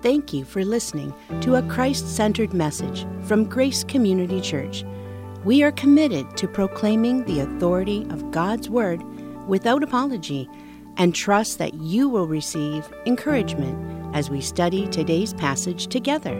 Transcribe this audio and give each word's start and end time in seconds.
Thank 0.00 0.32
you 0.32 0.44
for 0.44 0.64
listening 0.64 1.12
to 1.40 1.56
a 1.56 1.62
Christ 1.62 2.14
centered 2.14 2.54
message 2.54 3.04
from 3.24 3.44
Grace 3.44 3.82
Community 3.82 4.40
Church. 4.40 4.84
We 5.44 5.64
are 5.64 5.72
committed 5.72 6.36
to 6.36 6.46
proclaiming 6.46 7.24
the 7.24 7.40
authority 7.40 8.06
of 8.10 8.30
God's 8.30 8.70
Word 8.70 9.02
without 9.48 9.82
apology 9.82 10.48
and 10.98 11.16
trust 11.16 11.58
that 11.58 11.74
you 11.74 12.08
will 12.08 12.28
receive 12.28 12.88
encouragement 13.06 14.14
as 14.14 14.30
we 14.30 14.40
study 14.40 14.86
today's 14.86 15.34
passage 15.34 15.88
together. 15.88 16.36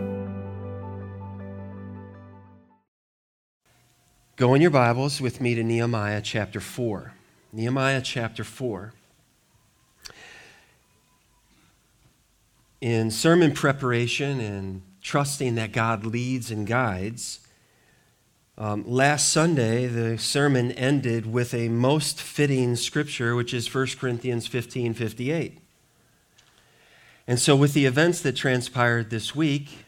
Go 4.37 4.55
in 4.55 4.63
your 4.63 4.71
Bibles 4.71 5.21
with 5.21 5.41
me 5.41 5.57
to 5.57 5.65
Nehemiah 5.65 6.23
chapter 6.23 6.61
4. 6.61 7.13
Nehemiah 7.53 8.03
chapter 8.03 8.45
4. 8.45 8.93
In 12.81 13.11
sermon 13.11 13.53
preparation 13.53 14.41
and 14.41 14.83
trusting 15.03 15.55
that 15.57 15.73
God 15.73 16.05
leads 16.05 16.51
and 16.51 16.67
guides, 16.67 17.41
um, 18.57 18.85
last 18.87 19.33
Sunday, 19.33 19.87
the 19.87 20.19
sermon 20.19 20.73
ended 20.73 21.33
with 21.33 21.55
a 21.55 21.69
most 21.69 22.21
fitting 22.21 22.75
scripture, 22.75 23.37
which 23.37 23.55
is 23.55 23.73
1 23.73 23.87
Corinthians 24.01 24.49
15 24.49 24.95
58. 24.95 25.59
And 27.29 27.39
so, 27.39 27.55
with 27.55 27.73
the 27.73 27.87
events 27.87 28.21
that 28.23 28.33
transpired 28.33 29.11
this 29.11 29.33
week, 29.33 29.85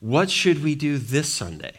what 0.00 0.30
should 0.30 0.64
we 0.64 0.74
do 0.74 0.98
this 0.98 1.32
Sunday? 1.32 1.74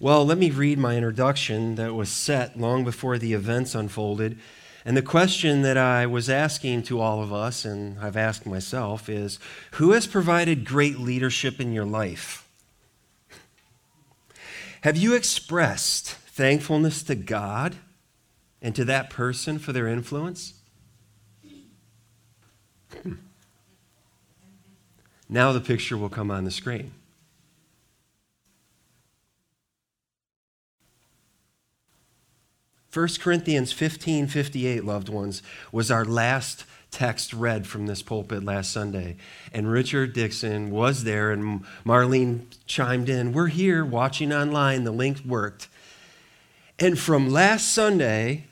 Well, 0.00 0.26
let 0.26 0.36
me 0.36 0.50
read 0.50 0.78
my 0.78 0.96
introduction 0.96 1.76
that 1.76 1.94
was 1.94 2.10
set 2.10 2.60
long 2.60 2.84
before 2.84 3.16
the 3.16 3.32
events 3.32 3.74
unfolded 3.74 4.38
and 4.86 4.96
the 4.96 5.02
question 5.02 5.62
that 5.62 5.76
I 5.76 6.06
was 6.06 6.30
asking 6.30 6.84
to 6.84 7.00
all 7.00 7.20
of 7.20 7.32
us, 7.32 7.64
and 7.64 7.98
I've 7.98 8.16
asked 8.16 8.46
myself, 8.46 9.08
is 9.08 9.40
who 9.72 9.90
has 9.90 10.06
provided 10.06 10.64
great 10.64 11.00
leadership 11.00 11.60
in 11.60 11.72
your 11.72 11.84
life? 11.84 12.48
Have 14.82 14.96
you 14.96 15.16
expressed 15.16 16.10
thankfulness 16.12 17.02
to 17.02 17.16
God 17.16 17.74
and 18.62 18.76
to 18.76 18.84
that 18.84 19.10
person 19.10 19.58
for 19.58 19.72
their 19.72 19.88
influence? 19.88 20.54
Hmm. 23.02 23.14
Now 25.28 25.50
the 25.50 25.60
picture 25.60 25.96
will 25.96 26.08
come 26.08 26.30
on 26.30 26.44
the 26.44 26.52
screen. 26.52 26.92
1 32.96 33.08
Corinthians 33.20 33.72
15 33.72 34.26
58, 34.26 34.82
loved 34.82 35.10
ones, 35.10 35.42
was 35.70 35.90
our 35.90 36.06
last 36.06 36.64
text 36.90 37.34
read 37.34 37.66
from 37.66 37.86
this 37.86 38.00
pulpit 38.00 38.42
last 38.42 38.72
Sunday. 38.72 39.16
And 39.52 39.70
Richard 39.70 40.14
Dixon 40.14 40.70
was 40.70 41.04
there, 41.04 41.30
and 41.30 41.62
Marlene 41.84 42.46
chimed 42.66 43.10
in. 43.10 43.34
We're 43.34 43.48
here 43.48 43.84
watching 43.84 44.32
online, 44.32 44.84
the 44.84 44.92
link 44.92 45.20
worked. 45.26 45.68
And 46.78 46.98
from 46.98 47.28
last 47.28 47.70
Sunday 47.74 48.44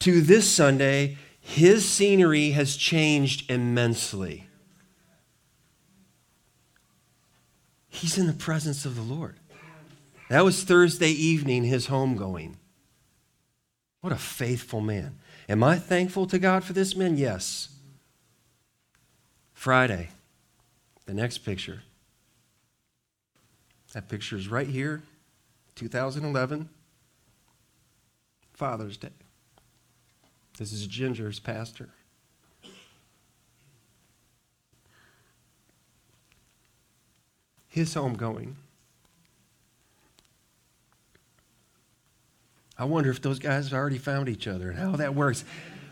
to 0.00 0.20
this 0.20 0.46
Sunday, 0.46 1.16
his 1.40 1.88
scenery 1.88 2.50
has 2.50 2.76
changed 2.76 3.50
immensely. 3.50 4.48
He's 7.88 8.18
in 8.18 8.26
the 8.26 8.34
presence 8.34 8.84
of 8.84 8.96
the 8.96 9.02
Lord. 9.02 9.36
That 10.28 10.44
was 10.44 10.62
Thursday 10.62 11.10
evening, 11.10 11.64
his 11.64 11.86
homegoing. 11.86 12.56
What 14.00 14.12
a 14.12 14.16
faithful 14.16 14.80
man. 14.80 15.18
Am 15.48 15.64
I 15.64 15.76
thankful 15.78 16.26
to 16.26 16.38
God 16.38 16.62
for 16.62 16.72
this 16.72 16.94
man? 16.94 17.16
Yes. 17.16 17.68
Friday, 19.52 20.10
the 21.06 21.14
next 21.14 21.38
picture. 21.38 21.82
That 23.92 24.08
picture 24.08 24.36
is 24.36 24.48
right 24.48 24.68
here, 24.68 25.02
2011, 25.74 26.68
Father's 28.52 28.96
Day. 28.96 29.08
This 30.58 30.72
is 30.72 30.86
Ginger's 30.86 31.40
pastor. 31.40 31.88
His 37.68 37.94
homegoing. 37.94 38.54
I 42.78 42.84
wonder 42.84 43.10
if 43.10 43.20
those 43.20 43.40
guys 43.40 43.70
have 43.70 43.78
already 43.78 43.98
found 43.98 44.28
each 44.28 44.46
other 44.46 44.70
and 44.70 44.78
how 44.78 44.92
that 44.96 45.14
works. 45.14 45.44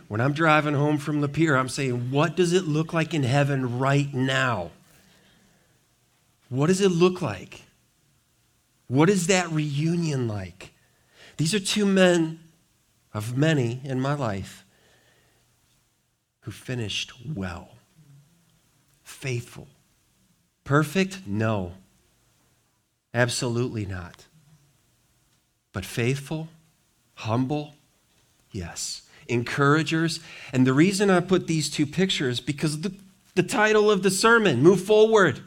When 0.08 0.20
I'm 0.20 0.32
driving 0.32 0.74
home 0.74 0.98
from 0.98 1.20
the 1.20 1.28
pier, 1.28 1.56
I'm 1.56 1.68
saying, 1.68 2.12
what 2.12 2.36
does 2.36 2.52
it 2.52 2.64
look 2.64 2.92
like 2.92 3.12
in 3.12 3.24
heaven 3.24 3.80
right 3.80 4.12
now? 4.14 4.70
What 6.48 6.68
does 6.68 6.80
it 6.80 6.90
look 6.90 7.20
like? 7.20 7.62
What 8.86 9.10
is 9.10 9.26
that 9.26 9.50
reunion 9.50 10.28
like? 10.28 10.72
These 11.38 11.54
are 11.54 11.60
two 11.60 11.86
men 11.86 12.38
of 13.12 13.36
many 13.36 13.80
in 13.82 14.00
my 14.00 14.14
life 14.14 14.64
who 16.42 16.52
finished 16.52 17.12
well, 17.34 17.70
faithful. 19.02 19.66
Perfect? 20.62 21.22
No. 21.26 21.72
Absolutely 23.12 23.86
not. 23.86 24.26
But 25.72 25.84
faithful 25.84 26.48
Humble? 27.16 27.74
Yes. 28.52 29.02
Encouragers? 29.28 30.20
And 30.52 30.66
the 30.66 30.72
reason 30.72 31.10
I 31.10 31.20
put 31.20 31.46
these 31.46 31.68
two 31.68 31.86
pictures 31.86 32.40
because 32.40 32.82
the, 32.82 32.94
the 33.34 33.42
title 33.42 33.90
of 33.90 34.02
the 34.02 34.10
sermon, 34.10 34.62
Move 34.62 34.80
Forward. 34.80 35.40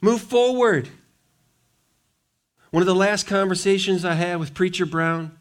Move 0.00 0.20
forward. 0.20 0.88
One 2.70 2.82
of 2.82 2.86
the 2.86 2.94
last 2.94 3.26
conversations 3.26 4.04
I 4.04 4.14
had 4.14 4.38
with 4.38 4.54
Preacher 4.54 4.86
Brown, 4.86 5.36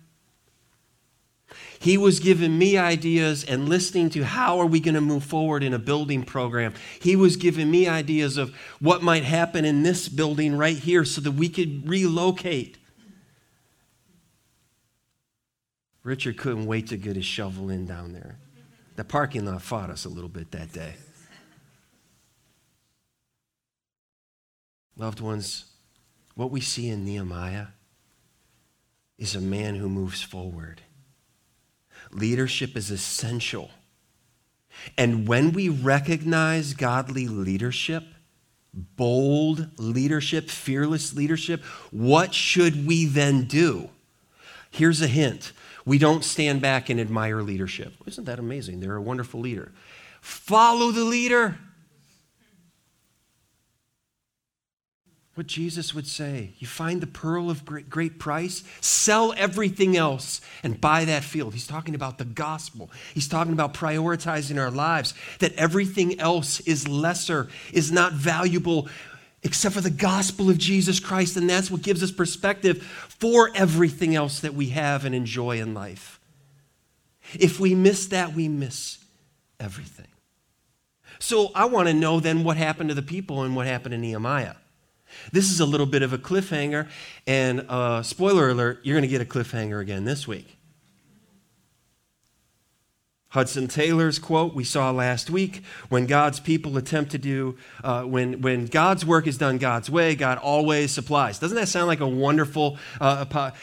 he 1.80 1.98
was 1.98 2.20
giving 2.20 2.58
me 2.58 2.78
ideas 2.78 3.44
and 3.44 3.68
listening 3.68 4.10
to 4.12 4.24
how 4.24 4.60
are 4.60 4.66
we 4.66 4.80
going 4.80 4.96
to 4.96 5.02
move 5.02 5.24
forward 5.24 5.62
in 5.62 5.74
a 5.74 5.80
building 5.80 6.24
program. 6.24 6.74
He 7.02 7.16
was 7.16 7.36
giving 7.36 7.70
me 7.70 7.88
ideas 7.88 8.38
of 8.38 8.56
what 8.80 9.04
might 9.04 9.24
happen 9.24 9.66
in 9.66 9.84
this 9.84 10.08
building 10.08 10.58
right 10.58 10.78
here 10.78 11.04
so 11.04 11.20
that 11.22 11.32
we 11.32 11.50
could 11.50 11.88
relocate. 11.88 12.78
Richard 16.06 16.38
couldn't 16.38 16.68
wait 16.68 16.88
to 16.90 16.98
get 16.98 17.16
his 17.16 17.26
shovel 17.26 17.72
in 17.72 17.88
down 17.88 18.14
there. 18.14 18.38
The 18.96 19.04
parking 19.04 19.46
lot 19.46 19.64
fought 19.64 19.90
us 19.90 20.06
a 20.06 20.10
little 20.10 20.30
bit 20.30 20.52
that 20.52 20.72
day. 20.72 20.94
Loved 24.96 25.20
ones, 25.20 25.66
what 26.36 26.52
we 26.52 26.62
see 26.62 26.90
in 26.90 27.04
Nehemiah 27.04 27.66
is 29.18 29.36
a 29.36 29.42
man 29.42 29.76
who 29.76 29.90
moves 29.90 30.22
forward. 30.22 30.82
Leadership 32.12 32.78
is 32.78 32.92
essential. 32.92 33.72
And 35.00 35.28
when 35.28 35.54
we 35.54 35.70
recognize 35.70 36.74
godly 36.74 37.28
leadership, 37.28 38.04
bold 38.74 39.72
leadership, 39.80 40.52
fearless 40.52 41.16
leadership, 41.16 41.64
what 41.90 42.36
should 42.36 42.86
we 42.86 43.06
then 43.06 43.46
do? 43.46 43.90
Here's 44.70 45.02
a 45.02 45.08
hint 45.08 45.52
we 45.86 45.98
don't 45.98 46.24
stand 46.24 46.62
back 46.62 46.90
and 46.90 47.00
admire 47.00 47.42
leadership. 47.42 47.94
Isn't 48.06 48.26
that 48.26 48.40
amazing? 48.40 48.80
They're 48.80 48.96
a 48.96 49.02
wonderful 49.02 49.40
leader. 49.40 49.72
Follow 50.22 50.92
the 50.92 51.04
leader. 51.04 51.58
What 55.36 55.48
Jesus 55.48 55.94
would 55.94 56.08
say 56.08 56.54
you 56.60 56.66
find 56.66 57.02
the 57.02 57.08
pearl 57.08 57.50
of 57.50 57.66
great, 57.66 58.20
price, 58.20 58.64
sell 58.80 59.34
everything 59.36 59.98
else 59.98 60.40
and 60.64 60.80
buy 60.80 61.04
that 61.06 61.26
field. 61.26 61.54
He's 61.54 61.68
talking 61.68 61.94
about 61.94 62.18
the 62.18 62.26
gospel. 62.26 62.90
He's 63.14 63.28
talking 63.28 63.52
about 63.52 63.74
prioritizing 63.74 64.58
our 64.58 64.72
lives, 64.72 65.14
that 65.40 65.54
everything 65.54 66.20
else 66.22 66.62
is 66.62 66.88
lesser, 66.88 67.50
is 67.74 67.92
not 67.92 68.14
valuable 68.14 68.88
except 69.46 69.76
for 69.76 69.82
the 69.82 69.92
gospel 69.92 70.50
of 70.50 70.58
Jesus 70.58 71.00
Christ. 71.00 71.38
And 71.38 71.48
that's 71.48 71.70
what 71.70 71.84
gives 71.84 72.02
us 72.02 72.12
perspective 72.12 72.82
for 72.84 73.52
everything 73.54 74.16
else 74.16 74.40
that 74.40 74.56
we 74.56 74.70
have 74.70 75.06
and 75.06 75.14
enjoy 75.14 75.60
in 75.60 75.76
life. 75.76 76.20
If 77.34 77.60
we 77.60 77.76
miss 77.76 78.08
that, 78.08 78.34
we 78.34 78.50
miss 78.50 78.98
everything. 79.60 80.08
So 81.20 81.52
I 81.54 81.66
want 81.66 81.88
to 81.88 81.94
know 81.94 82.20
then 82.20 82.44
what 82.44 82.58
happened 82.58 82.90
to 82.90 82.96
the 82.96 83.04
people 83.04 83.44
and 83.44 83.56
what 83.56 83.68
happened 83.68 83.92
to 83.92 84.00
Nehemiah. 84.00 84.56
This 85.32 85.52
is 85.52 85.60
a 85.60 85.66
little 85.66 85.86
bit 85.86 86.02
of 86.02 86.12
a 86.12 86.18
cliffhanger, 86.18 86.90
and 87.26 87.66
uh, 87.70 88.02
spoiler 88.02 88.50
alert, 88.50 88.80
you're 88.84 88.96
going 88.96 89.04
to 89.04 89.08
get 89.08 89.22
a 89.22 89.26
cliffhanger 89.26 89.80
again 89.80 90.04
this 90.06 90.28
week. 90.28 90.58
Hudson 93.36 93.68
Taylor's 93.68 94.18
quote 94.18 94.56
we 94.56 94.64
saw 94.64 94.92
last 94.92 95.30
week 95.30 95.62
when 95.90 96.06
God's 96.06 96.40
people 96.40 96.78
attempt 96.78 97.12
to 97.12 97.18
do, 97.18 97.58
uh, 97.84 98.04
when, 98.04 98.40
when 98.40 98.66
God's 98.66 99.06
work 99.06 99.28
is 99.28 99.38
done 99.38 99.58
God's 99.58 99.90
way, 99.90 100.16
God 100.16 100.38
always 100.38 100.92
supplies. 100.92 101.38
Doesn't 101.38 101.58
that 101.58 101.68
sound 101.68 101.88
like 101.88 102.00
a 102.00 102.08
wonderful, 102.08 102.78
uh, 103.02 103.26
God, 103.26 103.54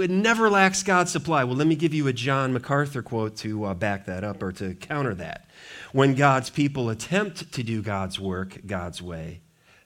it 0.00 0.10
never 0.10 0.50
lacks 0.50 0.82
God's 0.82 1.12
supply. 1.12 1.44
Well, 1.44 1.54
let 1.54 1.68
me 1.68 1.76
give 1.76 1.94
you 1.94 2.08
a 2.08 2.12
John 2.12 2.52
MacArthur 2.52 3.02
quote 3.02 3.36
to 3.36 3.66
uh, 3.66 3.74
back 3.74 4.06
that 4.06 4.24
up 4.24 4.42
or 4.42 4.50
to 4.50 4.74
counter 4.74 5.14
that. 5.14 5.48
When 5.92 6.16
God's 6.16 6.50
people 6.50 6.90
attempt 6.90 7.52
to 7.52 7.62
do 7.62 7.82
God's 7.82 8.18
work 8.18 8.58
God's 8.66 9.00
way, 9.00 9.42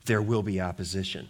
there 0.06 0.22
will 0.22 0.42
be 0.42 0.58
opposition. 0.58 1.28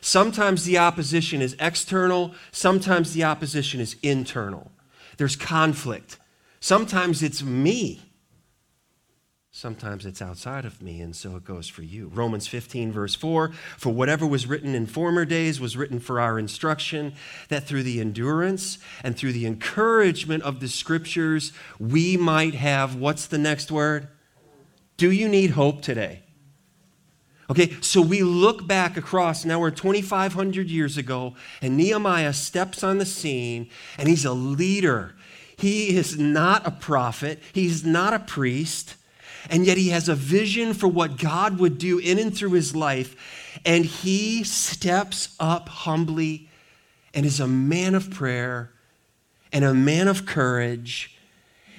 Sometimes 0.00 0.64
the 0.64 0.78
opposition 0.78 1.42
is 1.42 1.56
external, 1.60 2.34
sometimes 2.50 3.12
the 3.12 3.24
opposition 3.24 3.80
is 3.80 3.96
internal. 4.02 4.72
There's 5.16 5.36
conflict. 5.36 6.18
Sometimes 6.60 7.22
it's 7.22 7.42
me. 7.42 8.02
Sometimes 9.54 10.06
it's 10.06 10.22
outside 10.22 10.64
of 10.64 10.80
me, 10.80 11.02
and 11.02 11.14
so 11.14 11.36
it 11.36 11.44
goes 11.44 11.68
for 11.68 11.82
you. 11.82 12.08
Romans 12.08 12.46
15, 12.46 12.90
verse 12.90 13.14
4 13.14 13.52
For 13.76 13.90
whatever 13.90 14.26
was 14.26 14.46
written 14.46 14.74
in 14.74 14.86
former 14.86 15.26
days 15.26 15.60
was 15.60 15.76
written 15.76 16.00
for 16.00 16.18
our 16.18 16.38
instruction, 16.38 17.12
that 17.50 17.64
through 17.64 17.82
the 17.82 18.00
endurance 18.00 18.78
and 19.04 19.14
through 19.14 19.32
the 19.32 19.44
encouragement 19.44 20.42
of 20.42 20.60
the 20.60 20.68
scriptures, 20.68 21.52
we 21.78 22.16
might 22.16 22.54
have 22.54 22.96
what's 22.96 23.26
the 23.26 23.36
next 23.36 23.70
word? 23.70 24.08
Do 24.96 25.10
you 25.10 25.28
need 25.28 25.50
hope 25.50 25.82
today? 25.82 26.22
Okay, 27.50 27.76
so 27.80 28.00
we 28.00 28.22
look 28.22 28.66
back 28.66 28.96
across, 28.96 29.44
now 29.44 29.60
we're 29.60 29.70
2,500 29.70 30.68
years 30.68 30.96
ago, 30.96 31.34
and 31.60 31.76
Nehemiah 31.76 32.32
steps 32.32 32.84
on 32.84 32.98
the 32.98 33.04
scene, 33.04 33.68
and 33.98 34.08
he's 34.08 34.24
a 34.24 34.32
leader. 34.32 35.14
He 35.56 35.96
is 35.96 36.18
not 36.18 36.66
a 36.66 36.70
prophet, 36.70 37.40
he's 37.52 37.84
not 37.84 38.14
a 38.14 38.20
priest, 38.20 38.94
and 39.50 39.66
yet 39.66 39.76
he 39.76 39.88
has 39.88 40.08
a 40.08 40.14
vision 40.14 40.72
for 40.72 40.86
what 40.86 41.18
God 41.18 41.58
would 41.58 41.78
do 41.78 41.98
in 41.98 42.18
and 42.18 42.34
through 42.34 42.52
his 42.52 42.76
life, 42.76 43.60
and 43.66 43.84
he 43.84 44.44
steps 44.44 45.34
up 45.40 45.68
humbly 45.68 46.48
and 47.12 47.26
is 47.26 47.40
a 47.40 47.48
man 47.48 47.94
of 47.94 48.10
prayer 48.10 48.72
and 49.52 49.64
a 49.64 49.74
man 49.74 50.08
of 50.08 50.24
courage, 50.24 51.18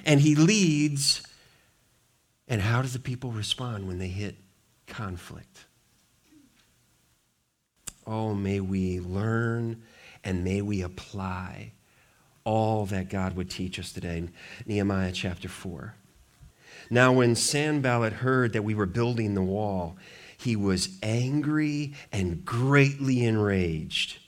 and 0.04 0.20
he 0.20 0.34
leads. 0.34 1.22
And 2.46 2.60
how 2.60 2.82
do 2.82 2.88
the 2.88 2.98
people 2.98 3.32
respond 3.32 3.88
when 3.88 3.98
they 3.98 4.08
hit 4.08 4.36
conflict. 4.86 5.66
Oh, 8.06 8.34
may 8.34 8.60
we 8.60 9.00
learn 9.00 9.82
and 10.22 10.44
may 10.44 10.60
we 10.62 10.82
apply 10.82 11.72
all 12.44 12.84
that 12.86 13.08
God 13.08 13.36
would 13.36 13.50
teach 13.50 13.78
us 13.78 13.92
today. 13.92 14.28
Nehemiah 14.66 15.12
chapter 15.12 15.48
4. 15.48 15.94
Now, 16.90 17.12
when 17.12 17.34
Sanballat 17.34 18.14
heard 18.14 18.52
that 18.52 18.64
we 18.64 18.74
were 18.74 18.86
building 18.86 19.34
the 19.34 19.42
wall, 19.42 19.96
he 20.36 20.56
was 20.56 20.98
angry 21.02 21.94
and 22.12 22.44
greatly 22.44 23.24
enraged. 23.24 24.18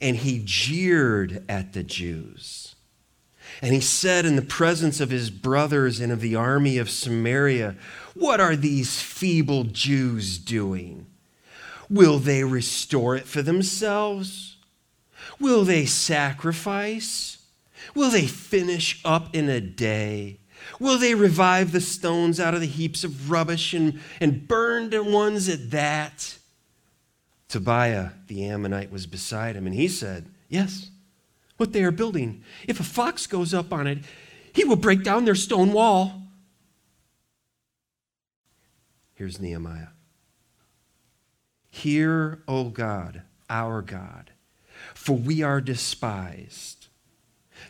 And 0.00 0.16
he 0.16 0.42
jeered 0.44 1.44
at 1.48 1.72
the 1.72 1.84
Jews. 1.84 2.74
And 3.62 3.74
he 3.74 3.80
said 3.80 4.24
in 4.24 4.36
the 4.36 4.42
presence 4.42 5.00
of 5.00 5.10
his 5.10 5.30
brothers 5.30 6.00
and 6.00 6.10
of 6.10 6.20
the 6.20 6.34
army 6.34 6.78
of 6.78 6.90
Samaria, 6.90 7.76
what 8.14 8.40
are 8.40 8.56
these 8.56 9.00
feeble 9.00 9.64
Jews 9.64 10.38
doing? 10.38 11.06
Will 11.88 12.18
they 12.18 12.44
restore 12.44 13.16
it 13.16 13.26
for 13.26 13.42
themselves? 13.42 14.56
Will 15.38 15.64
they 15.64 15.86
sacrifice? 15.86 17.38
Will 17.94 18.10
they 18.10 18.26
finish 18.26 19.00
up 19.04 19.34
in 19.34 19.48
a 19.48 19.60
day? 19.60 20.38
Will 20.78 20.98
they 20.98 21.14
revive 21.14 21.72
the 21.72 21.80
stones 21.80 22.38
out 22.38 22.54
of 22.54 22.60
the 22.60 22.66
heaps 22.66 23.04
of 23.04 23.30
rubbish 23.30 23.74
and, 23.74 24.00
and 24.20 24.46
burn 24.46 24.90
the 24.90 25.02
ones 25.02 25.48
at 25.48 25.70
that? 25.70 26.38
Tobiah 27.48 28.10
the 28.28 28.44
Ammonite 28.44 28.92
was 28.92 29.06
beside 29.06 29.56
him, 29.56 29.66
and 29.66 29.74
he 29.74 29.88
said, 29.88 30.30
Yes, 30.48 30.90
what 31.56 31.72
they 31.72 31.82
are 31.82 31.90
building. 31.90 32.44
If 32.68 32.78
a 32.80 32.84
fox 32.84 33.26
goes 33.26 33.52
up 33.52 33.72
on 33.72 33.86
it, 33.86 33.98
he 34.52 34.64
will 34.64 34.76
break 34.76 35.02
down 35.02 35.24
their 35.24 35.34
stone 35.34 35.72
wall. 35.72 36.19
Here's 39.20 39.38
Nehemiah. 39.38 39.88
Hear, 41.68 42.42
O 42.48 42.70
God, 42.70 43.20
our 43.50 43.82
God, 43.82 44.30
for 44.94 45.14
we 45.14 45.42
are 45.42 45.60
despised. 45.60 46.86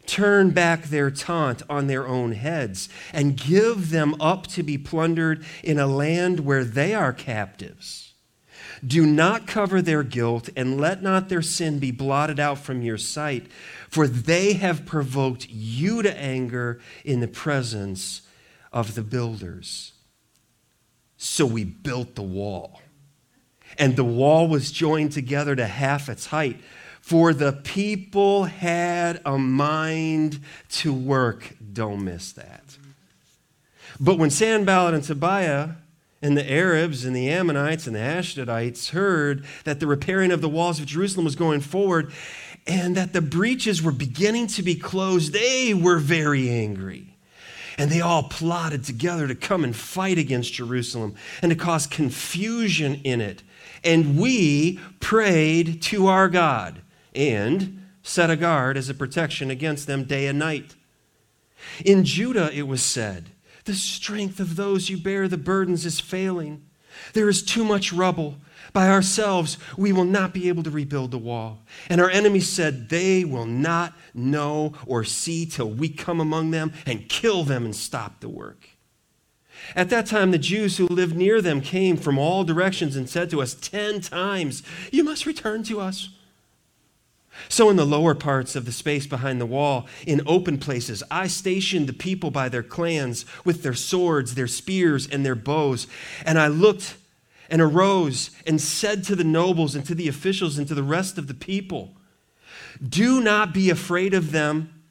Turn 0.07 0.51
back 0.51 0.85
their 0.85 1.11
taunt 1.11 1.63
on 1.69 1.89
their 1.89 2.07
own 2.07 2.35
heads 2.35 2.89
and 3.13 3.37
give 3.37 3.91
them 3.91 4.15
up 4.21 4.47
to 4.47 4.63
be 4.63 4.79
plundered 4.79 5.45
in 5.65 5.81
a 5.81 5.89
land 5.89 6.39
where 6.39 6.63
they 6.63 6.95
are 6.95 7.13
captives. 7.13 8.15
Do 8.87 9.05
not 9.05 9.49
cover 9.49 9.83
their 9.83 10.05
guilt 10.05 10.51
and 10.55 10.81
let 10.81 11.03
not 11.03 11.29
their 11.29 11.43
sin 11.43 11.81
be 11.81 11.91
blotted 11.91 12.39
out 12.39 12.59
from 12.59 12.81
your 12.81 12.97
sight, 12.97 13.49
for 13.89 14.07
they 14.07 14.53
have 14.53 14.87
provoked 14.87 15.49
you 15.51 16.01
to 16.03 16.17
anger 16.17 16.81
in 17.05 17.19
the 17.19 17.27
presence 17.27 18.23
of 18.73 18.95
the 18.95 19.03
builders. 19.03 19.95
So 21.23 21.45
we 21.45 21.65
built 21.65 22.15
the 22.15 22.23
wall. 22.23 22.81
And 23.79 23.95
the 23.95 24.05
wall 24.05 24.49
was 24.49 24.73
joined 24.73 25.13
together 25.13 25.55
to 25.55 25.67
half 25.67 26.09
its 26.09 26.25
height. 26.27 26.59
For 27.03 27.35
the 27.35 27.53
people 27.53 28.45
had 28.45 29.21
a 29.27 29.37
mind 29.37 30.41
to 30.71 30.95
work. 30.95 31.57
Don't 31.75 32.07
miss 32.07 32.33
that. 32.33 32.79
But 34.01 34.17
when 34.17 34.31
Sanballat 34.31 34.95
and 34.95 35.05
Tobiah 35.05 35.73
and 36.23 36.39
the 36.39 36.51
Arabs 36.51 37.05
and 37.05 37.15
the 37.15 37.29
Ammonites 37.29 37.87
and 37.87 37.95
the 37.95 38.01
Ashdodites 38.01 38.93
heard 38.93 39.45
that 39.65 39.79
the 39.79 39.87
repairing 39.87 40.33
of 40.33 40.41
the 40.41 40.49
walls 40.49 40.81
of 40.81 40.87
Jerusalem 40.87 41.27
was 41.27 41.37
going 41.37 41.61
forward 41.61 42.13
and 42.67 42.97
that 42.97 43.13
the 43.13 43.21
breaches 43.21 43.83
were 43.83 43.93
beginning 43.93 44.47
to 44.47 44.63
be 44.63 44.75
closed, 44.75 45.35
they 45.35 45.75
were 45.75 45.99
very 45.99 46.49
angry. 46.49 47.10
And 47.79 47.91
they 47.91 48.01
all 48.01 48.25
plotted 48.25 48.85
together 48.85 49.29
to 49.29 49.35
come 49.35 49.65
and 49.65 49.75
fight 49.75 50.19
against 50.19 50.53
Jerusalem 50.53 51.15
and 51.43 51.51
to 51.51 51.57
cause 51.57 51.87
confusion 51.87 53.01
in 53.05 53.21
it. 53.21 53.43
And 53.85 54.19
we 54.19 54.79
prayed 55.01 55.83
to 55.83 56.09
our 56.09 56.29
God 56.29 56.83
and 57.15 57.87
set 58.03 58.31
a 58.31 58.37
guard 58.37 58.77
as 58.77 58.89
a 58.89 58.95
protection 58.95 59.51
against 59.51 59.87
them 59.87 60.05
day 60.05 60.27
and 60.27 60.39
night. 60.39 60.75
In 61.85 62.05
Judah, 62.05 62.51
it 62.53 62.67
was 62.67 62.83
said, 62.83 63.31
The 63.65 63.75
strength 63.75 64.41
of 64.41 64.57
those 64.57 64.89
you 64.89 64.97
bear 64.97 65.29
the 65.29 65.37
burdens 65.37 65.85
is 65.85 66.01
failing. 66.01 66.65
There 67.13 67.29
is 67.29 67.43
too 67.43 67.65
much 67.65 67.93
rubble. 67.93 68.37
By 68.73 68.89
ourselves, 68.89 69.59
we 69.77 69.93
will 69.93 70.05
not 70.05 70.33
be 70.33 70.49
able 70.49 70.63
to 70.63 70.71
rebuild 70.71 71.11
the 71.11 71.19
wall. 71.19 71.63
And 71.89 72.01
our 72.01 72.11
enemies 72.11 72.49
said, 72.49 72.89
They 72.89 73.25
will 73.25 73.47
not 73.47 73.95
know 74.15 74.75
or 74.87 75.05
see 75.05 75.47
till 75.47 75.71
we 75.71 75.89
come 75.89 76.21
among 76.21 76.51
them 76.51 76.73
and 76.87 77.09
kill 77.09 77.45
them 77.45 77.65
and 77.65 77.75
stop 77.75 78.21
the 78.21 78.29
work. 78.29 78.69
At 79.77 79.91
that 79.91 80.07
time, 80.07 80.31
the 80.31 80.39
Jews 80.39 80.77
who 80.77 80.87
lived 80.87 81.17
near 81.17 81.43
them 81.43 81.61
came 81.61 81.97
from 81.97 82.19
all 82.19 82.45
directions 82.45 82.97
and 82.97 83.09
said 83.09 83.31
to 83.31 83.43
us 83.43 83.55
ten 83.55 84.01
times, 84.01 84.63
You 84.91 85.05
must 85.05 85.27
return 85.27 85.63
to 85.65 85.81
us. 85.81 86.09
So, 87.49 87.71
in 87.71 87.77
the 87.77 87.87
lower 87.87 88.15
parts 88.15 88.57
of 88.57 88.65
the 88.65 88.73
space 88.73 89.07
behind 89.07 89.41
the 89.41 89.47
wall, 89.47 89.87
in 90.07 90.21
open 90.27 90.59
places, 90.59 91.03
I 91.11 91.27
stationed 91.27 91.87
the 91.87 91.93
people 91.93 92.31
by 92.31 92.49
their 92.49 92.63
clans 92.63 93.25
with 93.45 93.63
their 93.63 93.75
swords, 93.75 94.35
their 94.35 94.47
spears, 94.47 95.07
and 95.07 95.25
their 95.25 95.35
bows. 95.35 95.87
And 96.25 96.39
I 96.39 96.49
looked 96.49 96.97
and 97.51 97.61
arose 97.61 98.31
and 98.47 98.61
said 98.61 99.05
to 99.05 99.17
the 99.17 99.25
nobles 99.25 99.75
and 99.75 99.85
to 99.87 99.95
the 99.95 100.09
officials 100.09 100.57
and 100.57 100.69
to 100.69 100.75
the 100.75 100.83
rest 100.83 101.19
of 101.19 101.27
the 101.27 101.35
people, 101.35 101.95
Do 102.87 103.21
not 103.21 103.53
be 103.53 103.69
afraid 103.71 104.15
of 104.15 104.33
them. 104.33 104.83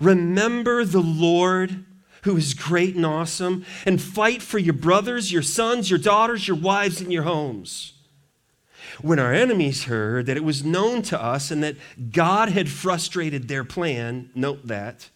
Remember 0.00 0.84
the 0.84 1.02
Lord 1.02 1.84
who 2.22 2.36
is 2.36 2.54
great 2.54 2.94
and 2.96 3.06
awesome, 3.06 3.64
and 3.86 4.00
fight 4.00 4.42
for 4.42 4.58
your 4.58 4.74
brothers, 4.74 5.32
your 5.32 5.42
sons, 5.42 5.90
your 5.90 5.98
daughters, 5.98 6.48
your 6.48 6.56
wives, 6.56 7.00
and 7.00 7.12
your 7.12 7.22
homes. 7.22 7.94
When 9.00 9.18
our 9.18 9.32
enemies 9.32 9.84
heard 9.84 10.26
that 10.26 10.36
it 10.36 10.44
was 10.44 10.64
known 10.64 11.02
to 11.02 11.22
us 11.22 11.50
and 11.50 11.62
that 11.62 11.76
God 12.12 12.48
had 12.48 12.68
frustrated 12.68 13.46
their 13.46 13.64
plan, 13.64 14.30
note 14.34 14.66
that, 14.66 15.10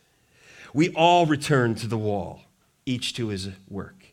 we 0.73 0.91
all 0.91 1.26
returned 1.26 1.79
to 1.79 1.87
the 1.87 1.99
wall, 1.99 2.43
each 2.87 3.14
to 3.14 3.29
his 3.29 3.49
work. 3.69 4.07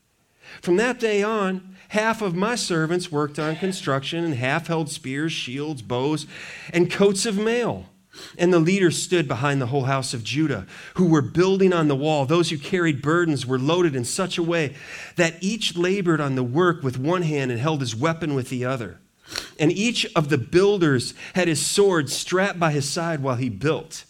From 0.62 0.78
that 0.78 1.00
day 1.00 1.22
on, 1.22 1.76
half 1.90 2.22
of 2.22 2.36
my 2.36 2.56
servants 2.56 3.12
worked 3.12 3.38
on 3.38 3.56
construction, 3.56 4.24
and 4.24 4.36
half 4.36 4.68
held 4.68 4.90
spears, 4.90 5.32
shields, 5.32 5.82
bows, 5.82 6.26
and 6.74 6.90
coats 6.90 7.26
of 7.26 7.38
mail. 7.38 7.86
And 8.38 8.52
the 8.52 8.60
leaders 8.60 9.02
stood 9.02 9.28
behind 9.28 9.62
the 9.62 9.68
whole 9.68 9.84
house 9.84 10.14
of 10.14 10.24
Judah, 10.24 10.66
who 10.96 11.08
were 11.08 11.22
building 11.22 11.72
on 11.72 11.88
the 11.88 11.96
wall. 11.96 12.26
Those 12.26 12.50
who 12.50 12.58
carried 12.58 13.02
burdens 13.02 13.46
were 13.46 13.60
loaded 13.60 13.96
in 13.96 14.04
such 14.04 14.38
a 14.38 14.44
way 14.44 14.76
that 15.16 15.36
each 15.42 15.78
labored 15.78 16.20
on 16.20 16.36
the 16.36 16.44
work 16.44 16.84
with 16.84 17.00
one 17.00 17.22
hand 17.22 17.52
and 17.52 17.60
held 17.60 17.82
his 17.82 17.96
weapon 17.96 18.36
with 18.36 18.50
the 18.50 18.66
other. 18.66 19.00
And 19.60 19.72
each 19.72 20.06
of 20.16 20.30
the 20.30 20.38
builders 20.38 21.14
had 21.36 21.48
his 21.48 21.66
sword 21.66 22.10
strapped 22.10 22.60
by 22.60 22.72
his 22.72 22.90
side 22.90 23.22
while 23.22 23.36
he 23.36 23.50
built. 23.50 24.06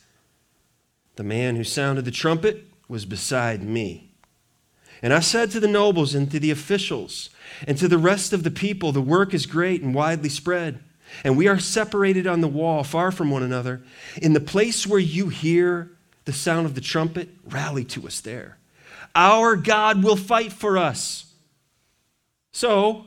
The 1.18 1.24
man 1.24 1.56
who 1.56 1.64
sounded 1.64 2.06
the 2.06 2.12
trumpet 2.12 2.66
was 2.88 3.06
beside 3.06 3.62
me. 3.62 4.12
And 5.02 5.14
I 5.14 5.20
said 5.20 5.52
to 5.52 5.60
the 5.60 5.68
nobles 5.68 6.16
and 6.16 6.32
to 6.32 6.40
the 6.40 6.52
officials 6.52 7.30
and 7.68 7.78
to 7.78 7.88
the 7.88 7.98
rest 7.98 8.34
of 8.34 8.44
the 8.44 8.52
people, 8.52 8.92
The 8.92 9.02
work 9.02 9.34
is 9.34 9.46
great 9.46 9.82
and 9.82 9.94
widely 9.94 10.30
spread, 10.30 10.80
and 11.24 11.38
we 11.38 11.48
are 11.48 11.60
separated 11.60 12.28
on 12.28 12.42
the 12.42 12.48
wall, 12.48 12.84
far 12.84 13.12
from 13.12 13.32
one 13.32 13.44
another. 13.44 13.82
In 14.22 14.34
the 14.34 14.40
place 14.40 14.86
where 14.86 15.00
you 15.00 15.30
hear 15.30 15.92
the 16.26 16.34
sound 16.34 16.66
of 16.66 16.76
the 16.76 16.82
trumpet, 16.82 17.30
rally 17.46 17.84
to 17.86 18.06
us 18.06 18.22
there. 18.22 18.58
Our 19.16 19.56
God 19.56 20.04
will 20.04 20.16
fight 20.16 20.54
for 20.54 20.78
us. 20.78 21.34
So 22.52 23.06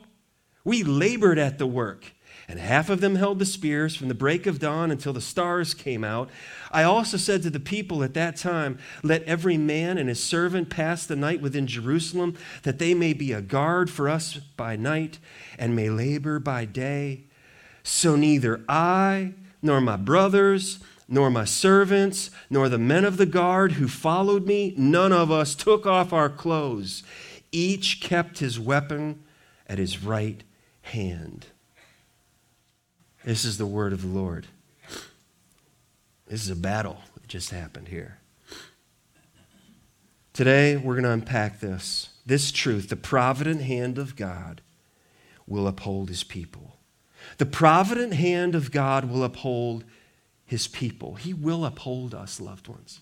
we 0.63 0.83
labored 0.83 1.37
at 1.37 1.57
the 1.57 1.67
work 1.67 2.11
and 2.53 2.61
half 2.61 2.91
of 2.91 3.01
them 3.01 3.15
held 3.15 3.39
the 3.39 3.47
spears 3.47 3.95
from 3.95 4.09
the 4.09 4.13
break 4.13 4.45
of 4.45 4.59
dawn 4.59 4.91
until 4.91 5.11
the 5.11 5.19
stars 5.19 5.73
came 5.73 6.03
out. 6.03 6.29
I 6.69 6.83
also 6.83 7.17
said 7.17 7.41
to 7.41 7.49
the 7.49 7.59
people 7.59 8.03
at 8.03 8.13
that 8.13 8.35
time, 8.35 8.77
Let 9.01 9.23
every 9.23 9.57
man 9.57 9.97
and 9.97 10.07
his 10.07 10.21
servant 10.23 10.69
pass 10.69 11.03
the 11.03 11.15
night 11.15 11.41
within 11.41 11.65
Jerusalem, 11.65 12.37
that 12.61 12.77
they 12.77 12.93
may 12.93 13.13
be 13.13 13.31
a 13.31 13.41
guard 13.41 13.89
for 13.89 14.07
us 14.07 14.35
by 14.35 14.75
night 14.75 15.17
and 15.57 15.75
may 15.75 15.89
labor 15.89 16.37
by 16.37 16.65
day. 16.65 17.23
So 17.81 18.15
neither 18.15 18.63
I, 18.69 19.33
nor 19.63 19.81
my 19.81 19.95
brothers, 19.95 20.77
nor 21.07 21.31
my 21.31 21.45
servants, 21.45 22.29
nor 22.51 22.69
the 22.69 22.77
men 22.77 23.03
of 23.03 23.17
the 23.17 23.25
guard 23.25 23.71
who 23.71 23.87
followed 23.87 24.45
me, 24.45 24.75
none 24.77 25.11
of 25.11 25.31
us 25.31 25.55
took 25.55 25.87
off 25.87 26.13
our 26.13 26.29
clothes. 26.29 27.01
Each 27.51 27.99
kept 27.99 28.37
his 28.37 28.59
weapon 28.59 29.23
at 29.67 29.79
his 29.79 30.03
right 30.03 30.43
hand. 30.83 31.47
This 33.23 33.45
is 33.45 33.57
the 33.57 33.65
word 33.65 33.93
of 33.93 34.01
the 34.01 34.07
Lord. 34.07 34.47
This 36.27 36.43
is 36.43 36.49
a 36.49 36.55
battle 36.55 36.99
that 37.13 37.27
just 37.27 37.51
happened 37.51 37.87
here. 37.87 38.17
Today, 40.33 40.75
we're 40.75 40.95
going 40.95 41.03
to 41.03 41.11
unpack 41.11 41.59
this. 41.59 42.09
This 42.25 42.51
truth 42.51 42.89
the 42.89 42.95
provident 42.95 43.61
hand 43.61 43.97
of 43.97 44.15
God 44.15 44.61
will 45.47 45.67
uphold 45.67 46.09
his 46.09 46.23
people. 46.23 46.77
The 47.37 47.45
provident 47.45 48.13
hand 48.13 48.55
of 48.55 48.71
God 48.71 49.05
will 49.05 49.23
uphold 49.23 49.85
his 50.45 50.67
people. 50.67 51.15
He 51.15 51.33
will 51.33 51.65
uphold 51.65 52.13
us, 52.13 52.41
loved 52.41 52.67
ones. 52.67 52.99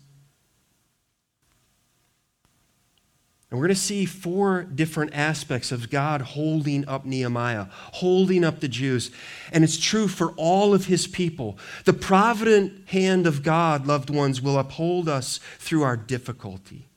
And 3.51 3.59
we're 3.59 3.67
going 3.67 3.75
to 3.75 3.81
see 3.81 4.05
four 4.05 4.63
different 4.63 5.13
aspects 5.13 5.73
of 5.73 5.89
God 5.89 6.21
holding 6.21 6.87
up 6.87 7.03
Nehemiah, 7.03 7.65
holding 7.69 8.45
up 8.45 8.61
the 8.61 8.69
Jews. 8.69 9.11
And 9.51 9.65
it's 9.65 9.77
true 9.77 10.07
for 10.07 10.31
all 10.37 10.73
of 10.73 10.85
his 10.85 11.05
people. 11.05 11.57
The 11.83 11.91
provident 11.91 12.87
hand 12.87 13.27
of 13.27 13.43
God, 13.43 13.85
loved 13.85 14.09
ones, 14.09 14.41
will 14.41 14.57
uphold 14.57 15.09
us 15.09 15.41
through 15.59 15.83
our 15.83 15.97
difficulty. 15.97 16.87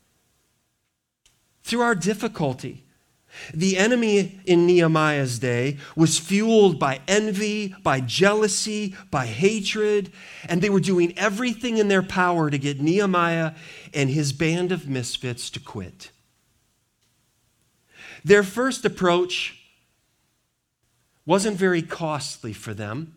Through 1.64 1.80
our 1.80 1.96
difficulty. 1.96 2.84
The 3.52 3.76
enemy 3.76 4.40
in 4.46 4.64
Nehemiah's 4.64 5.40
day 5.40 5.78
was 5.96 6.20
fueled 6.20 6.78
by 6.78 7.00
envy, 7.08 7.74
by 7.82 7.98
jealousy, 7.98 8.94
by 9.10 9.26
hatred, 9.26 10.12
and 10.48 10.62
they 10.62 10.70
were 10.70 10.78
doing 10.78 11.18
everything 11.18 11.78
in 11.78 11.88
their 11.88 12.04
power 12.04 12.48
to 12.48 12.58
get 12.58 12.80
Nehemiah 12.80 13.54
and 13.92 14.08
his 14.08 14.32
band 14.32 14.70
of 14.70 14.88
misfits 14.88 15.50
to 15.50 15.58
quit. 15.58 16.12
Their 18.24 18.42
first 18.42 18.84
approach 18.84 19.60
wasn't 21.26 21.56
very 21.56 21.82
costly 21.82 22.52
for 22.52 22.72
them. 22.72 23.14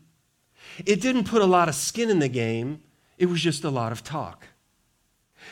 It 0.86 1.02
didn't 1.02 1.26
put 1.26 1.42
a 1.42 1.46
lot 1.46 1.70
of 1.70 1.76
skin 1.76 2.10
in 2.10 2.20
the 2.20 2.28
game, 2.28 2.82
it 3.18 3.28
was 3.28 3.42
just 3.42 3.64
a 3.64 3.70
lot 3.70 3.92
of 3.92 4.04
talk. 4.04 4.48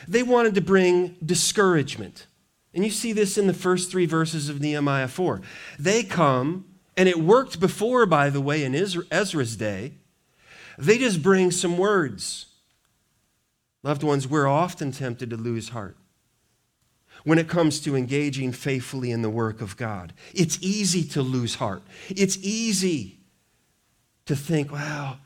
They 0.06 0.22
wanted 0.22 0.54
to 0.54 0.60
bring 0.60 1.16
discouragement. 1.24 2.26
And 2.74 2.84
you 2.84 2.90
see 2.90 3.12
this 3.12 3.38
in 3.38 3.46
the 3.46 3.54
first 3.54 3.90
three 3.90 4.04
verses 4.04 4.50
of 4.50 4.60
Nehemiah 4.60 5.08
4. 5.08 5.40
They 5.78 6.02
come, 6.02 6.66
and 6.96 7.08
it 7.08 7.18
worked 7.18 7.58
before, 7.58 8.04
by 8.04 8.28
the 8.28 8.40
way, 8.40 8.62
in 8.62 8.74
Ezra's 8.74 9.56
day. 9.56 9.94
They 10.76 10.98
just 10.98 11.22
bring 11.22 11.50
some 11.50 11.78
words. 11.78 12.46
Loved 13.82 14.02
ones, 14.02 14.28
we're 14.28 14.46
often 14.46 14.92
tempted 14.92 15.30
to 15.30 15.36
lose 15.36 15.70
heart 15.70 15.96
when 17.26 17.38
it 17.40 17.48
comes 17.48 17.80
to 17.80 17.96
engaging 17.96 18.52
faithfully 18.52 19.10
in 19.10 19.20
the 19.20 19.28
work 19.28 19.60
of 19.60 19.76
God. 19.76 20.12
It's 20.32 20.58
easy 20.60 21.02
to 21.08 21.22
lose 21.22 21.56
heart. 21.56 21.82
It's 22.08 22.36
easy 22.36 23.18
to 24.26 24.36
think, 24.36 24.70
wow, 24.70 25.16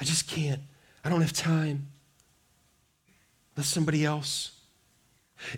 I 0.00 0.04
just 0.04 0.28
can't. 0.28 0.60
I 1.04 1.08
don't 1.08 1.20
have 1.20 1.32
time. 1.32 1.88
Let 3.56 3.66
somebody 3.66 4.04
else. 4.04 4.52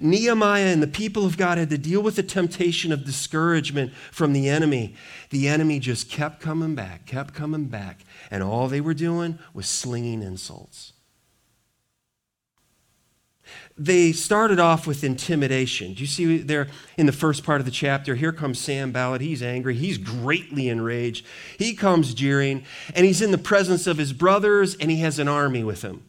Nehemiah 0.00 0.72
and 0.72 0.82
the 0.82 0.86
people 0.86 1.26
of 1.26 1.36
God 1.36 1.58
had 1.58 1.68
to 1.68 1.76
deal 1.76 2.02
with 2.02 2.16
the 2.16 2.22
temptation 2.22 2.92
of 2.92 3.04
discouragement 3.04 3.92
from 4.10 4.32
the 4.32 4.48
enemy. 4.48 4.94
The 5.28 5.48
enemy 5.48 5.80
just 5.80 6.10
kept 6.10 6.40
coming 6.40 6.74
back, 6.74 7.04
kept 7.04 7.34
coming 7.34 7.66
back, 7.66 8.06
and 8.30 8.42
all 8.42 8.68
they 8.68 8.80
were 8.80 8.94
doing 8.94 9.38
was 9.52 9.68
slinging 9.68 10.22
insults 10.22 10.94
they 13.80 14.12
started 14.12 14.60
off 14.60 14.86
with 14.86 15.02
intimidation. 15.02 15.94
Do 15.94 16.02
you 16.02 16.06
see 16.06 16.36
there 16.36 16.68
in 16.98 17.06
the 17.06 17.12
first 17.12 17.44
part 17.44 17.62
of 17.62 17.64
the 17.64 17.70
chapter? 17.70 18.14
Here 18.14 18.30
comes 18.30 18.58
Sanballat. 18.58 19.22
He's 19.22 19.42
angry. 19.42 19.74
He's 19.74 19.96
greatly 19.96 20.68
enraged. 20.68 21.24
He 21.58 21.72
comes 21.74 22.12
jeering, 22.12 22.64
and 22.94 23.06
he's 23.06 23.22
in 23.22 23.30
the 23.30 23.38
presence 23.38 23.86
of 23.86 23.96
his 23.96 24.12
brothers, 24.12 24.74
and 24.74 24.90
he 24.90 24.98
has 24.98 25.18
an 25.18 25.28
army 25.28 25.64
with 25.64 25.80
him. 25.80 26.02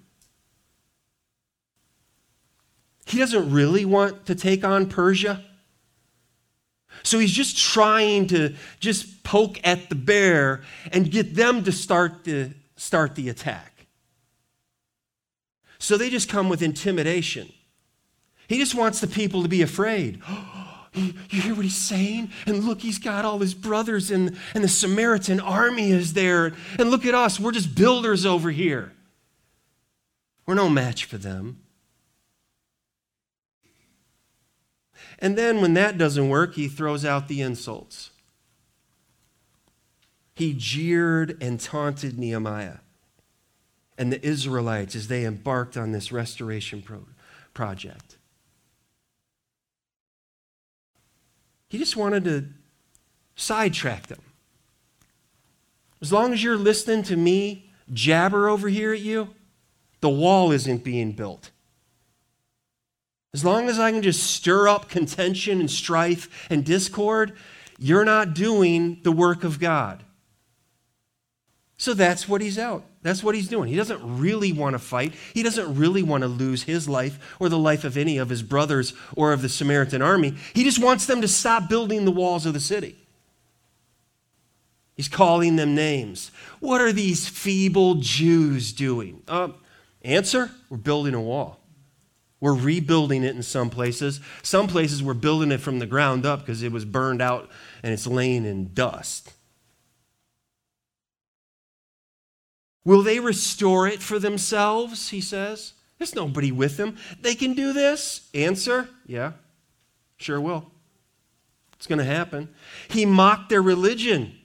He 3.06 3.18
doesn't 3.18 3.50
really 3.50 3.86
want 3.86 4.26
to 4.26 4.36
take 4.36 4.66
on 4.66 4.90
Persia. 4.90 5.42
So 7.04 7.20
he's 7.20 7.32
just 7.32 7.58
trying 7.58 8.28
to 8.28 8.54
just 8.82 9.24
poke 9.24 9.62
at 9.64 9.88
the 9.88 9.96
bear 9.96 10.62
and 10.92 11.10
get 11.10 11.36
them 11.36 11.64
to 11.64 11.72
start 11.72 12.26
the, 12.26 12.54
start 12.76 13.16
the 13.16 13.30
attack. 13.30 13.88
So 15.80 15.96
they 15.96 16.10
just 16.10 16.28
come 16.28 16.50
with 16.50 16.62
intimidation. 16.62 17.50
He 18.52 18.58
just 18.58 18.76
wants 18.76 19.00
the 19.00 19.08
people 19.08 19.44
to 19.44 19.48
be 19.48 19.62
afraid. 19.62 20.22
You 20.94 21.14
hear 21.30 21.56
what 21.56 21.64
he's 21.64 21.78
saying? 21.78 22.32
And 22.46 22.66
look, 22.66 22.82
he's 22.82 23.00
got 23.00 23.24
all 23.24 23.40
his 23.40 23.54
brothers, 23.54 24.12
and, 24.12 24.38
and 24.54 24.62
the 24.62 24.68
Samaritan 24.68 25.40
army 25.40 25.90
is 25.92 26.12
there. 26.12 26.52
And 26.78 26.92
look 26.92 27.06
at 27.06 27.16
us, 27.16 27.40
we're 27.40 27.54
just 27.54 27.76
builders 27.76 28.26
over 28.26 28.52
here. 28.52 28.92
We're 30.46 30.56
no 30.56 30.68
match 30.68 31.06
for 31.06 31.18
them. 31.18 31.62
And 35.18 35.38
then 35.38 35.62
when 35.62 35.76
that 35.76 35.98
doesn't 35.98 36.28
work, 36.28 36.56
he 36.56 36.68
throws 36.68 37.06
out 37.06 37.30
the 37.30 37.42
insults. 37.42 38.10
He 40.36 40.54
jeered 40.54 41.42
and 41.42 41.58
taunted 41.58 42.20
Nehemiah 42.20 42.80
and 43.98 44.12
the 44.12 44.22
Israelites 44.28 44.94
as 44.94 45.08
they 45.08 45.24
embarked 45.24 45.78
on 45.78 45.94
this 45.94 46.12
restoration 46.12 46.82
pro- 46.82 47.06
project. 47.54 48.11
He 51.72 51.78
just 51.78 51.96
wanted 51.96 52.26
to 52.26 52.48
sidetrack 53.38 54.08
them. 54.08 54.20
As 56.02 56.12
long 56.12 56.34
as 56.34 56.44
you're 56.44 56.58
listening 56.58 57.02
to 57.04 57.16
me 57.16 57.72
jabber 57.94 58.50
over 58.50 58.68
here 58.68 58.92
at 58.92 59.00
you, 59.00 59.30
the 60.02 60.10
wall 60.10 60.52
isn't 60.52 60.84
being 60.84 61.14
built. 61.14 61.52
As 63.34 63.46
long 63.46 63.70
as 63.70 63.80
I 63.80 63.90
can 63.94 64.02
just 64.02 64.22
stir 64.22 64.68
up 64.68 64.90
contention 64.90 65.62
and 65.62 65.72
strife 65.72 66.46
and 66.50 66.66
discord, 66.66 67.38
you're 67.80 68.04
not 68.04 68.34
doing 68.34 69.00
the 69.04 69.14
work 69.14 69.46
of 69.46 69.58
God. 69.58 70.04
So 71.78 71.94
that's 71.94 72.28
what 72.28 72.42
he's 72.42 72.60
out. 72.60 72.84
That's 73.04 73.24
what 73.24 73.34
he's 73.34 73.48
doing. 73.48 73.68
He 73.68 73.76
doesn't 73.76 74.20
really 74.20 74.52
want 74.52 74.74
to 74.74 74.80
fight. 74.80 75.16
He 75.34 75.42
doesn't 75.42 75.76
really 75.76 76.04
want 76.04 76.22
to 76.22 76.28
lose 76.28 76.64
his 76.64 76.88
life 76.88 77.36
or 77.40 77.50
the 77.50 77.58
life 77.58 77.84
of 77.84 77.98
any 77.98 78.20
of 78.20 78.30
his 78.30 78.44
brothers 78.44 78.94
or 79.16 79.34
of 79.34 79.42
the 79.42 79.50
Samaritan 79.50 80.02
army. 80.02 80.36
He 80.54 80.64
just 80.64 80.82
wants 80.82 81.08
them 81.08 81.22
to 81.22 81.28
stop 81.28 81.68
building 81.68 82.06
the 82.06 82.12
walls 82.12 82.46
of 82.46 82.54
the 82.54 82.60
city. 82.60 82.96
He's 84.96 85.08
calling 85.08 85.56
them 85.56 85.74
names. 85.74 86.30
What 86.60 86.80
are 86.80 86.92
these 86.92 87.28
feeble 87.28 87.96
Jews 87.96 88.72
doing? 88.72 89.24
Uh, 89.28 89.50
answer 90.04 90.52
We're 90.70 90.78
building 90.78 91.16
a 91.16 91.22
wall. 91.22 91.60
We're 92.40 92.56
rebuilding 92.56 93.24
it 93.24 93.36
in 93.36 93.44
some 93.44 93.70
places. 93.70 94.20
Some 94.44 94.68
places 94.68 95.02
we're 95.02 95.14
building 95.14 95.52
it 95.52 95.60
from 95.60 95.80
the 95.80 95.86
ground 95.86 96.26
up 96.26 96.40
because 96.40 96.64
it 96.64 96.72
was 96.72 96.86
burned 96.86 97.22
out 97.22 97.50
and 97.84 97.94
it's 97.94 98.08
laying 98.08 98.46
in 98.46 98.74
dust. 98.74 99.34
Will 102.84 103.04
they 103.04 103.20
restore 103.20 103.88
it 103.88 104.02
for 104.02 104.20
themselves? 104.20 105.10
He 105.10 105.22
says. 105.22 105.74
There's 105.98 106.16
nobody 106.16 106.52
with 106.52 106.78
them. 106.78 106.98
They 107.22 107.36
can 107.36 107.54
do 107.54 107.74
this. 107.74 108.28
Answer 108.34 108.90
Yeah, 109.06 109.34
sure 110.18 110.42
will. 110.42 110.72
It's 111.74 111.86
going 111.86 112.00
to 112.00 112.06
happen. 112.06 112.50
He 112.90 113.06
mocked 113.06 113.50
their 113.50 113.62
religion. 113.62 114.36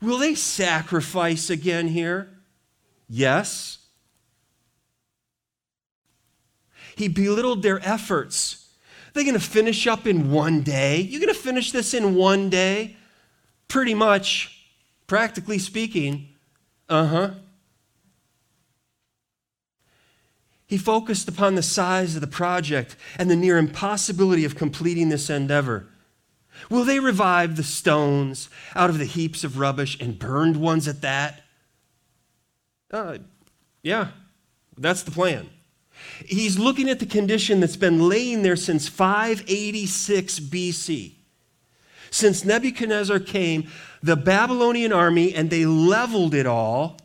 Will 0.00 0.18
they 0.18 0.34
sacrifice 0.34 1.50
again 1.50 1.88
here? 1.88 2.28
Yes. 3.08 3.78
He 6.94 7.08
belittled 7.08 7.62
their 7.62 7.80
efforts. 7.86 8.68
They're 9.12 9.24
going 9.24 9.34
to 9.34 9.40
finish 9.40 9.86
up 9.86 10.06
in 10.06 10.30
one 10.30 10.62
day. 10.62 11.00
You're 11.00 11.20
going 11.20 11.34
to 11.34 11.40
finish 11.40 11.72
this 11.72 11.92
in 11.92 12.14
one 12.14 12.50
day? 12.50 12.96
Pretty 13.66 13.94
much, 13.94 14.68
practically 15.06 15.58
speaking. 15.58 16.28
Uh 16.88 17.06
huh. 17.06 17.30
He 20.70 20.78
focused 20.78 21.26
upon 21.26 21.56
the 21.56 21.64
size 21.64 22.14
of 22.14 22.20
the 22.20 22.28
project 22.28 22.94
and 23.18 23.28
the 23.28 23.34
near 23.34 23.58
impossibility 23.58 24.44
of 24.44 24.54
completing 24.54 25.08
this 25.08 25.28
endeavor. 25.28 25.88
Will 26.70 26.84
they 26.84 27.00
revive 27.00 27.56
the 27.56 27.64
stones 27.64 28.48
out 28.76 28.88
of 28.88 28.98
the 28.98 29.04
heaps 29.04 29.42
of 29.42 29.58
rubbish 29.58 29.98
and 30.00 30.16
burned 30.16 30.56
ones 30.56 30.86
at 30.86 31.00
that? 31.00 31.42
Uh, 32.88 33.18
yeah, 33.82 34.10
that's 34.78 35.02
the 35.02 35.10
plan. 35.10 35.50
He's 36.24 36.56
looking 36.56 36.88
at 36.88 37.00
the 37.00 37.06
condition 37.06 37.58
that's 37.58 37.74
been 37.74 38.08
laying 38.08 38.42
there 38.42 38.54
since 38.54 38.86
586 38.86 40.38
BC. 40.38 41.14
Since 42.12 42.44
Nebuchadnezzar 42.44 43.18
came, 43.18 43.68
the 44.04 44.14
Babylonian 44.14 44.92
army, 44.92 45.34
and 45.34 45.50
they 45.50 45.66
leveled 45.66 46.32
it 46.32 46.46
all 46.46 46.96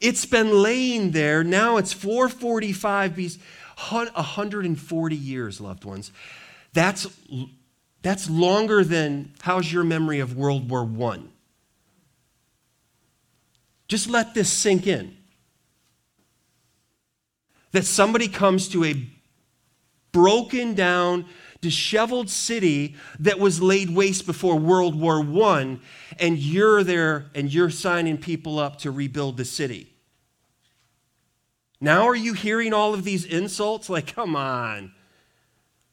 it's 0.00 0.26
been 0.26 0.62
laying 0.62 1.10
there. 1.10 1.42
Now 1.42 1.76
it's 1.76 1.92
445 1.92 3.12
BC, 3.12 3.38
140 3.76 5.16
years, 5.16 5.60
loved 5.60 5.84
ones. 5.84 6.12
That's, 6.72 7.06
that's 8.02 8.28
longer 8.28 8.84
than 8.84 9.32
how's 9.42 9.72
your 9.72 9.84
memory 9.84 10.20
of 10.20 10.36
World 10.36 10.70
War 10.70 10.88
I? 11.12 11.20
Just 13.88 14.08
let 14.08 14.34
this 14.34 14.52
sink 14.52 14.86
in. 14.86 15.16
That 17.72 17.84
somebody 17.84 18.28
comes 18.28 18.68
to 18.68 18.84
a 18.84 19.06
broken 20.12 20.74
down, 20.74 21.26
disheveled 21.60 22.30
city 22.30 22.94
that 23.18 23.38
was 23.38 23.60
laid 23.60 23.90
waste 23.90 24.26
before 24.26 24.56
World 24.56 24.94
War 24.94 25.20
I, 25.20 25.78
and 26.18 26.38
you're 26.38 26.84
there 26.84 27.26
and 27.34 27.52
you're 27.52 27.70
signing 27.70 28.18
people 28.18 28.58
up 28.58 28.78
to 28.78 28.90
rebuild 28.90 29.36
the 29.36 29.44
city. 29.44 29.92
Now, 31.80 32.08
are 32.08 32.16
you 32.16 32.32
hearing 32.32 32.72
all 32.72 32.94
of 32.94 33.04
these 33.04 33.24
insults? 33.24 33.88
Like, 33.88 34.14
come 34.14 34.34
on. 34.34 34.92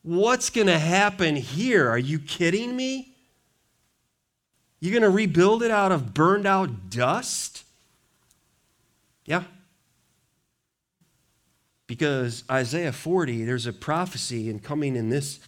What's 0.01 0.49
going 0.49 0.67
to 0.67 0.79
happen 0.79 1.35
here? 1.35 1.89
Are 1.89 1.97
you 1.97 2.19
kidding 2.19 2.75
me? 2.75 3.15
You're 4.79 4.91
going 4.91 5.03
to 5.03 5.15
rebuild 5.15 5.63
it 5.63 5.71
out 5.71 5.91
of 5.91 6.13
burned 6.13 6.45
out 6.45 6.89
dust? 6.89 7.63
Yeah. 9.25 9.43
Because 11.87 12.43
Isaiah 12.49 12.91
40, 12.91 13.45
there's 13.45 13.67
a 13.67 13.73
prophecy, 13.73 14.49
and 14.49 14.61
coming 14.61 14.95
in 14.95 15.09
this 15.09 15.39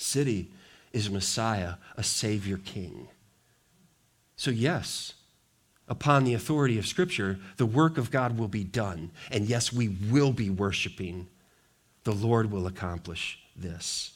city 0.00 0.50
is 0.92 1.10
Messiah, 1.10 1.74
a 1.96 2.02
Savior 2.02 2.58
King. 2.58 3.08
So, 4.36 4.50
yes, 4.50 5.14
upon 5.88 6.24
the 6.24 6.34
authority 6.34 6.78
of 6.78 6.86
Scripture, 6.86 7.38
the 7.56 7.66
work 7.66 7.98
of 7.98 8.10
God 8.10 8.38
will 8.38 8.48
be 8.48 8.64
done. 8.64 9.10
And 9.30 9.46
yes, 9.46 9.72
we 9.72 9.88
will 9.88 10.32
be 10.32 10.50
worshiping. 10.50 11.28
The 12.04 12.14
Lord 12.14 12.50
will 12.50 12.66
accomplish 12.66 13.38
this. 13.54 14.12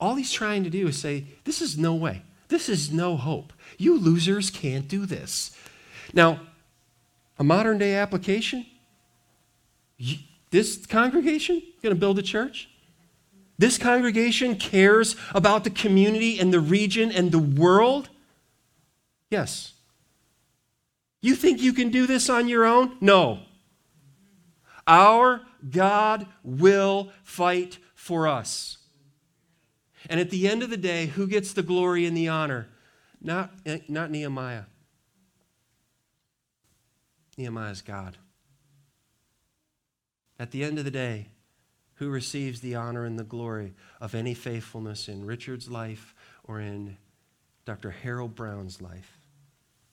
All 0.00 0.14
he's 0.14 0.32
trying 0.32 0.64
to 0.64 0.70
do 0.70 0.88
is 0.88 0.98
say, 0.98 1.24
This 1.44 1.60
is 1.60 1.78
no 1.78 1.94
way. 1.94 2.22
This 2.48 2.68
is 2.68 2.92
no 2.92 3.16
hope. 3.16 3.52
You 3.76 3.98
losers 3.98 4.50
can't 4.50 4.88
do 4.88 5.04
this. 5.06 5.56
Now, 6.14 6.40
a 7.38 7.44
modern 7.44 7.78
day 7.78 7.94
application 7.94 8.66
this 10.50 10.86
congregation 10.86 11.62
going 11.82 11.94
to 11.94 11.98
build 11.98 12.18
a 12.18 12.22
church? 12.22 12.68
This 13.58 13.78
congregation 13.78 14.56
cares 14.56 15.16
about 15.34 15.64
the 15.64 15.70
community 15.70 16.38
and 16.38 16.52
the 16.52 16.60
region 16.60 17.10
and 17.10 17.32
the 17.32 17.38
world? 17.38 18.10
Yes. 19.30 19.72
You 21.22 21.34
think 21.34 21.60
you 21.60 21.72
can 21.72 21.90
do 21.90 22.06
this 22.06 22.28
on 22.28 22.48
your 22.48 22.64
own? 22.64 22.96
No. 23.00 23.40
Our 24.86 25.42
God 25.68 26.26
will 26.44 27.10
fight 27.22 27.78
for 27.94 28.28
us. 28.28 28.78
And 30.08 30.20
at 30.20 30.30
the 30.30 30.46
end 30.46 30.62
of 30.62 30.70
the 30.70 30.76
day, 30.76 31.06
who 31.06 31.26
gets 31.26 31.52
the 31.52 31.62
glory 31.62 32.06
and 32.06 32.16
the 32.16 32.28
honor? 32.28 32.68
Not, 33.20 33.52
eh, 33.64 33.78
not 33.88 34.10
Nehemiah. 34.10 34.64
Nehemiah's 37.36 37.82
God. 37.82 38.16
At 40.38 40.50
the 40.50 40.62
end 40.62 40.78
of 40.78 40.84
the 40.84 40.90
day, 40.90 41.28
who 41.96 42.08
receives 42.10 42.60
the 42.60 42.74
honor 42.74 43.04
and 43.04 43.18
the 43.18 43.24
glory 43.24 43.74
of 44.00 44.14
any 44.14 44.34
faithfulness 44.34 45.08
in 45.08 45.24
Richard's 45.26 45.68
life 45.68 46.14
or 46.44 46.60
in 46.60 46.96
Dr. 47.64 47.90
Harold 47.90 48.34
Brown's 48.34 48.80
life? 48.80 49.18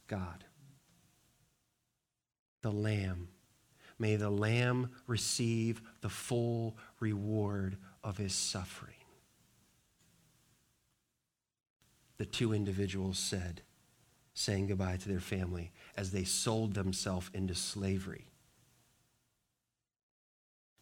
God. 0.08 0.44
The 2.62 2.72
Lamb. 2.72 3.30
May 3.98 4.16
the 4.16 4.30
Lamb 4.30 4.92
receive 5.08 5.82
the 6.02 6.10
full 6.10 6.78
reward 7.00 7.78
of 8.04 8.18
his 8.18 8.34
suffering. 8.34 8.96
The 12.18 12.26
two 12.26 12.54
individuals 12.54 13.18
said, 13.18 13.62
saying 14.34 14.68
goodbye 14.68 14.98
to 14.98 15.10
their 15.10 15.20
family 15.20 15.72
as 15.96 16.12
they 16.12 16.24
sold 16.24 16.74
themselves 16.74 17.30
into 17.34 17.56
slavery 17.56 18.33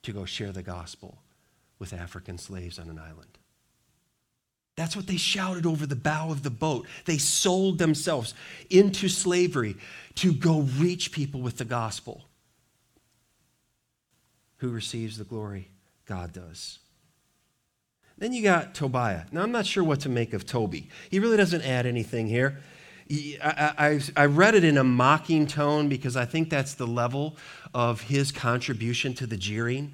to 0.03 0.11
go 0.11 0.25
share 0.25 0.51
the 0.51 0.63
gospel 0.63 1.17
with 1.79 1.93
African 1.93 2.37
slaves 2.37 2.79
on 2.79 2.89
an 2.89 2.99
island. 2.99 3.37
That's 4.75 4.95
what 4.95 5.07
they 5.07 5.17
shouted 5.17 5.65
over 5.65 5.85
the 5.85 5.95
bow 5.95 6.31
of 6.31 6.43
the 6.43 6.49
boat. 6.49 6.87
They 7.05 7.17
sold 7.17 7.77
themselves 7.77 8.33
into 8.69 9.09
slavery 9.09 9.75
to 10.15 10.33
go 10.33 10.61
reach 10.61 11.11
people 11.11 11.41
with 11.41 11.57
the 11.57 11.65
gospel. 11.65 12.23
Who 14.57 14.69
receives 14.69 15.17
the 15.17 15.23
glory? 15.23 15.69
God 16.05 16.33
does. 16.33 16.79
Then 18.17 18.33
you 18.33 18.43
got 18.43 18.75
Tobiah. 18.75 19.23
Now, 19.31 19.41
I'm 19.41 19.51
not 19.51 19.65
sure 19.65 19.83
what 19.83 20.01
to 20.01 20.09
make 20.09 20.33
of 20.33 20.45
Toby. 20.45 20.89
He 21.09 21.19
really 21.19 21.37
doesn't 21.37 21.63
add 21.63 21.85
anything 21.85 22.27
here. 22.27 22.59
I, 23.12 23.74
I, 23.78 24.00
I, 24.15 24.26
read 24.26 24.56
it 24.56 24.63
in 24.63 24.78
a 24.78 24.84
mocking 24.84 25.45
tone 25.45 25.89
because 25.89 26.15
I 26.15 26.24
think 26.24 26.50
that's 26.50 26.76
the 26.76 26.88
level 26.88 27.36
of 27.74 28.02
his 28.02 28.32
contribution 28.32 29.13
to 29.15 29.28
the 29.28 29.36
jeering. 29.36 29.93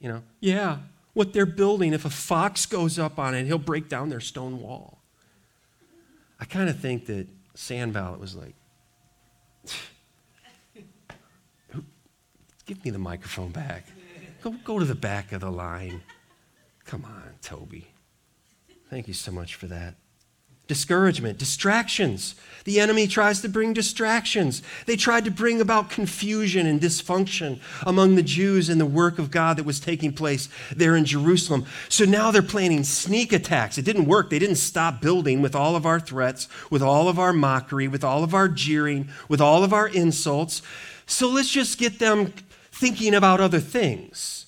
You 0.00 0.08
know, 0.08 0.22
yeah, 0.40 0.78
what 1.12 1.32
they're 1.32 1.46
building, 1.46 1.92
if 1.92 2.04
a 2.04 2.10
fox 2.10 2.66
goes 2.66 2.98
up 2.98 3.20
on 3.20 3.34
it, 3.36 3.46
he'll 3.46 3.58
break 3.58 3.88
down 3.88 4.08
their 4.08 4.20
stone 4.20 4.60
wall. 4.60 4.98
I 6.40 6.46
kind 6.46 6.68
of 6.68 6.80
think 6.80 7.06
that 7.06 7.28
Sanballat 7.54 8.18
was 8.18 8.34
like, 8.34 8.56
give 12.66 12.84
me 12.84 12.90
the 12.90 12.98
microphone 12.98 13.50
back. 13.52 13.86
Go, 14.42 14.50
go 14.64 14.80
to 14.80 14.84
the 14.84 14.96
back 14.96 15.30
of 15.30 15.42
the 15.42 15.50
line. 15.52 16.02
Come 16.84 17.04
on, 17.04 17.34
Toby. 17.40 17.86
Thank 18.90 19.06
you 19.06 19.14
so 19.14 19.30
much 19.30 19.54
for 19.54 19.66
that 19.66 19.94
discouragement, 20.68 21.38
distractions. 21.38 22.34
The 22.64 22.78
enemy 22.78 23.08
tries 23.08 23.40
to 23.40 23.48
bring 23.48 23.72
distractions. 23.72 24.62
They 24.86 24.96
tried 24.96 25.24
to 25.24 25.30
bring 25.30 25.60
about 25.60 25.90
confusion 25.90 26.66
and 26.66 26.80
dysfunction 26.80 27.60
among 27.84 28.14
the 28.14 28.22
Jews 28.22 28.68
in 28.68 28.78
the 28.78 28.86
work 28.86 29.18
of 29.18 29.30
God 29.30 29.56
that 29.56 29.66
was 29.66 29.80
taking 29.80 30.12
place 30.12 30.48
there 30.74 30.96
in 30.96 31.04
Jerusalem. 31.04 31.66
So 31.88 32.04
now 32.04 32.30
they're 32.30 32.42
planning 32.42 32.84
sneak 32.84 33.32
attacks. 33.32 33.78
It 33.78 33.84
didn't 33.84 34.06
work. 34.06 34.30
They 34.30 34.38
didn't 34.38 34.56
stop 34.56 35.00
building 35.00 35.42
with 35.42 35.56
all 35.56 35.74
of 35.74 35.84
our 35.84 35.98
threats, 35.98 36.48
with 36.70 36.82
all 36.82 37.08
of 37.08 37.18
our 37.18 37.32
mockery, 37.32 37.88
with 37.88 38.04
all 38.04 38.22
of 38.22 38.32
our 38.32 38.48
jeering, 38.48 39.08
with 39.28 39.40
all 39.40 39.64
of 39.64 39.72
our 39.72 39.88
insults. 39.88 40.62
So 41.06 41.28
let's 41.28 41.50
just 41.50 41.78
get 41.78 41.98
them 41.98 42.32
thinking 42.70 43.14
about 43.14 43.40
other 43.40 43.60
things. 43.60 44.46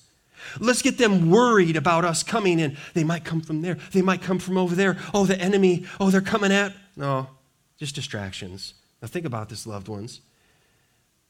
Let's 0.59 0.81
get 0.81 0.97
them 0.97 1.29
worried 1.29 1.75
about 1.75 2.05
us 2.05 2.23
coming 2.23 2.59
in. 2.59 2.77
They 2.93 3.03
might 3.03 3.23
come 3.23 3.41
from 3.41 3.61
there. 3.61 3.77
They 3.91 4.01
might 4.01 4.21
come 4.21 4.39
from 4.39 4.57
over 4.57 4.75
there. 4.75 4.97
Oh, 5.13 5.25
the 5.25 5.39
enemy. 5.39 5.85
Oh, 5.99 6.09
they're 6.09 6.21
coming 6.21 6.51
at. 6.51 6.73
No, 6.95 7.27
just 7.77 7.95
distractions. 7.95 8.73
Now, 9.01 9.07
think 9.07 9.25
about 9.25 9.49
this, 9.49 9.67
loved 9.67 9.87
ones. 9.87 10.21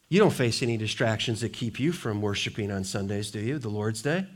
You 0.08 0.20
don't 0.20 0.32
face 0.32 0.62
any 0.62 0.76
distractions 0.76 1.40
that 1.40 1.52
keep 1.52 1.80
you 1.80 1.92
from 1.92 2.22
worshiping 2.22 2.70
on 2.70 2.84
Sundays, 2.84 3.30
do 3.30 3.40
you? 3.40 3.58
The 3.58 3.68
Lord's 3.68 4.02
Day? 4.02 4.26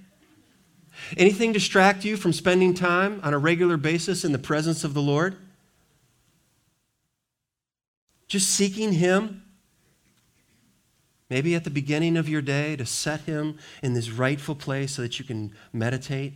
Anything 1.16 1.52
distract 1.52 2.04
you 2.04 2.16
from 2.16 2.32
spending 2.32 2.74
time 2.74 3.20
on 3.22 3.32
a 3.32 3.38
regular 3.38 3.76
basis 3.76 4.24
in 4.24 4.32
the 4.32 4.38
presence 4.38 4.82
of 4.82 4.94
the 4.94 5.02
Lord? 5.02 5.36
Just 8.26 8.50
seeking 8.50 8.92
Him 8.94 9.42
Maybe 11.30 11.54
at 11.54 11.62
the 11.62 11.70
beginning 11.70 12.16
of 12.16 12.28
your 12.28 12.42
day 12.42 12.74
to 12.76 12.84
set 12.84 13.20
him 13.20 13.56
in 13.82 13.94
this 13.94 14.10
rightful 14.10 14.56
place 14.56 14.92
so 14.92 15.02
that 15.02 15.18
you 15.20 15.24
can 15.24 15.52
meditate 15.72 16.34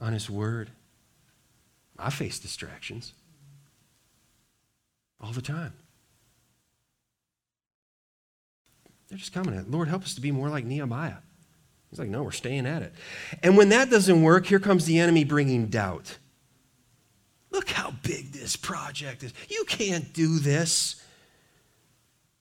on 0.00 0.12
his 0.12 0.28
word. 0.28 0.70
I 1.98 2.10
face 2.10 2.38
distractions 2.38 3.14
all 5.20 5.32
the 5.32 5.40
time. 5.40 5.72
They're 9.08 9.18
just 9.18 9.32
coming 9.32 9.56
at 9.56 9.70
Lord, 9.70 9.88
help 9.88 10.02
us 10.02 10.14
to 10.16 10.20
be 10.20 10.32
more 10.32 10.48
like 10.48 10.64
Nehemiah. 10.64 11.18
He's 11.90 12.00
like, 12.00 12.08
no, 12.08 12.24
we're 12.24 12.32
staying 12.32 12.66
at 12.66 12.82
it. 12.82 12.92
And 13.42 13.56
when 13.56 13.68
that 13.68 13.88
doesn't 13.88 14.20
work, 14.20 14.46
here 14.46 14.58
comes 14.58 14.84
the 14.84 14.98
enemy 14.98 15.22
bringing 15.22 15.66
doubt. 15.66 16.18
Look 17.52 17.70
how 17.70 17.92
big 18.02 18.32
this 18.32 18.56
project 18.56 19.22
is. 19.22 19.32
You 19.48 19.64
can't 19.64 20.12
do 20.12 20.40
this. 20.40 21.00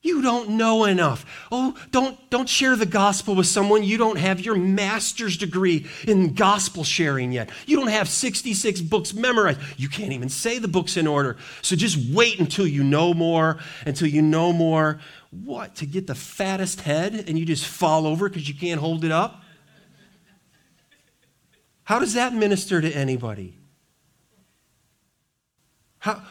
You 0.05 0.21
don't 0.21 0.49
know 0.49 0.85
enough. 0.85 1.25
Oh, 1.51 1.75
don't, 1.89 2.29
don't 2.29 2.47
share 2.47 2.75
the 2.75 2.85
gospel 2.85 3.33
with 3.33 3.47
someone. 3.47 3.83
You 3.83 3.97
don't 3.97 4.19
have 4.19 4.39
your 4.39 4.53
master's 4.53 5.35
degree 5.35 5.87
in 6.07 6.35
gospel 6.35 6.83
sharing 6.83 7.31
yet. 7.31 7.49
You 7.65 7.77
don't 7.77 7.87
have 7.87 8.07
66 8.07 8.81
books 8.81 9.15
memorized. 9.15 9.59
You 9.77 9.89
can't 9.89 10.11
even 10.11 10.29
say 10.29 10.59
the 10.59 10.67
books 10.67 10.95
in 10.95 11.07
order. 11.07 11.37
So 11.63 11.75
just 11.75 11.97
wait 12.13 12.39
until 12.39 12.67
you 12.67 12.83
know 12.83 13.15
more, 13.15 13.57
until 13.87 14.07
you 14.07 14.21
know 14.21 14.53
more. 14.53 14.99
What? 15.31 15.73
To 15.77 15.87
get 15.87 16.05
the 16.05 16.13
fattest 16.13 16.81
head 16.81 17.25
and 17.27 17.39
you 17.39 17.43
just 17.43 17.65
fall 17.65 18.05
over 18.05 18.29
because 18.29 18.47
you 18.47 18.53
can't 18.53 18.79
hold 18.79 19.03
it 19.05 19.11
up? 19.11 19.41
How 21.85 21.97
does 21.97 22.13
that 22.13 22.31
minister 22.31 22.79
to 22.79 22.91
anybody? 22.91 23.57
How, 25.97 26.21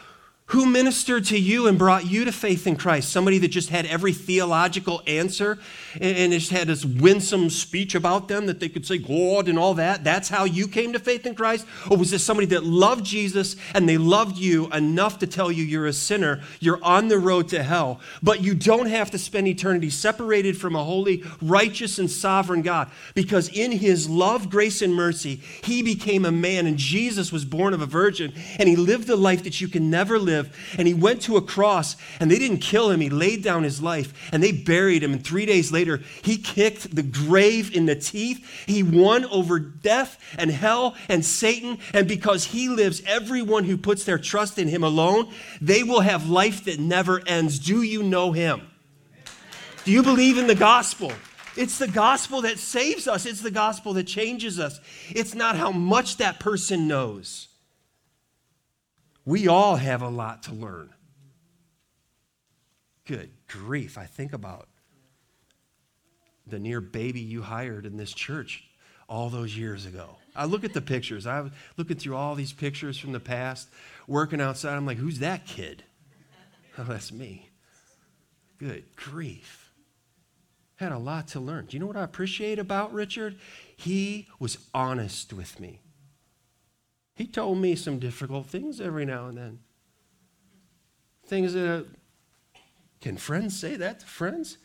who 0.54 0.66
ministered 0.66 1.24
to 1.24 1.38
you 1.38 1.66
and 1.66 1.76
brought 1.76 2.06
you 2.06 2.24
to 2.24 2.30
faith 2.30 2.66
in 2.66 2.76
Christ? 2.76 3.10
Somebody 3.10 3.38
that 3.38 3.48
just 3.48 3.70
had 3.70 3.86
every 3.86 4.12
theological 4.12 5.02
answer 5.04 5.58
and, 6.00 6.32
just 6.32 6.52
had 6.52 6.68
this 6.68 6.84
winsome 6.84 7.50
speech 7.50 7.96
about 7.96 8.28
them 8.28 8.46
that 8.46 8.60
they 8.60 8.68
could 8.68 8.86
say 8.86 8.98
God 8.98 9.48
and 9.48 9.58
all 9.58 9.74
that? 9.74 10.04
That's 10.04 10.28
how 10.28 10.44
you 10.44 10.68
came 10.68 10.92
to 10.92 11.00
faith 11.00 11.26
in 11.26 11.34
Christ? 11.34 11.66
Or 11.90 11.96
was 11.96 12.12
this 12.12 12.22
somebody 12.22 12.46
that 12.48 12.62
loved 12.64 13.04
Jesus 13.04 13.56
and 13.74 13.88
they 13.88 13.98
loved 13.98 14.38
you 14.38 14.68
enough 14.68 15.18
to 15.18 15.26
tell 15.26 15.50
you 15.50 15.64
you're 15.64 15.86
a 15.86 15.92
sinner, 15.92 16.40
you're 16.60 16.82
on 16.84 17.08
the 17.08 17.18
road 17.18 17.48
to 17.48 17.62
hell, 17.62 18.00
but 18.22 18.40
you 18.40 18.54
don't 18.54 18.86
have 18.86 19.10
to 19.10 19.18
spend 19.18 19.48
eternity 19.48 19.90
separated 19.90 20.56
from 20.56 20.76
a 20.76 20.84
holy, 20.84 21.24
righteous, 21.42 21.98
and 21.98 22.08
sovereign 22.08 22.62
God? 22.62 22.90
Because 23.14 23.48
in 23.48 23.72
his 23.72 24.08
love, 24.08 24.50
grace, 24.50 24.82
and 24.82 24.94
mercy, 24.94 25.40
he 25.64 25.82
became 25.82 26.24
a 26.24 26.30
man 26.30 26.66
and 26.68 26.76
Jesus 26.76 27.32
was 27.32 27.44
born 27.44 27.74
of 27.74 27.82
a 27.82 27.86
virgin 27.86 28.32
and 28.60 28.68
he 28.68 28.76
lived 28.76 29.08
the 29.08 29.16
life 29.16 29.42
that 29.42 29.60
you 29.60 29.66
can 29.66 29.90
never 29.90 30.16
live 30.16 30.43
live. 30.44 30.74
And 30.78 30.86
he 30.86 30.94
went 30.94 31.22
to 31.22 31.36
a 31.36 31.42
cross 31.42 31.96
and 32.20 32.30
they 32.30 32.38
didn't 32.38 32.58
kill 32.58 32.90
him. 32.90 33.00
He 33.00 33.10
laid 33.10 33.42
down 33.42 33.62
his 33.62 33.82
life 33.82 34.30
and 34.32 34.42
they 34.42 34.52
buried 34.52 35.02
him. 35.02 35.12
And 35.12 35.24
three 35.24 35.46
days 35.46 35.72
later, 35.72 36.00
he 36.22 36.36
kicked 36.36 36.94
the 36.94 37.02
grave 37.02 37.74
in 37.74 37.86
the 37.86 37.96
teeth. 37.96 38.64
He 38.66 38.82
won 38.82 39.24
over 39.26 39.58
death 39.58 40.18
and 40.38 40.50
hell 40.50 40.96
and 41.08 41.24
Satan. 41.24 41.78
And 41.92 42.06
because 42.08 42.46
he 42.46 42.68
lives, 42.68 43.02
everyone 43.06 43.64
who 43.64 43.76
puts 43.76 44.04
their 44.04 44.18
trust 44.18 44.58
in 44.58 44.68
him 44.68 44.84
alone, 44.84 45.32
they 45.60 45.82
will 45.82 46.00
have 46.00 46.28
life 46.28 46.64
that 46.64 46.78
never 46.78 47.20
ends. 47.26 47.58
Do 47.58 47.82
you 47.82 48.02
know 48.02 48.32
him? 48.32 48.62
Do 49.84 49.90
you 49.90 50.02
believe 50.02 50.38
in 50.38 50.46
the 50.46 50.54
gospel? 50.54 51.12
It's 51.56 51.78
the 51.78 51.88
gospel 51.88 52.42
that 52.42 52.58
saves 52.58 53.06
us. 53.06 53.26
It's 53.26 53.40
the 53.40 53.50
gospel 53.50 53.92
that 53.94 54.06
changes 54.08 54.58
us. 54.58 54.80
It's 55.10 55.34
not 55.34 55.56
how 55.56 55.70
much 55.70 56.16
that 56.16 56.40
person 56.40 56.88
knows. 56.88 57.48
We 59.24 59.48
all 59.48 59.76
have 59.76 60.02
a 60.02 60.08
lot 60.08 60.44
to 60.44 60.52
learn. 60.54 60.90
Good 63.06 63.30
grief. 63.48 63.98
I 63.98 64.04
think 64.06 64.32
about 64.32 64.68
the 66.46 66.58
near 66.58 66.80
baby 66.80 67.20
you 67.20 67.42
hired 67.42 67.86
in 67.86 67.96
this 67.96 68.12
church 68.12 68.64
all 69.08 69.30
those 69.30 69.56
years 69.56 69.86
ago. 69.86 70.16
I 70.36 70.46
look 70.46 70.64
at 70.64 70.72
the 70.72 70.80
pictures. 70.80 71.26
I 71.26 71.40
was 71.42 71.52
looking 71.76 71.96
through 71.96 72.16
all 72.16 72.34
these 72.34 72.52
pictures 72.52 72.98
from 72.98 73.12
the 73.12 73.20
past, 73.20 73.68
working 74.06 74.40
outside. 74.40 74.74
I'm 74.74 74.86
like, 74.86 74.98
who's 74.98 75.20
that 75.20 75.46
kid? 75.46 75.84
Oh, 76.76 76.82
that's 76.82 77.12
me. 77.12 77.50
Good 78.58 78.96
grief. 78.96 79.70
Had 80.74 80.90
a 80.90 80.98
lot 80.98 81.28
to 81.28 81.38
learn. 81.38 81.66
Do 81.66 81.76
you 81.76 81.80
know 81.80 81.86
what 81.86 81.96
I 81.96 82.02
appreciate 82.02 82.58
about 82.58 82.92
Richard? 82.92 83.36
He 83.76 84.26
was 84.40 84.58
honest 84.74 85.32
with 85.32 85.60
me. 85.60 85.78
He 87.14 87.26
told 87.26 87.58
me 87.58 87.76
some 87.76 87.98
difficult 87.98 88.46
things 88.46 88.80
every 88.80 89.04
now 89.04 89.26
and 89.26 89.38
then. 89.38 89.58
Things 91.26 91.52
that, 91.54 91.80
uh, 91.80 91.82
can 93.00 93.16
friends 93.16 93.58
say 93.58 93.76
that 93.76 94.00
to 94.00 94.06
friends? 94.06 94.58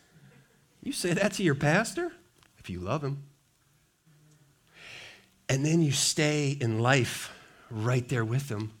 You 0.82 0.92
say 0.92 1.12
that 1.12 1.34
to 1.34 1.42
your 1.42 1.54
pastor 1.54 2.12
if 2.58 2.68
you 2.68 2.80
love 2.80 3.04
him. 3.04 3.24
And 5.48 5.64
then 5.64 5.82
you 5.82 5.92
stay 5.92 6.56
in 6.60 6.78
life 6.78 7.32
right 7.70 8.08
there 8.08 8.24
with 8.24 8.48
them. 8.48 8.72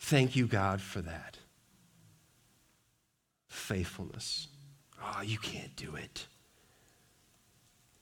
Thank 0.00 0.34
you, 0.34 0.46
God, 0.46 0.80
for 0.80 1.00
that. 1.00 1.38
Faithfulness. 3.48 4.48
Oh, 5.00 5.22
you 5.22 5.38
can't 5.38 5.74
do 5.76 5.94
it. 5.94 6.26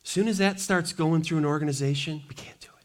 As 0.02 0.10
soon 0.10 0.28
as 0.28 0.38
that 0.38 0.60
starts 0.60 0.92
going 0.92 1.22
through 1.22 1.38
an 1.38 1.44
organization, 1.44 2.22
we 2.28 2.34
can't 2.34 2.58
do 2.60 2.68
it. 2.78 2.79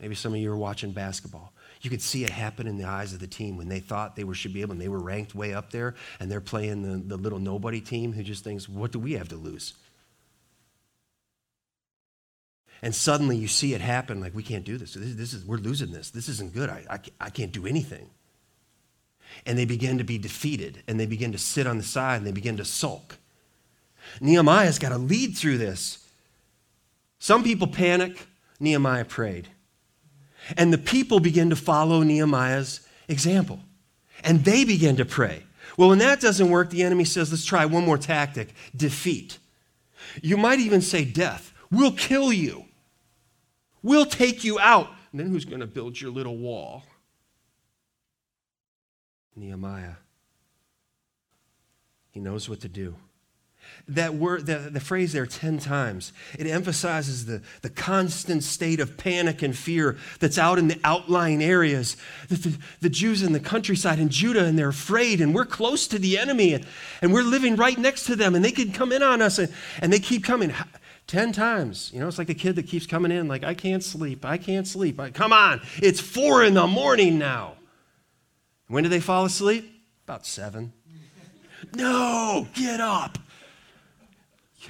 Maybe 0.00 0.14
some 0.14 0.34
of 0.34 0.40
you 0.40 0.52
are 0.52 0.56
watching 0.56 0.92
basketball. 0.92 1.52
You 1.80 1.90
could 1.90 2.02
see 2.02 2.24
it 2.24 2.30
happen 2.30 2.66
in 2.66 2.78
the 2.78 2.84
eyes 2.84 3.12
of 3.12 3.20
the 3.20 3.26
team 3.26 3.56
when 3.56 3.68
they 3.68 3.80
thought 3.80 4.16
they 4.16 4.24
were, 4.24 4.34
should 4.34 4.52
be 4.52 4.62
able, 4.62 4.72
and 4.72 4.80
they 4.80 4.88
were 4.88 4.98
ranked 4.98 5.34
way 5.34 5.54
up 5.54 5.70
there, 5.70 5.94
and 6.18 6.30
they're 6.30 6.40
playing 6.40 6.82
the, 6.82 7.16
the 7.16 7.16
little 7.16 7.38
nobody 7.38 7.80
team 7.80 8.12
who 8.12 8.22
just 8.22 8.42
thinks, 8.42 8.68
what 8.68 8.90
do 8.90 8.98
we 8.98 9.12
have 9.12 9.28
to 9.28 9.36
lose? 9.36 9.74
And 12.82 12.94
suddenly 12.94 13.36
you 13.36 13.48
see 13.48 13.72
it 13.72 13.80
happen 13.80 14.20
like, 14.20 14.34
we 14.34 14.42
can't 14.42 14.64
do 14.64 14.76
this. 14.76 14.94
This, 14.94 15.14
this 15.14 15.32
is, 15.32 15.44
we're 15.44 15.56
losing 15.56 15.90
this. 15.90 16.10
This 16.10 16.28
isn't 16.28 16.52
good. 16.52 16.68
I, 16.68 16.84
I, 16.90 16.98
I 17.20 17.30
can't 17.30 17.52
do 17.52 17.66
anything. 17.66 18.10
And 19.46 19.58
they 19.58 19.64
begin 19.64 19.98
to 19.98 20.04
be 20.04 20.18
defeated, 20.18 20.82
and 20.86 20.98
they 20.98 21.06
begin 21.06 21.32
to 21.32 21.38
sit 21.38 21.66
on 21.66 21.78
the 21.78 21.84
side, 21.84 22.18
and 22.18 22.26
they 22.26 22.32
begin 22.32 22.56
to 22.58 22.64
sulk. 22.64 23.16
Nehemiah's 24.20 24.78
got 24.78 24.90
to 24.90 24.98
lead 24.98 25.36
through 25.36 25.58
this. 25.58 26.06
Some 27.18 27.42
people 27.42 27.66
panic. 27.66 28.26
Nehemiah 28.60 29.04
prayed. 29.04 29.48
And 30.56 30.72
the 30.72 30.78
people 30.78 31.20
begin 31.20 31.50
to 31.50 31.56
follow 31.56 32.02
Nehemiah's 32.02 32.86
example. 33.08 33.60
And 34.22 34.44
they 34.44 34.64
begin 34.64 34.96
to 34.96 35.04
pray. 35.04 35.44
Well, 35.76 35.88
when 35.88 35.98
that 35.98 36.20
doesn't 36.20 36.50
work, 36.50 36.70
the 36.70 36.82
enemy 36.82 37.04
says, 37.04 37.30
let's 37.30 37.44
try 37.44 37.64
one 37.64 37.84
more 37.84 37.98
tactic 37.98 38.54
defeat. 38.76 39.38
You 40.22 40.36
might 40.36 40.60
even 40.60 40.80
say 40.80 41.04
death. 41.04 41.52
We'll 41.70 41.92
kill 41.92 42.32
you. 42.32 42.64
We'll 43.82 44.06
take 44.06 44.44
you 44.44 44.58
out. 44.58 44.88
And 45.10 45.20
then 45.20 45.28
who's 45.28 45.44
going 45.44 45.60
to 45.60 45.66
build 45.66 46.00
your 46.00 46.10
little 46.10 46.36
wall? 46.36 46.84
Nehemiah. 49.36 49.94
He 52.10 52.20
knows 52.20 52.48
what 52.48 52.60
to 52.60 52.68
do 52.68 52.94
that 53.88 54.14
word, 54.14 54.46
the, 54.46 54.70
the 54.70 54.80
phrase 54.80 55.12
there 55.12 55.26
10 55.26 55.58
times. 55.58 56.12
It 56.38 56.46
emphasizes 56.46 57.26
the, 57.26 57.42
the 57.62 57.68
constant 57.68 58.42
state 58.42 58.80
of 58.80 58.96
panic 58.96 59.42
and 59.42 59.56
fear 59.56 59.96
that's 60.20 60.38
out 60.38 60.58
in 60.58 60.68
the 60.68 60.80
outlying 60.84 61.42
areas. 61.42 61.96
The, 62.28 62.36
the, 62.36 62.58
the 62.80 62.88
Jews 62.88 63.22
in 63.22 63.32
the 63.32 63.40
countryside 63.40 63.98
in 63.98 64.08
Judah, 64.08 64.44
and 64.44 64.58
they're 64.58 64.68
afraid, 64.68 65.20
and 65.20 65.34
we're 65.34 65.44
close 65.44 65.86
to 65.88 65.98
the 65.98 66.18
enemy, 66.18 66.54
and, 66.54 66.66
and 67.02 67.12
we're 67.12 67.22
living 67.22 67.56
right 67.56 67.76
next 67.76 68.04
to 68.06 68.16
them, 68.16 68.34
and 68.34 68.44
they 68.44 68.52
can 68.52 68.72
come 68.72 68.90
in 68.90 69.02
on 69.02 69.20
us, 69.20 69.38
and, 69.38 69.52
and 69.80 69.92
they 69.92 69.98
keep 69.98 70.24
coming. 70.24 70.52
10 71.06 71.32
times. 71.32 71.90
You 71.92 72.00
know, 72.00 72.08
it's 72.08 72.16
like 72.16 72.28
the 72.28 72.34
kid 72.34 72.56
that 72.56 72.66
keeps 72.66 72.86
coming 72.86 73.12
in, 73.12 73.28
like, 73.28 73.44
I 73.44 73.52
can't 73.52 73.84
sleep, 73.84 74.24
I 74.24 74.38
can't 74.38 74.66
sleep. 74.66 74.98
I, 74.98 75.10
come 75.10 75.34
on, 75.34 75.60
it's 75.76 76.00
four 76.00 76.42
in 76.42 76.54
the 76.54 76.66
morning 76.66 77.18
now. 77.18 77.56
When 78.68 78.82
do 78.82 78.88
they 78.88 79.00
fall 79.00 79.26
asleep? 79.26 79.70
About 80.04 80.26
seven. 80.26 80.72
No, 81.74 82.46
get 82.52 82.78
up. 82.78 83.16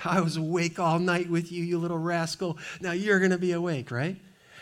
I 0.05 0.21
was 0.21 0.37
awake 0.37 0.79
all 0.79 0.99
night 0.99 1.29
with 1.29 1.53
you, 1.53 1.65
you 1.65 1.79
little 1.79 1.99
rascal. 1.99 2.59
Now 2.81 2.93
you're 2.93 3.19
going 3.19 3.31
to 3.31 3.39
be 3.39 3.53
awake, 3.53 3.91
right? 3.91 4.17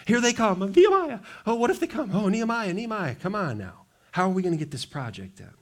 Here 0.07 0.21
they 0.21 0.33
come. 0.33 0.73
Nehemiah. 0.73 1.21
Oh, 1.47 1.55
what 1.55 1.71
if 1.71 1.81
they 1.81 1.87
come? 1.87 2.11
Oh, 2.15 2.29
Nehemiah, 2.29 2.73
Nehemiah, 2.73 3.15
come 3.15 3.35
on 3.35 3.59
now. 3.59 3.87
How 4.11 4.27
are 4.27 4.33
we 4.33 4.43
going 4.43 4.53
to 4.53 4.59
get 4.59 4.71
this 4.71 4.85
project 4.85 5.39
done? 5.39 5.55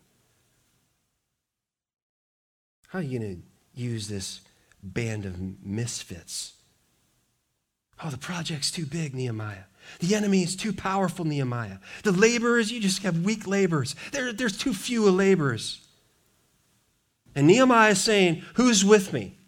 How 2.89 2.99
are 2.99 3.03
you 3.03 3.19
going 3.19 3.37
to 3.37 3.81
use 3.81 4.09
this 4.09 4.41
band 4.83 5.25
of 5.25 5.39
misfits? 5.65 6.55
Oh, 8.03 8.11
the 8.11 8.19
project's 8.19 8.71
too 8.71 8.87
big, 8.87 9.15
Nehemiah. 9.15 9.65
The 10.01 10.15
enemy 10.15 10.43
is 10.43 10.57
too 10.57 10.73
powerful, 10.73 11.25
Nehemiah. 11.25 11.79
The 12.03 12.13
laborers, 12.13 12.73
you 12.73 12.81
just 12.81 13.03
have 13.03 13.25
weak 13.25 13.47
laborers. 13.47 13.95
There, 14.13 14.33
there's 14.33 14.57
too 14.57 14.73
few 14.73 15.09
laborers. 15.11 15.87
And 17.35 17.47
Nehemiah 17.47 17.93
is 17.93 18.01
saying, 18.01 18.43
Who's 18.55 18.85
with 18.85 19.13
me? 19.13 19.39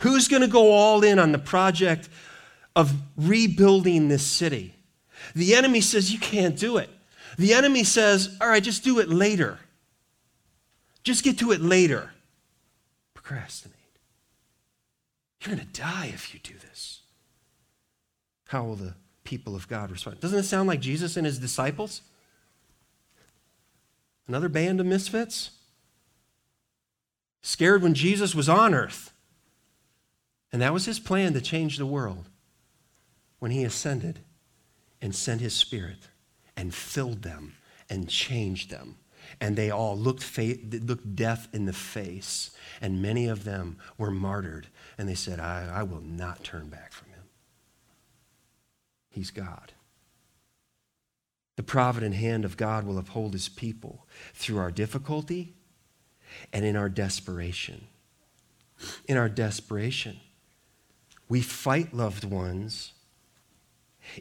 Who's 0.00 0.28
going 0.28 0.42
to 0.42 0.48
go 0.48 0.72
all 0.72 1.02
in 1.02 1.18
on 1.18 1.32
the 1.32 1.38
project 1.38 2.08
of 2.76 2.92
rebuilding 3.16 4.08
this 4.08 4.26
city? 4.26 4.74
The 5.34 5.54
enemy 5.54 5.80
says, 5.80 6.12
You 6.12 6.18
can't 6.18 6.56
do 6.56 6.78
it. 6.78 6.90
The 7.36 7.54
enemy 7.54 7.84
says, 7.84 8.36
All 8.40 8.48
right, 8.48 8.62
just 8.62 8.84
do 8.84 8.98
it 9.00 9.08
later. 9.08 9.58
Just 11.02 11.24
get 11.24 11.38
to 11.38 11.52
it 11.52 11.60
later. 11.60 12.10
Procrastinate. 13.14 13.76
You're 15.40 15.56
going 15.56 15.66
to 15.66 15.80
die 15.80 16.10
if 16.12 16.34
you 16.34 16.40
do 16.40 16.54
this. 16.54 17.00
How 18.46 18.64
will 18.64 18.76
the 18.76 18.94
people 19.24 19.54
of 19.54 19.68
God 19.68 19.90
respond? 19.90 20.20
Doesn't 20.20 20.38
it 20.38 20.44
sound 20.44 20.68
like 20.68 20.80
Jesus 20.80 21.16
and 21.16 21.26
his 21.26 21.38
disciples? 21.38 22.02
Another 24.26 24.48
band 24.48 24.80
of 24.80 24.86
misfits? 24.86 25.50
scared 27.48 27.82
when 27.82 27.94
Jesus 27.94 28.34
was 28.34 28.48
on 28.48 28.74
earth. 28.74 29.12
And 30.52 30.62
that 30.62 30.72
was 30.72 30.86
his 30.86 30.98
plan 30.98 31.34
to 31.34 31.40
change 31.40 31.76
the 31.76 31.86
world 31.86 32.28
when 33.38 33.50
he 33.50 33.64
ascended 33.64 34.20
and 35.00 35.14
sent 35.14 35.40
his 35.40 35.54
spirit 35.54 36.08
and 36.56 36.74
filled 36.74 37.22
them 37.22 37.54
and 37.90 38.08
changed 38.08 38.70
them. 38.70 38.96
And 39.40 39.56
they 39.56 39.70
all 39.70 39.96
looked, 39.96 40.22
fa- 40.22 40.56
looked 40.70 41.14
death 41.14 41.48
in 41.52 41.66
the 41.66 41.72
face. 41.72 42.50
And 42.80 43.02
many 43.02 43.28
of 43.28 43.44
them 43.44 43.76
were 43.98 44.10
martyred. 44.10 44.68
And 44.96 45.08
they 45.08 45.14
said, 45.14 45.38
I, 45.38 45.70
I 45.72 45.82
will 45.82 46.00
not 46.00 46.42
turn 46.42 46.68
back 46.68 46.92
from 46.92 47.10
him. 47.10 47.22
He's 49.10 49.30
God. 49.30 49.72
The 51.56 51.62
provident 51.62 52.14
hand 52.14 52.44
of 52.44 52.56
God 52.56 52.86
will 52.86 52.98
uphold 52.98 53.32
his 53.32 53.48
people 53.48 54.06
through 54.32 54.58
our 54.58 54.70
difficulty 54.70 55.54
and 56.52 56.64
in 56.64 56.76
our 56.76 56.88
desperation. 56.88 57.88
In 59.06 59.16
our 59.16 59.28
desperation, 59.28 60.20
we 61.28 61.40
fight 61.40 61.92
loved 61.92 62.24
ones. 62.24 62.92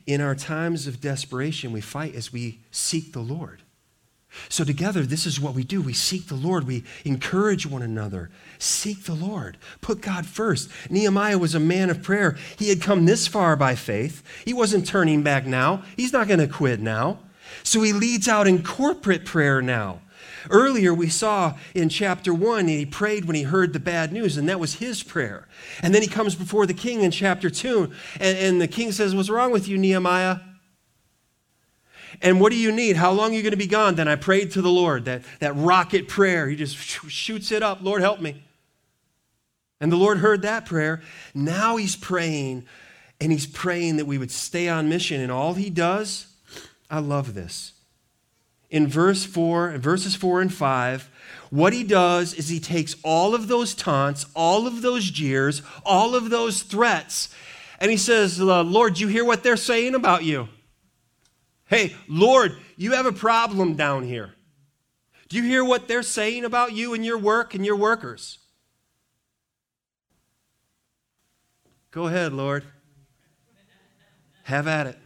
In 0.05 0.19
our 0.21 0.35
times 0.35 0.87
of 0.87 0.99
desperation, 0.99 1.71
we 1.71 1.81
fight 1.81 2.15
as 2.15 2.33
we 2.33 2.59
seek 2.71 3.13
the 3.13 3.21
Lord. 3.21 3.61
So, 4.49 4.63
together, 4.63 5.03
this 5.03 5.25
is 5.25 5.39
what 5.39 5.53
we 5.53 5.63
do. 5.63 5.81
We 5.81 5.93
seek 5.93 6.27
the 6.27 6.35
Lord. 6.35 6.67
We 6.67 6.83
encourage 7.05 7.65
one 7.65 7.81
another. 7.81 8.29
Seek 8.59 9.05
the 9.05 9.13
Lord. 9.13 9.57
Put 9.81 10.01
God 10.01 10.25
first. 10.25 10.69
Nehemiah 10.89 11.37
was 11.37 11.55
a 11.55 11.59
man 11.59 11.89
of 11.89 12.03
prayer. 12.03 12.37
He 12.57 12.69
had 12.69 12.81
come 12.81 13.05
this 13.05 13.25
far 13.25 13.55
by 13.55 13.75
faith. 13.75 14.21
He 14.45 14.53
wasn't 14.53 14.85
turning 14.85 15.23
back 15.23 15.45
now. 15.45 15.83
He's 15.95 16.13
not 16.13 16.27
going 16.27 16.41
to 16.41 16.47
quit 16.47 16.81
now. 16.81 17.19
So, 17.63 17.81
he 17.81 17.93
leads 17.93 18.27
out 18.27 18.47
in 18.47 18.63
corporate 18.63 19.25
prayer 19.25 19.61
now. 19.61 20.01
Earlier, 20.49 20.93
we 20.93 21.09
saw 21.09 21.55
in 21.73 21.89
chapter 21.89 22.33
one, 22.33 22.67
he 22.67 22.85
prayed 22.85 23.25
when 23.25 23.35
he 23.35 23.43
heard 23.43 23.73
the 23.73 23.79
bad 23.79 24.11
news, 24.11 24.37
and 24.37 24.47
that 24.49 24.59
was 24.59 24.75
his 24.75 25.03
prayer. 25.03 25.47
And 25.81 25.93
then 25.93 26.01
he 26.01 26.07
comes 26.07 26.35
before 26.35 26.65
the 26.65 26.73
king 26.73 27.01
in 27.01 27.11
chapter 27.11 27.49
two, 27.49 27.91
and, 28.19 28.37
and 28.37 28.61
the 28.61 28.67
king 28.67 28.91
says, 28.91 29.15
What's 29.15 29.29
wrong 29.29 29.51
with 29.51 29.67
you, 29.67 29.77
Nehemiah? 29.77 30.39
And 32.21 32.41
what 32.41 32.51
do 32.51 32.57
you 32.57 32.71
need? 32.71 32.95
How 32.95 33.11
long 33.11 33.31
are 33.31 33.35
you 33.35 33.43
going 33.43 33.51
to 33.51 33.57
be 33.57 33.67
gone? 33.67 33.95
Then 33.95 34.07
I 34.07 34.15
prayed 34.15 34.51
to 34.51 34.61
the 34.61 34.69
Lord, 34.69 35.05
that, 35.05 35.23
that 35.39 35.55
rocket 35.55 36.07
prayer. 36.07 36.47
He 36.47 36.55
just 36.55 36.75
shoots 36.75 37.51
it 37.51 37.61
up. 37.61 37.79
Lord, 37.81 38.01
help 38.01 38.21
me. 38.21 38.43
And 39.79 39.91
the 39.91 39.97
Lord 39.97 40.17
heard 40.19 40.41
that 40.41 40.65
prayer. 40.65 41.01
Now 41.35 41.77
he's 41.77 41.95
praying, 41.95 42.65
and 43.21 43.31
he's 43.31 43.45
praying 43.45 43.97
that 43.97 44.05
we 44.05 44.17
would 44.17 44.31
stay 44.31 44.67
on 44.67 44.89
mission. 44.89 45.21
And 45.21 45.31
all 45.31 45.53
he 45.53 45.69
does, 45.69 46.27
I 46.89 46.99
love 46.99 47.33
this. 47.33 47.73
In 48.69 48.87
verse 48.87 49.25
4, 49.25 49.71
in 49.71 49.81
verses 49.81 50.15
4 50.15 50.41
and 50.41 50.53
5, 50.53 51.09
what 51.49 51.73
he 51.73 51.83
does 51.83 52.33
is 52.33 52.49
he 52.49 52.59
takes 52.59 52.95
all 53.03 53.33
of 53.33 53.47
those 53.47 53.73
taunts, 53.73 54.25
all 54.35 54.67
of 54.67 54.81
those 54.81 55.09
jeers, 55.09 55.61
all 55.85 56.15
of 56.15 56.29
those 56.29 56.63
threats, 56.63 57.29
and 57.79 57.91
he 57.91 57.97
says, 57.97 58.41
uh, 58.41 58.63
Lord, 58.63 58.99
you 58.99 59.07
hear 59.07 59.23
what 59.23 59.43
they're 59.43 59.55
saying 59.55 59.95
about 59.95 60.23
you? 60.23 60.49
Hey, 61.65 61.95
Lord, 62.07 62.57
you 62.75 62.93
have 62.93 63.05
a 63.05 63.11
problem 63.11 63.75
down 63.75 64.03
here. 64.03 64.33
Do 65.29 65.37
you 65.37 65.43
hear 65.43 65.63
what 65.63 65.87
they're 65.87 66.03
saying 66.03 66.45
about 66.45 66.73
you 66.73 66.93
and 66.93 67.05
your 67.05 67.17
work 67.17 67.53
and 67.53 67.65
your 67.65 67.75
workers? 67.75 68.39
Go 71.91 72.07
ahead, 72.07 72.33
Lord. 72.33 72.63
Have 74.43 74.67
at 74.67 74.87
it. 74.87 74.97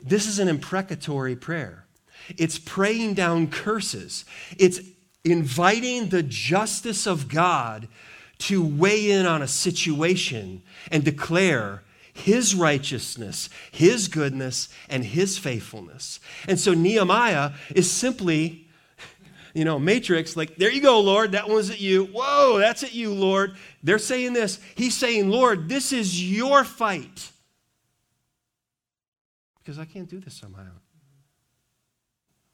This 0.00 0.26
is 0.26 0.40
an 0.40 0.48
imprecatory 0.48 1.36
prayer. 1.36 1.86
It's 2.36 2.58
praying 2.58 3.14
down 3.14 3.48
curses. 3.48 4.24
It's 4.58 4.80
inviting 5.24 6.08
the 6.08 6.22
justice 6.22 7.06
of 7.06 7.28
God 7.28 7.88
to 8.38 8.64
weigh 8.64 9.10
in 9.10 9.24
on 9.24 9.40
a 9.40 9.48
situation 9.48 10.62
and 10.90 11.04
declare 11.04 11.82
his 12.12 12.54
righteousness, 12.54 13.48
his 13.70 14.08
goodness, 14.08 14.68
and 14.88 15.04
his 15.04 15.38
faithfulness. 15.38 16.20
And 16.46 16.58
so 16.58 16.74
Nehemiah 16.74 17.52
is 17.74 17.90
simply, 17.90 18.68
you 19.54 19.64
know, 19.64 19.78
matrix, 19.78 20.36
like, 20.36 20.56
there 20.56 20.70
you 20.70 20.82
go, 20.82 21.00
Lord, 21.00 21.32
that 21.32 21.48
one's 21.48 21.70
at 21.70 21.80
you. 21.80 22.04
Whoa, 22.06 22.58
that's 22.58 22.82
at 22.82 22.94
you, 22.94 23.14
Lord. 23.14 23.54
They're 23.82 23.98
saying 23.98 24.34
this. 24.34 24.58
He's 24.74 24.96
saying, 24.96 25.30
Lord, 25.30 25.68
this 25.68 25.92
is 25.92 26.22
your 26.30 26.64
fight. 26.64 27.30
Because 29.60 29.78
I 29.78 29.84
can't 29.84 30.08
do 30.08 30.18
this 30.18 30.42
on 30.42 30.52
my 30.52 30.60
own. 30.60 30.81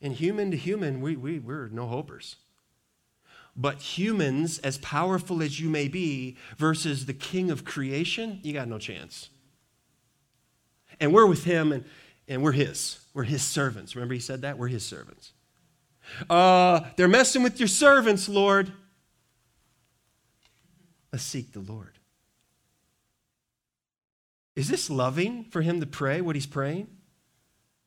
And 0.01 0.13
human 0.13 0.51
to 0.51 0.57
human, 0.57 1.01
we, 1.01 1.17
we, 1.17 1.39
we're 1.39 1.69
no 1.69 1.87
hopers. 1.87 2.37
But 3.57 3.81
humans, 3.81 4.59
as 4.61 4.79
powerful 4.79 5.43
as 5.43 5.59
you 5.59 5.69
may 5.69 5.89
be, 5.89 6.37
versus 6.57 7.07
the 7.07 7.15
king 7.15 7.51
of 7.51 7.65
creation, 7.65 8.39
you 8.43 8.53
got 8.53 8.69
no 8.69 8.79
chance. 8.79 9.31
And 11.01 11.13
we're 11.13 11.27
with 11.27 11.45
him 11.45 11.73
and, 11.73 11.85
and 12.29 12.43
we're 12.43 12.53
his. 12.53 13.01
We're 13.15 13.25
his 13.25 13.43
servants. 13.43 13.97
Remember, 13.97 14.15
he 14.15 14.21
said 14.21 14.43
that? 14.43 14.59
We're 14.59 14.69
his 14.69 14.85
servants. 14.85 15.33
Uh, 16.31 16.81
they're 16.97 17.09
messing 17.09 17.43
with 17.43 17.59
your 17.59 17.69
servants, 17.69 18.29
Lord. 18.29 18.73
Let's 21.13 21.25
seek 21.25 21.53
the 21.53 21.61
Lord. 21.61 21.99
Is 24.55 24.69
this 24.69 24.91
loving 24.91 25.45
for 25.45 25.63
him 25.63 25.81
to 25.81 25.87
pray 25.87 26.21
what 26.21 26.37
he's 26.37 26.47
praying? 26.47 26.89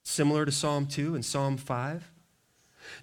Similar 0.03 0.45
to 0.45 0.51
Psalm 0.51 0.87
2 0.87 1.15
and 1.15 1.23
Psalm 1.23 1.57
5? 1.57 2.11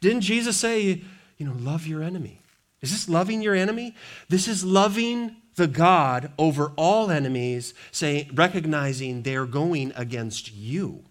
Didn't 0.01 0.23
Jesus 0.23 0.57
say, 0.57 1.03
you 1.37 1.47
know, 1.47 1.55
love 1.59 1.87
your 1.87 2.03
enemy? 2.03 2.43
Is 2.81 2.93
this 2.93 3.09
loving 3.09 3.43
your 3.43 3.55
enemy? 3.55 3.95
This 4.29 4.49
is 4.49 4.65
loving 4.65 5.37
the 5.57 5.67
God 5.67 6.33
over 6.39 6.73
all 6.77 7.11
enemies, 7.11 7.75
saying, 7.91 8.31
recognizing 8.35 9.23
they're 9.23 9.47
going 9.47 9.93
against 9.97 10.55
you. 10.55 11.05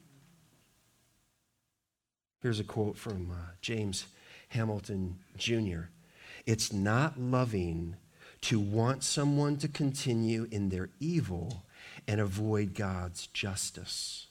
Here's 2.41 2.59
a 2.59 2.63
quote 2.63 2.97
from 2.97 3.31
uh, 3.31 3.51
James 3.61 4.05
Hamilton 4.49 5.19
Jr. 5.37 5.89
It's 6.45 6.71
not 6.71 7.19
loving 7.19 7.97
to 8.41 8.59
want 8.59 9.03
someone 9.03 9.57
to 9.57 9.67
continue 9.67 10.47
in 10.51 10.69
their 10.69 10.89
evil 10.99 11.65
and 12.07 12.21
avoid 12.21 12.73
God's 12.73 13.27
justice. 13.27 14.26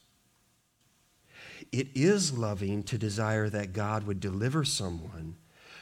It 1.73 1.89
is 1.95 2.37
loving 2.37 2.83
to 2.85 2.99
desire 2.99 3.49
that 3.51 3.73
God 3.73 4.07
would 4.07 4.21
deliver 4.21 4.65
someone 4.65 5.37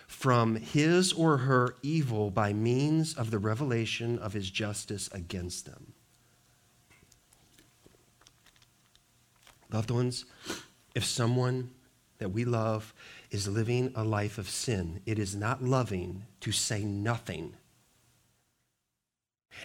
from 0.07 0.57
his 0.57 1.13
or 1.13 1.39
her 1.39 1.75
evil 1.83 2.31
by 2.31 2.53
means 2.53 3.15
of 3.15 3.31
the 3.31 3.39
revelation 3.39 4.19
of 4.19 4.33
his 4.33 4.51
justice 4.51 5.09
against 5.13 5.67
them. 5.67 5.93
Loved 9.73 9.91
ones, 9.91 10.25
if 10.95 11.05
someone 11.05 11.71
that 12.19 12.29
we 12.29 12.45
love 12.45 12.95
is 13.31 13.49
living 13.49 13.93
a 13.97 14.05
life 14.05 14.39
of 14.39 14.49
sin, 14.49 15.01
it 15.05 15.19
is 15.19 15.35
not 15.35 15.65
loving 15.65 16.25
to 16.41 16.53
say 16.53 16.85
nothing 16.85 17.57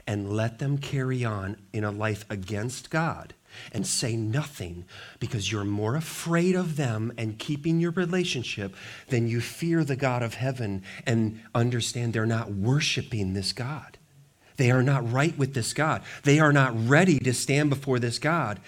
and 0.08 0.34
let 0.34 0.60
them 0.60 0.78
carry 0.78 1.24
on 1.24 1.58
in 1.74 1.84
a 1.84 1.92
life 1.92 2.26
against 2.30 2.90
God 2.90 3.34
and 3.72 3.86
say 3.86 4.16
nothing 4.16 4.86
because 5.20 5.52
you're 5.52 5.64
more 5.64 5.96
afraid 5.96 6.56
of 6.56 6.76
them 6.76 7.12
and 7.18 7.40
keeping 7.40 7.80
your 7.80 7.92
relationship 7.92 8.76
than 9.08 9.28
you 9.28 9.42
fear 9.42 9.84
the 9.84 9.96
God 9.96 10.24
of 10.24 10.36
heaven 10.36 10.84
and 11.06 11.42
understand 11.54 12.14
they're 12.14 12.26
not 12.26 12.52
worshiping 12.52 13.34
this 13.34 13.54
God. 13.54 13.98
They 14.58 14.72
are 14.72 14.84
not 14.84 15.10
right 15.10 15.38
with 15.38 15.54
this 15.54 15.74
God. 15.74 16.04
They 16.24 16.40
are 16.40 16.52
not 16.52 16.74
ready 16.88 17.18
to 17.20 17.34
stand 17.34 17.70
before 17.70 17.98
this 17.98 18.20
God. 18.20 18.60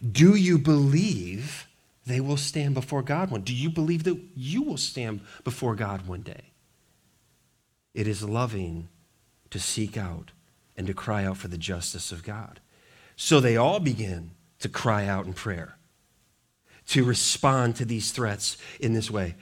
Do 0.00 0.36
you 0.36 0.58
believe 0.58 1.66
they 2.06 2.20
will 2.20 2.36
stand 2.36 2.74
before 2.74 3.02
God 3.02 3.30
one? 3.30 3.42
Do 3.42 3.54
you 3.54 3.68
believe 3.68 4.04
that 4.04 4.20
you 4.34 4.62
will 4.62 4.76
stand 4.76 5.20
before 5.44 5.74
God 5.74 6.06
one 6.06 6.22
day? 6.22 6.52
It 7.94 8.06
is 8.06 8.22
loving 8.22 8.88
to 9.50 9.58
seek 9.58 9.96
out 9.96 10.30
and 10.76 10.86
to 10.86 10.94
cry 10.94 11.24
out 11.24 11.36
for 11.36 11.48
the 11.48 11.58
justice 11.58 12.12
of 12.12 12.22
God. 12.22 12.60
So 13.22 13.38
they 13.38 13.58
all 13.58 13.80
begin 13.80 14.30
to 14.60 14.68
cry 14.70 15.06
out 15.06 15.26
in 15.26 15.34
prayer, 15.34 15.76
to 16.86 17.04
respond 17.04 17.76
to 17.76 17.84
these 17.84 18.12
threats 18.12 18.56
in 18.80 18.94
this 18.94 19.10
way. 19.10 19.34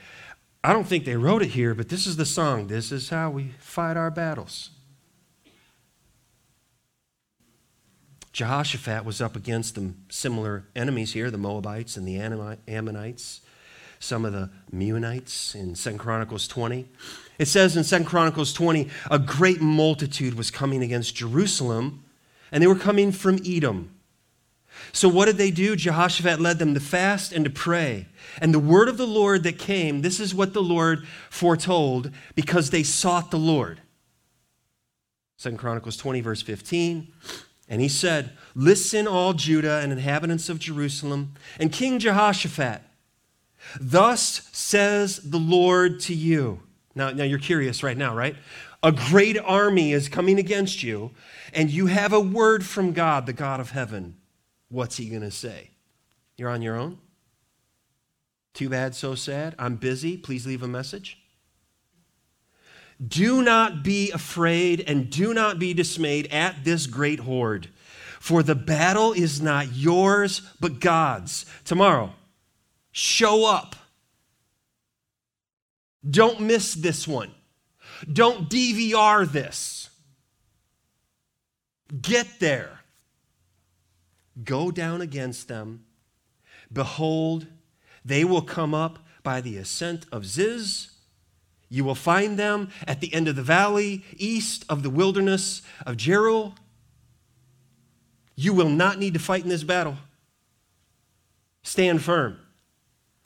I 0.65 0.73
don't 0.73 0.89
think 0.89 1.05
they 1.05 1.15
wrote 1.15 1.43
it 1.43 1.51
here, 1.51 1.77
but 1.77 1.89
this 1.89 2.05
is 2.05 2.17
the 2.17 2.27
song. 2.27 2.67
This 2.67 2.91
is 2.91 3.11
how 3.11 3.31
we 3.31 3.53
fight 3.61 3.97
our 3.97 4.11
battles. 4.11 4.71
Jehoshaphat 8.33 9.05
was 9.05 9.21
up 9.21 9.37
against 9.37 9.77
some 9.77 9.95
similar 10.09 10.65
enemies 10.75 11.13
here 11.13 11.31
the 11.31 11.39
Moabites 11.39 11.97
and 11.97 12.07
the 12.07 12.19
Ammonites, 12.19 13.43
some 14.01 14.25
of 14.25 14.33
the 14.33 14.51
Meunites 14.73 15.55
in 15.55 15.75
2 15.75 15.99
Chronicles 15.99 16.49
20. 16.49 16.89
It 17.39 17.47
says 17.47 17.77
in 17.77 17.85
2 17.85 18.09
Chronicles 18.09 18.53
20, 18.53 18.89
a 19.09 19.21
great 19.21 19.61
multitude 19.61 20.35
was 20.35 20.51
coming 20.51 20.83
against 20.83 21.15
Jerusalem 21.15 22.03
and 22.51 22.63
they 22.63 22.67
were 22.67 22.75
coming 22.75 23.13
from 23.13 23.39
Edom. 23.45 23.95
So, 24.93 25.09
what 25.09 25.27
did 25.27 25.37
they 25.37 25.51
do? 25.51 25.77
Jehoshaphat 25.77 26.41
led 26.41 26.59
them 26.59 26.75
to 26.75 26.81
fast 26.81 27.33
and 27.33 27.45
to 27.45 27.51
pray. 27.51 28.07
And 28.41 28.55
the 28.55 28.59
word 28.59 28.89
of 28.89 28.97
the 28.97 29.07
Lord 29.07 29.43
that 29.43 29.59
came, 29.59 30.03
this 30.03 30.21
is 30.21 30.35
what 30.35 30.55
the 30.55 30.63
Lord 30.63 31.07
foretold 31.31 32.11
because 32.35 32.71
they 32.71 32.83
sought 32.83 33.31
the 33.31 33.39
Lord. 33.39 33.81
Second 35.37 35.59
Chronicles 35.59 35.97
20, 35.97 36.21
verse 36.21 36.43
15. 36.43 37.13
And 37.69 37.81
he 37.81 37.89
said, 37.89 38.33
Listen, 38.55 39.07
all 39.07 39.35
Judah 39.35 39.81
and 39.81 39.93
inhabitants 39.93 40.49
of 40.49 40.59
Jerusalem, 40.59 41.35
and 41.59 41.73
King 41.73 41.99
Jehoshaphat. 41.99 42.83
Thus 43.81 44.49
says 44.53 45.19
the 45.19 45.39
Lord 45.39 46.01
to 46.01 46.15
you. 46.15 46.61
Now, 46.95 47.11
now 47.11 47.25
you're 47.25 47.39
curious 47.39 47.83
right 47.83 47.97
now, 47.97 48.15
right? 48.15 48.35
A 48.83 48.93
great 48.93 49.37
army 49.39 49.93
is 49.93 50.09
coming 50.09 50.39
against 50.39 50.83
you, 50.83 51.11
and 51.53 51.71
you 51.71 51.87
have 51.87 52.13
a 52.13 52.21
word 52.21 52.65
from 52.65 52.93
God, 52.93 53.27
the 53.27 53.33
God 53.33 53.59
of 53.59 53.71
heaven. 53.71 54.17
What's 54.69 54.97
he 54.97 55.09
going 55.09 55.23
to 55.23 55.31
say? 55.31 55.71
You're 56.37 56.51
on 56.51 56.63
your 56.63 56.77
own? 56.77 56.99
Too 58.55 58.69
bad, 58.69 58.95
so 58.95 59.15
sad. 59.15 59.55
I'm 59.59 59.77
busy. 59.77 60.17
Please 60.17 60.47
leave 60.47 60.63
a 60.63 60.69
message. 60.69 61.19
Do 63.07 63.43
not 63.43 63.83
be 63.83 64.11
afraid 64.11 64.83
and 64.87 65.11
do 65.11 65.33
not 65.33 65.59
be 65.59 65.73
dismayed 65.75 66.27
at 66.33 66.65
this 66.65 66.87
great 66.87 67.21
horde, 67.21 67.69
for 68.21 68.43
the 68.43 68.57
battle 68.57 69.13
is 69.13 69.41
not 69.41 69.73
yours, 69.73 70.43
but 70.61 70.81
God's. 70.81 71.47
Tomorrow, 71.65 72.13
show 72.91 73.45
up. 73.45 73.77
Don't 76.09 76.41
miss 76.41 76.75
this 76.75 77.07
one. 77.07 77.33
Don't 78.11 78.49
DVR 78.49 79.31
this. 79.31 79.91
Get 82.01 82.27
there. 82.39 82.81
Go 84.45 84.71
down 84.71 85.01
against 85.01 85.49
them. 85.49 85.85
Behold, 86.73 87.47
they 88.05 88.25
will 88.25 88.43
come 88.43 88.75
up 88.75 88.99
by 89.23 89.41
the 89.41 89.57
ascent 89.57 90.07
of 90.13 90.27
Ziz. 90.27 90.91
You 91.69 91.85
will 91.85 91.95
find 91.95 92.39
them 92.39 92.71
at 92.87 93.01
the 93.01 93.13
end 93.13 93.29
of 93.29 93.37
the 93.37 93.43
valley, 93.43 94.05
east 94.17 94.65
of 94.69 94.83
the 94.83 94.91
wilderness 94.91 95.63
of 95.85 95.97
Jeruel. 95.97 96.55
You 98.35 98.53
will 98.53 98.69
not 98.69 98.99
need 98.99 99.15
to 99.15 99.21
fight 99.21 99.43
in 99.43 99.49
this 99.49 99.65
battle. 99.65 99.97
Stand 101.63 102.03
firm, 102.03 102.39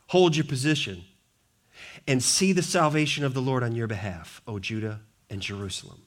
hold 0.08 0.34
your 0.34 0.46
position, 0.46 1.04
and 2.06 2.22
see 2.22 2.52
the 2.52 2.62
salvation 2.62 3.24
of 3.24 3.34
the 3.34 3.42
Lord 3.42 3.62
on 3.62 3.74
your 3.74 3.86
behalf, 3.86 4.42
O 4.46 4.58
Judah 4.58 5.00
and 5.30 5.40
Jerusalem. 5.40 6.02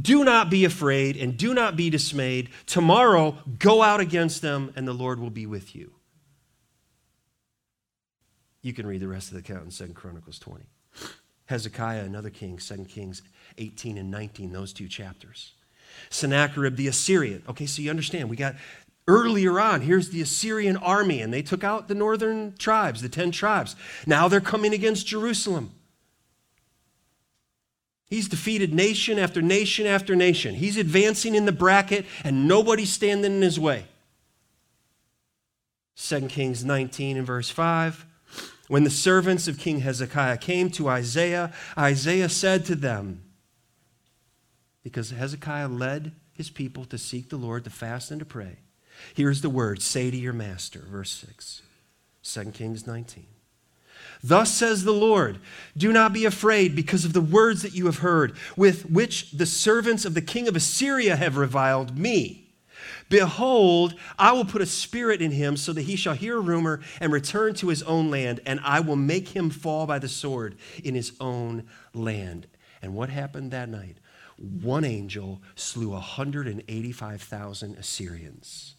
Do 0.00 0.24
not 0.24 0.50
be 0.50 0.64
afraid 0.64 1.16
and 1.16 1.36
do 1.36 1.54
not 1.54 1.76
be 1.76 1.90
dismayed. 1.90 2.50
Tomorrow, 2.66 3.36
go 3.58 3.82
out 3.82 4.00
against 4.00 4.42
them, 4.42 4.72
and 4.74 4.88
the 4.88 4.92
Lord 4.92 5.20
will 5.20 5.30
be 5.30 5.46
with 5.46 5.74
you. 5.76 5.92
You 8.62 8.72
can 8.72 8.86
read 8.86 9.00
the 9.00 9.08
rest 9.08 9.28
of 9.28 9.34
the 9.34 9.40
account 9.40 9.64
in 9.64 9.70
2 9.70 9.92
Chronicles 9.92 10.38
20. 10.38 10.64
Hezekiah, 11.46 12.02
another 12.02 12.30
king, 12.30 12.56
2 12.56 12.84
Kings 12.86 13.22
18 13.58 13.98
and 13.98 14.10
19, 14.10 14.52
those 14.52 14.72
two 14.72 14.88
chapters. 14.88 15.52
Sennacherib 16.10 16.76
the 16.76 16.88
Assyrian. 16.88 17.42
Okay, 17.48 17.66
so 17.66 17.80
you 17.80 17.90
understand, 17.90 18.28
we 18.28 18.36
got 18.36 18.56
earlier 19.08 19.60
on, 19.60 19.82
here's 19.82 20.10
the 20.10 20.20
Assyrian 20.20 20.76
army, 20.76 21.20
and 21.20 21.32
they 21.32 21.42
took 21.42 21.64
out 21.64 21.88
the 21.88 21.94
northern 21.94 22.56
tribes, 22.56 23.02
the 23.02 23.08
10 23.08 23.30
tribes. 23.30 23.76
Now 24.06 24.28
they're 24.28 24.40
coming 24.40 24.72
against 24.72 25.06
Jerusalem. 25.06 25.72
He's 28.08 28.28
defeated 28.28 28.72
nation 28.72 29.18
after 29.18 29.42
nation 29.42 29.86
after 29.86 30.14
nation. 30.14 30.54
He's 30.54 30.76
advancing 30.76 31.34
in 31.34 31.44
the 31.44 31.52
bracket, 31.52 32.06
and 32.22 32.46
nobody's 32.46 32.92
standing 32.92 33.36
in 33.36 33.42
his 33.42 33.58
way. 33.58 33.86
2 35.96 36.28
Kings 36.28 36.64
19 36.64 37.16
and 37.16 37.26
verse 37.26 37.50
5. 37.50 38.06
When 38.68 38.84
the 38.84 38.90
servants 38.90 39.48
of 39.48 39.58
King 39.58 39.80
Hezekiah 39.80 40.38
came 40.38 40.70
to 40.70 40.88
Isaiah, 40.88 41.52
Isaiah 41.78 42.28
said 42.28 42.64
to 42.66 42.74
them, 42.74 43.22
because 44.82 45.10
Hezekiah 45.10 45.68
led 45.68 46.12
his 46.32 46.50
people 46.50 46.84
to 46.86 46.98
seek 46.98 47.28
the 47.28 47.36
Lord, 47.36 47.64
to 47.64 47.70
fast 47.70 48.10
and 48.10 48.20
to 48.20 48.24
pray. 48.24 48.58
Here's 49.14 49.40
the 49.40 49.50
word 49.50 49.82
say 49.82 50.10
to 50.10 50.16
your 50.16 50.32
master, 50.32 50.84
verse 50.90 51.10
6, 51.10 51.62
2 52.22 52.50
Kings 52.52 52.86
19. 52.86 53.26
Thus 54.22 54.52
says 54.52 54.84
the 54.84 54.92
Lord 54.92 55.38
Do 55.76 55.92
not 55.92 56.12
be 56.12 56.24
afraid 56.24 56.74
because 56.74 57.04
of 57.04 57.12
the 57.12 57.20
words 57.20 57.62
that 57.62 57.74
you 57.74 57.86
have 57.86 57.98
heard, 57.98 58.36
with 58.56 58.90
which 58.90 59.32
the 59.32 59.46
servants 59.46 60.04
of 60.04 60.14
the 60.14 60.22
king 60.22 60.48
of 60.48 60.56
Assyria 60.56 61.16
have 61.16 61.36
reviled 61.36 61.98
me. 61.98 62.46
Behold, 63.08 63.94
I 64.18 64.32
will 64.32 64.44
put 64.44 64.62
a 64.62 64.66
spirit 64.66 65.22
in 65.22 65.30
him 65.30 65.56
so 65.56 65.72
that 65.72 65.82
he 65.82 65.96
shall 65.96 66.14
hear 66.14 66.38
a 66.38 66.40
rumor 66.40 66.80
and 67.00 67.12
return 67.12 67.54
to 67.54 67.68
his 67.68 67.82
own 67.84 68.10
land, 68.10 68.40
and 68.44 68.60
I 68.64 68.80
will 68.80 68.96
make 68.96 69.28
him 69.28 69.50
fall 69.50 69.86
by 69.86 69.98
the 69.98 70.08
sword 70.08 70.56
in 70.82 70.94
his 70.94 71.12
own 71.20 71.64
land. 71.94 72.48
And 72.82 72.94
what 72.94 73.08
happened 73.08 73.52
that 73.52 73.68
night? 73.68 73.98
One 74.36 74.84
angel 74.84 75.40
slew 75.54 75.90
185,000 75.90 77.76
Assyrians. 77.76 78.75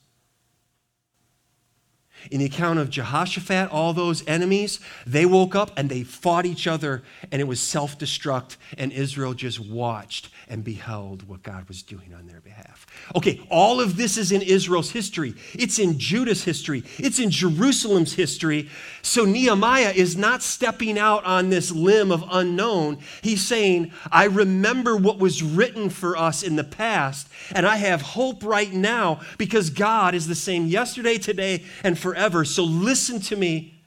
In 2.32 2.40
the 2.40 2.46
account 2.46 2.80
of 2.80 2.90
Jehoshaphat, 2.90 3.70
all 3.72 3.94
those 3.94 4.28
enemies, 4.28 4.80
they 5.06 5.26
woke 5.26 5.56
up 5.56 5.72
and 5.78 5.90
they 5.90 6.04
fought 6.04 6.46
each 6.46 6.68
other, 6.68 7.04
and 7.32 7.42
it 7.42 7.46
was 7.46 7.60
self 7.60 7.98
destruct, 7.98 8.58
and 8.78 8.92
Israel 8.92 9.34
just 9.34 9.60
watched 9.60 10.30
and 10.50 10.64
beheld 10.64 11.28
what 11.28 11.44
God 11.44 11.68
was 11.68 11.84
doing 11.84 12.14
on 12.14 12.28
their 12.28 12.40
behalf. 12.40 12.86
Okay, 13.16 13.46
all 13.50 13.80
of 13.80 13.98
this 13.98 14.18
is 14.18 14.32
in 14.32 14.42
Israel's 14.42 14.92
history. 14.92 15.36
It's 15.54 15.80
in 15.80 16.00
Judah's 16.00 16.44
history. 16.44 16.84
It's 16.98 17.20
in 17.20 17.30
Jerusalem's 17.32 18.14
history. 18.14 18.70
So 19.02 19.26
Nehemiah 19.26 19.94
is 19.96 20.18
not 20.18 20.42
stepping 20.42 20.98
out 20.98 21.24
on 21.26 21.50
this 21.50 21.72
limb 21.72 22.12
of 22.12 22.24
unknown. 22.32 23.00
He's 23.22 23.46
saying, 23.46 23.92
I 24.12 24.26
remember 24.26 24.96
what 24.96 25.20
was 25.20 25.44
written 25.44 25.90
for 25.90 26.18
us 26.18 26.44
in 26.44 26.56
the 26.56 26.64
past, 26.64 27.28
and 27.54 27.66
I 27.66 27.78
have 27.78 28.02
hope 28.02 28.44
right 28.44 28.72
now 28.72 29.22
because 29.38 29.70
God 29.70 30.16
is 30.16 30.28
the 30.28 30.36
same 30.36 30.68
yesterday, 30.68 31.18
today, 31.18 31.64
and 31.84 31.98
forever. 31.98 32.07
So 32.46 32.64
listen 32.64 33.20
to 33.22 33.36
me. 33.36 33.82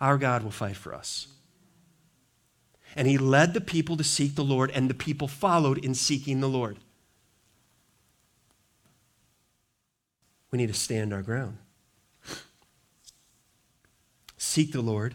Our 0.00 0.18
God 0.18 0.42
will 0.42 0.50
fight 0.50 0.76
for 0.76 0.94
us. 0.94 1.28
And 2.94 3.06
he 3.06 3.18
led 3.18 3.54
the 3.54 3.60
people 3.60 3.96
to 3.96 4.04
seek 4.04 4.34
the 4.34 4.44
Lord, 4.44 4.70
and 4.70 4.88
the 4.88 4.94
people 4.94 5.28
followed 5.28 5.78
in 5.78 5.94
seeking 5.94 6.40
the 6.40 6.48
Lord. 6.48 6.78
We 10.50 10.58
need 10.58 10.68
to 10.68 10.74
stand 10.74 11.12
our 11.12 11.22
ground. 11.22 11.58
Seek 14.38 14.72
the 14.72 14.80
Lord 14.80 15.14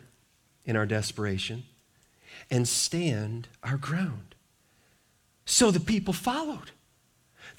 in 0.65 0.75
our 0.75 0.85
desperation 0.85 1.63
and 2.51 2.67
stand 2.67 3.47
our 3.63 3.77
ground. 3.77 4.35
So 5.45 5.71
the 5.71 5.79
people 5.79 6.13
followed. 6.13 6.71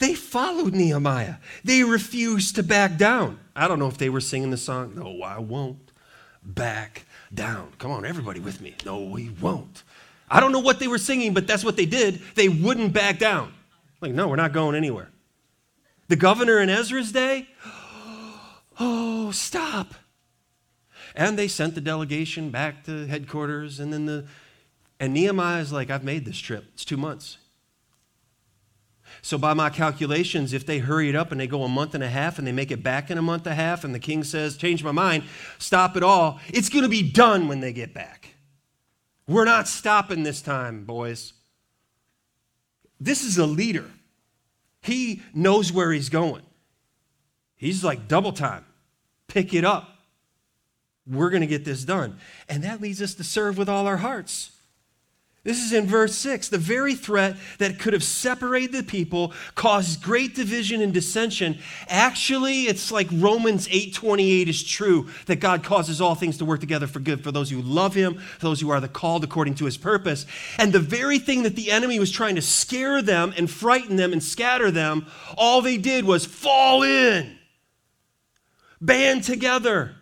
They 0.02 0.14
followed 0.14 0.74
Nehemiah. 0.74 1.36
They 1.62 1.84
refused 1.84 2.56
to 2.56 2.64
back 2.64 2.96
down. 2.96 3.38
I 3.54 3.68
don't 3.68 3.78
know 3.78 3.86
if 3.86 3.98
they 3.98 4.08
were 4.08 4.20
singing 4.20 4.50
the 4.50 4.56
song, 4.56 4.96
No, 4.96 5.22
I 5.22 5.38
won't 5.38 5.92
back 6.42 7.04
down. 7.32 7.72
Come 7.78 7.92
on, 7.92 8.04
everybody 8.04 8.40
with 8.40 8.60
me. 8.60 8.74
No, 8.84 9.00
we 9.00 9.30
won't. 9.40 9.84
I 10.28 10.40
don't 10.40 10.50
know 10.50 10.58
what 10.58 10.80
they 10.80 10.88
were 10.88 10.98
singing, 10.98 11.34
but 11.34 11.46
that's 11.46 11.64
what 11.64 11.76
they 11.76 11.86
did. 11.86 12.20
They 12.34 12.48
wouldn't 12.48 12.92
back 12.92 13.20
down. 13.20 13.52
Like, 14.00 14.12
no, 14.12 14.26
we're 14.26 14.34
not 14.34 14.52
going 14.52 14.74
anywhere. 14.74 15.08
The 16.08 16.16
governor 16.16 16.58
in 16.58 16.68
Ezra's 16.68 17.12
day, 17.12 17.46
oh, 18.80 19.30
stop. 19.30 19.94
And 21.14 21.38
they 21.38 21.46
sent 21.46 21.76
the 21.76 21.80
delegation 21.80 22.50
back 22.50 22.82
to 22.86 23.06
headquarters, 23.06 23.78
and 23.78 23.92
then 23.92 24.06
the 24.06 24.24
and 24.98 25.14
Nehemiah 25.14 25.60
is 25.60 25.72
like, 25.72 25.90
I've 25.90 26.02
made 26.02 26.24
this 26.24 26.38
trip. 26.38 26.64
It's 26.74 26.84
two 26.84 26.96
months. 26.96 27.38
So, 29.24 29.38
by 29.38 29.54
my 29.54 29.70
calculations, 29.70 30.52
if 30.52 30.66
they 30.66 30.80
hurry 30.80 31.08
it 31.08 31.14
up 31.14 31.30
and 31.30 31.40
they 31.40 31.46
go 31.46 31.62
a 31.62 31.68
month 31.68 31.94
and 31.94 32.02
a 32.02 32.08
half 32.08 32.38
and 32.38 32.46
they 32.46 32.52
make 32.52 32.72
it 32.72 32.82
back 32.82 33.08
in 33.08 33.18
a 33.18 33.22
month 33.22 33.46
and 33.46 33.52
a 33.52 33.54
half, 33.54 33.85
and 33.85 33.94
the 33.94 34.00
king 34.00 34.24
says, 34.24 34.56
Change 34.56 34.82
my 34.82 34.90
mind, 34.90 35.22
stop 35.58 35.96
it 35.96 36.02
all, 36.02 36.40
it's 36.48 36.68
going 36.68 36.82
to 36.82 36.88
be 36.88 37.08
done 37.08 37.46
when 37.46 37.61
they 37.61 37.72
get 37.72 37.94
back. 37.94 38.35
We're 39.28 39.44
not 39.44 39.68
stopping 39.68 40.24
this 40.24 40.42
time, 40.42 40.85
boys. 40.85 41.35
This 43.00 43.22
is 43.22 43.38
a 43.38 43.46
leader. 43.46 43.88
He 44.80 45.22
knows 45.32 45.72
where 45.72 45.92
he's 45.92 46.08
going. 46.08 46.42
He's 47.56 47.85
like 47.85 48.08
double 48.08 48.32
time. 48.32 48.64
Pick 49.29 49.54
it 49.54 49.64
up. 49.64 49.88
We're 51.06 51.31
going 51.31 51.42
to 51.42 51.46
get 51.46 51.64
this 51.64 51.85
done. 51.85 52.18
And 52.48 52.64
that 52.64 52.81
leads 52.81 53.00
us 53.00 53.14
to 53.14 53.25
serve 53.25 53.56
with 53.56 53.68
all 53.68 53.87
our 53.87 53.98
hearts. 53.98 54.50
This 55.44 55.58
is 55.58 55.72
in 55.72 55.86
verse 55.86 56.14
6. 56.14 56.50
The 56.50 56.58
very 56.58 56.94
threat 56.94 57.36
that 57.58 57.80
could 57.80 57.94
have 57.94 58.04
separated 58.04 58.72
the 58.72 58.82
people, 58.84 59.32
caused 59.56 60.00
great 60.00 60.36
division 60.36 60.80
and 60.80 60.94
dissension. 60.94 61.58
Actually, 61.88 62.68
it's 62.68 62.92
like 62.92 63.08
Romans 63.10 63.66
8:28 63.68 64.48
is 64.48 64.62
true 64.62 65.08
that 65.26 65.40
God 65.40 65.64
causes 65.64 66.00
all 66.00 66.14
things 66.14 66.38
to 66.38 66.44
work 66.44 66.60
together 66.60 66.86
for 66.86 67.00
good 67.00 67.24
for 67.24 67.32
those 67.32 67.50
who 67.50 67.60
love 67.60 67.94
him, 67.94 68.20
those 68.38 68.60
who 68.60 68.70
are 68.70 68.80
the 68.80 68.86
called 68.86 69.24
according 69.24 69.56
to 69.56 69.64
his 69.64 69.76
purpose. 69.76 70.26
And 70.58 70.72
the 70.72 70.78
very 70.78 71.18
thing 71.18 71.42
that 71.42 71.56
the 71.56 71.72
enemy 71.72 71.98
was 71.98 72.12
trying 72.12 72.36
to 72.36 72.42
scare 72.42 73.02
them 73.02 73.34
and 73.36 73.50
frighten 73.50 73.96
them 73.96 74.12
and 74.12 74.22
scatter 74.22 74.70
them, 74.70 75.06
all 75.36 75.60
they 75.60 75.76
did 75.76 76.04
was 76.04 76.24
fall 76.24 76.84
in. 76.84 77.36
Band 78.80 79.24
together. 79.24 79.96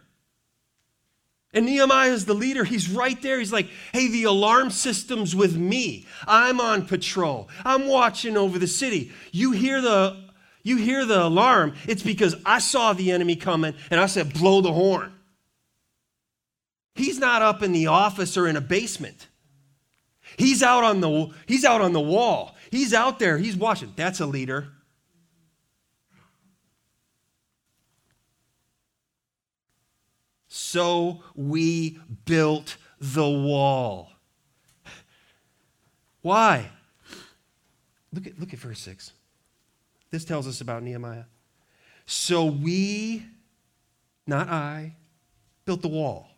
And 1.52 1.66
Nehemiah 1.66 2.12
is 2.12 2.26
the 2.26 2.34
leader. 2.34 2.62
He's 2.62 2.88
right 2.88 3.20
there. 3.22 3.38
He's 3.38 3.52
like, 3.52 3.68
hey, 3.92 4.08
the 4.08 4.24
alarm 4.24 4.70
system's 4.70 5.34
with 5.34 5.56
me. 5.56 6.06
I'm 6.26 6.60
on 6.60 6.86
patrol. 6.86 7.48
I'm 7.64 7.88
watching 7.88 8.36
over 8.36 8.58
the 8.58 8.68
city. 8.68 9.10
You 9.32 9.50
hear 9.50 9.80
the 9.80 10.30
you 10.62 10.76
hear 10.76 11.06
the 11.06 11.24
alarm, 11.24 11.74
it's 11.88 12.02
because 12.02 12.36
I 12.44 12.58
saw 12.58 12.92
the 12.92 13.12
enemy 13.12 13.34
coming 13.34 13.74
and 13.90 13.98
I 13.98 14.06
said, 14.06 14.34
blow 14.34 14.60
the 14.60 14.72
horn. 14.72 15.12
He's 16.94 17.18
not 17.18 17.40
up 17.40 17.62
in 17.62 17.72
the 17.72 17.86
office 17.86 18.36
or 18.36 18.46
in 18.46 18.56
a 18.56 18.60
basement. 18.60 19.28
He's 20.36 20.62
out 20.62 20.84
on 20.84 21.00
the 21.00 21.30
he's 21.46 21.64
out 21.64 21.80
on 21.80 21.92
the 21.92 22.00
wall. 22.00 22.56
He's 22.70 22.94
out 22.94 23.18
there. 23.18 23.38
He's 23.38 23.56
watching. 23.56 23.92
That's 23.96 24.20
a 24.20 24.26
leader. 24.26 24.68
So 30.70 31.24
we 31.34 31.98
built 32.26 32.76
the 33.00 33.28
wall. 33.28 34.12
Why? 36.22 36.70
Look 38.12 38.28
at, 38.28 38.38
look 38.38 38.52
at 38.52 38.60
verse 38.60 38.78
6. 38.78 39.10
This 40.12 40.24
tells 40.24 40.46
us 40.46 40.60
about 40.60 40.84
Nehemiah. 40.84 41.24
So 42.06 42.44
we, 42.44 43.26
not 44.28 44.48
I, 44.48 44.94
built 45.64 45.82
the 45.82 45.88
wall. 45.88 46.28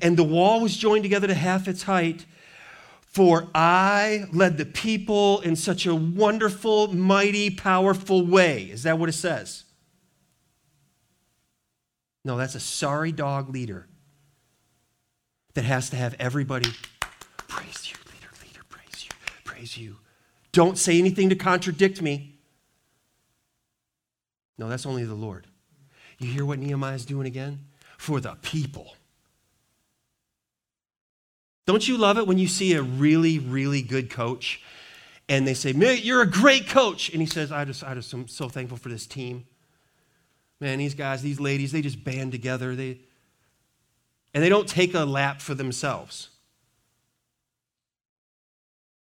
And 0.00 0.16
the 0.16 0.22
wall 0.22 0.60
was 0.60 0.76
joined 0.76 1.02
together 1.02 1.26
to 1.26 1.34
half 1.34 1.66
its 1.66 1.82
height. 1.82 2.26
For 3.00 3.48
I 3.56 4.26
led 4.32 4.56
the 4.56 4.66
people 4.66 5.40
in 5.40 5.56
such 5.56 5.84
a 5.84 5.96
wonderful, 5.96 6.94
mighty, 6.94 7.50
powerful 7.50 8.24
way. 8.24 8.66
Is 8.66 8.84
that 8.84 9.00
what 9.00 9.08
it 9.08 9.14
says? 9.14 9.64
No, 12.26 12.36
that's 12.36 12.56
a 12.56 12.60
sorry 12.60 13.12
dog 13.12 13.50
leader 13.50 13.86
that 15.54 15.62
has 15.62 15.90
to 15.90 15.96
have 15.96 16.16
everybody 16.18 16.68
praise 17.46 17.88
you, 17.88 17.96
leader, 18.12 18.32
leader, 18.42 18.62
praise 18.68 19.04
you, 19.04 19.10
praise 19.44 19.78
you. 19.78 19.98
Don't 20.50 20.76
say 20.76 20.98
anything 20.98 21.28
to 21.28 21.36
contradict 21.36 22.02
me. 22.02 22.34
No, 24.58 24.68
that's 24.68 24.86
only 24.86 25.04
the 25.04 25.14
Lord. 25.14 25.46
You 26.18 26.26
hear 26.32 26.44
what 26.44 26.58
Nehemiah 26.58 26.96
is 26.96 27.04
doing 27.04 27.28
again? 27.28 27.60
For 27.96 28.20
the 28.20 28.34
people. 28.42 28.96
Don't 31.64 31.86
you 31.86 31.96
love 31.96 32.18
it 32.18 32.26
when 32.26 32.38
you 32.38 32.48
see 32.48 32.72
a 32.72 32.82
really, 32.82 33.38
really 33.38 33.82
good 33.82 34.10
coach 34.10 34.60
and 35.28 35.46
they 35.46 35.54
say, 35.54 35.70
You're 35.70 36.22
a 36.22 36.26
great 36.28 36.66
coach? 36.66 37.08
And 37.08 37.22
he 37.22 37.26
says, 37.26 37.52
I 37.52 37.64
just, 37.64 37.84
I 37.84 37.94
just 37.94 38.12
am 38.12 38.26
so 38.26 38.48
thankful 38.48 38.78
for 38.78 38.88
this 38.88 39.06
team. 39.06 39.46
Man, 40.60 40.78
these 40.78 40.94
guys, 40.94 41.22
these 41.22 41.38
ladies, 41.38 41.72
they 41.72 41.82
just 41.82 42.02
band 42.02 42.32
together. 42.32 42.74
They, 42.74 43.00
and 44.32 44.42
they 44.42 44.48
don't 44.48 44.68
take 44.68 44.94
a 44.94 45.04
lap 45.04 45.40
for 45.40 45.54
themselves. 45.54 46.30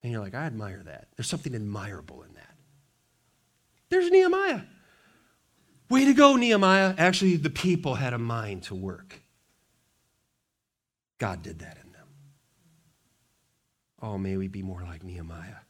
And 0.03 0.13
you're 0.13 0.23
like, 0.23 0.35
I 0.35 0.45
admire 0.45 0.83
that. 0.85 1.09
There's 1.17 1.29
something 1.29 1.55
admirable 1.55 2.23
in 2.23 2.35
that. 2.35 2.55
There's 3.89 4.11
Nehemiah. 4.11 4.61
Way 5.89 6.07
to 6.07 6.15
go, 6.15 6.37
Nehemiah. 6.37 6.95
Actually, 6.99 7.37
the 7.37 7.51
people 7.51 7.95
had 7.95 8.13
a 8.13 8.19
mind 8.19 8.65
to 8.65 8.75
work. 8.75 9.21
God 11.19 11.43
did 11.43 11.61
that 11.61 11.79
in 11.85 11.93
them. 11.93 12.07
Oh, 14.03 14.19
may 14.19 14.37
we 14.37 14.49
be 14.49 14.63
more 14.63 14.83
like 14.83 15.05
Nehemiah. 15.05 15.63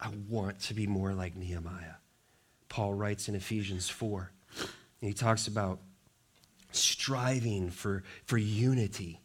I 0.00 0.08
want 0.28 0.60
to 0.62 0.74
be 0.74 0.86
more 0.86 1.12
like 1.12 1.36
Nehemiah. 1.36 1.94
Paul 2.68 2.94
writes 2.94 3.28
in 3.28 3.34
Ephesians 3.34 3.88
4, 3.88 4.32
and 5.02 5.08
he 5.08 5.12
talks 5.12 5.46
about 5.46 5.80
striving 6.70 7.68
for, 7.68 8.02
for 8.24 8.38
unity 8.38 9.20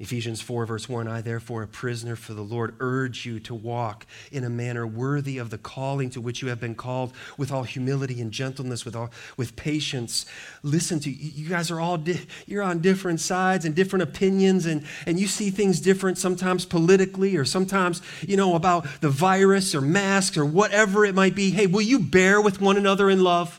Ephesians 0.00 0.40
4, 0.40 0.64
verse 0.64 0.88
1 0.88 1.08
I, 1.08 1.20
therefore, 1.22 1.64
a 1.64 1.66
prisoner 1.66 2.14
for 2.14 2.32
the 2.32 2.42
Lord, 2.42 2.76
urge 2.78 3.26
you 3.26 3.40
to 3.40 3.54
walk 3.54 4.06
in 4.30 4.44
a 4.44 4.50
manner 4.50 4.86
worthy 4.86 5.38
of 5.38 5.50
the 5.50 5.58
calling 5.58 6.08
to 6.10 6.20
which 6.20 6.40
you 6.40 6.48
have 6.48 6.60
been 6.60 6.76
called, 6.76 7.12
with 7.36 7.50
all 7.50 7.64
humility 7.64 8.20
and 8.20 8.30
gentleness, 8.30 8.84
with, 8.84 8.94
all, 8.94 9.10
with 9.36 9.56
patience. 9.56 10.24
Listen 10.62 11.00
to 11.00 11.10
you, 11.10 11.48
guys 11.48 11.72
are 11.72 11.80
all, 11.80 11.98
di- 11.98 12.26
you're 12.46 12.62
on 12.62 12.78
different 12.78 13.18
sides 13.18 13.64
and 13.64 13.74
different 13.74 14.04
opinions, 14.04 14.66
and, 14.66 14.84
and 15.04 15.18
you 15.18 15.26
see 15.26 15.50
things 15.50 15.80
different 15.80 16.16
sometimes 16.16 16.64
politically 16.64 17.36
or 17.36 17.44
sometimes, 17.44 18.00
you 18.20 18.36
know, 18.36 18.54
about 18.54 18.86
the 19.00 19.10
virus 19.10 19.74
or 19.74 19.80
masks 19.80 20.36
or 20.36 20.44
whatever 20.44 21.04
it 21.04 21.14
might 21.14 21.34
be. 21.34 21.50
Hey, 21.50 21.66
will 21.66 21.82
you 21.82 21.98
bear 21.98 22.40
with 22.40 22.60
one 22.60 22.76
another 22.76 23.10
in 23.10 23.24
love? 23.24 23.58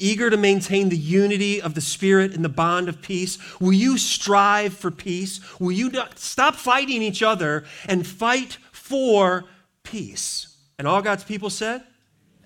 Eager 0.00 0.30
to 0.30 0.36
maintain 0.36 0.88
the 0.88 0.96
unity 0.96 1.60
of 1.60 1.74
the 1.74 1.80
Spirit 1.80 2.34
and 2.34 2.44
the 2.44 2.48
bond 2.48 2.88
of 2.88 3.02
peace? 3.02 3.38
Will 3.60 3.72
you 3.72 3.98
strive 3.98 4.74
for 4.74 4.90
peace? 4.90 5.40
Will 5.60 5.72
you 5.72 5.92
stop 6.16 6.56
fighting 6.56 7.02
each 7.02 7.22
other 7.22 7.64
and 7.86 8.06
fight 8.06 8.58
for 8.72 9.44
peace? 9.82 10.56
And 10.78 10.88
all 10.88 11.02
God's 11.02 11.24
people 11.24 11.50
said, 11.50 11.82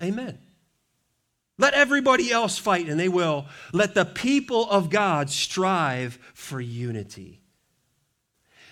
Amen. 0.03 0.37
Let 1.57 1.73
everybody 1.73 2.31
else 2.31 2.57
fight, 2.57 2.89
and 2.89 2.99
they 2.99 3.07
will. 3.07 3.45
Let 3.71 3.95
the 3.95 4.05
people 4.05 4.69
of 4.69 4.89
God 4.89 5.29
strive 5.29 6.19
for 6.33 6.59
unity, 6.59 7.41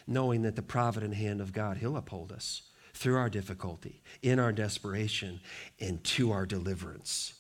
knowing 0.06 0.42
that 0.42 0.58
the 0.58 0.62
provident 0.62 1.14
hand 1.14 1.40
of 1.40 1.54
God, 1.54 1.78
He'll 1.78 1.96
uphold 1.96 2.32
us 2.32 2.64
through 2.94 3.18
our 3.18 3.30
difficulty, 3.30 4.02
in 4.22 4.38
our 4.38 4.52
desperation, 4.52 5.40
and 5.80 6.04
to 6.04 6.32
our 6.32 6.46
deliverance. 6.46 7.34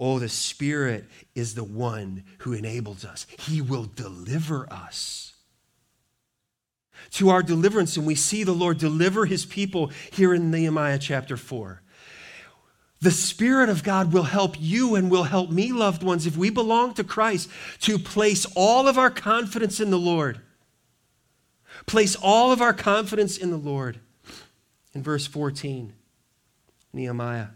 Oh, 0.00 0.18
the 0.18 0.30
Spirit 0.30 1.04
is 1.34 1.54
the 1.54 1.62
one 1.62 2.24
who 2.38 2.54
enables 2.54 3.04
us, 3.04 3.26
He 3.38 3.60
will 3.60 3.84
deliver 3.84 4.66
us. 4.72 5.34
To 7.12 7.28
our 7.28 7.42
deliverance, 7.42 7.96
and 7.96 8.06
we 8.06 8.14
see 8.14 8.42
the 8.42 8.52
Lord 8.52 8.78
deliver 8.78 9.26
His 9.26 9.44
people 9.44 9.90
here 10.10 10.32
in 10.32 10.50
Nehemiah 10.50 10.98
chapter 10.98 11.36
4. 11.36 11.82
The 13.02 13.10
Spirit 13.10 13.68
of 13.68 13.82
God 13.82 14.12
will 14.12 14.24
help 14.24 14.56
you 14.58 14.94
and 14.94 15.10
will 15.10 15.24
help 15.24 15.50
me, 15.50 15.72
loved 15.72 16.02
ones, 16.02 16.26
if 16.26 16.36
we 16.36 16.50
belong 16.50 16.94
to 16.94 17.04
Christ, 17.04 17.50
to 17.80 17.98
place 17.98 18.46
all 18.54 18.88
of 18.88 18.96
our 18.98 19.10
confidence 19.10 19.80
in 19.80 19.90
the 19.90 19.98
Lord. 19.98 20.40
Place 21.86 22.16
all 22.16 22.52
of 22.52 22.60
our 22.60 22.74
confidence 22.74 23.36
in 23.36 23.50
the 23.50 23.56
Lord. 23.56 24.00
In 24.94 25.02
verse 25.02 25.26
14, 25.26 25.92
Nehemiah, 26.92 27.48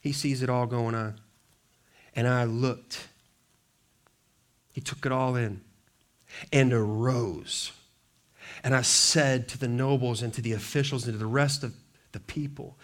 he 0.00 0.12
sees 0.12 0.42
it 0.42 0.50
all 0.50 0.66
going 0.66 0.94
on. 0.94 1.20
And 2.14 2.26
I 2.26 2.44
looked. 2.44 3.08
He 4.72 4.80
took 4.80 5.04
it 5.06 5.12
all 5.12 5.36
in 5.36 5.60
and 6.52 6.72
arose. 6.72 7.72
And 8.62 8.74
I 8.74 8.82
said 8.82 9.48
to 9.48 9.58
the 9.58 9.68
nobles 9.68 10.22
and 10.22 10.32
to 10.34 10.42
the 10.42 10.52
officials 10.52 11.04
and 11.04 11.14
to 11.14 11.18
the 11.18 11.26
rest 11.26 11.62
of 11.62 11.74
the 12.12 12.20
people, 12.20 12.76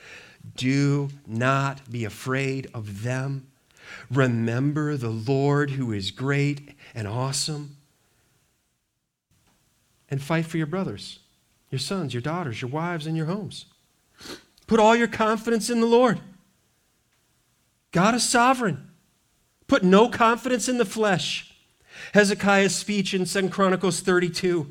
Do 0.54 1.08
not 1.26 1.90
be 1.90 2.04
afraid 2.04 2.68
of 2.72 3.02
them. 3.02 3.48
Remember 4.10 4.96
the 4.96 5.10
Lord 5.10 5.70
who 5.70 5.92
is 5.92 6.10
great 6.10 6.76
and 6.94 7.06
awesome. 7.06 7.76
And 10.08 10.22
fight 10.22 10.46
for 10.46 10.56
your 10.56 10.66
brothers, 10.66 11.18
your 11.70 11.78
sons, 11.80 12.14
your 12.14 12.20
daughters, 12.20 12.62
your 12.62 12.70
wives, 12.70 13.06
and 13.06 13.16
your 13.16 13.26
homes. 13.26 13.66
Put 14.66 14.80
all 14.80 14.96
your 14.96 15.08
confidence 15.08 15.68
in 15.68 15.80
the 15.80 15.86
Lord. 15.86 16.20
God 17.92 18.14
is 18.14 18.28
sovereign. 18.28 18.86
Put 19.68 19.82
no 19.82 20.08
confidence 20.08 20.68
in 20.68 20.78
the 20.78 20.84
flesh. 20.84 21.54
Hezekiah's 22.14 22.74
speech 22.74 23.14
in 23.14 23.24
2 23.24 23.48
Chronicles 23.48 24.00
32. 24.00 24.70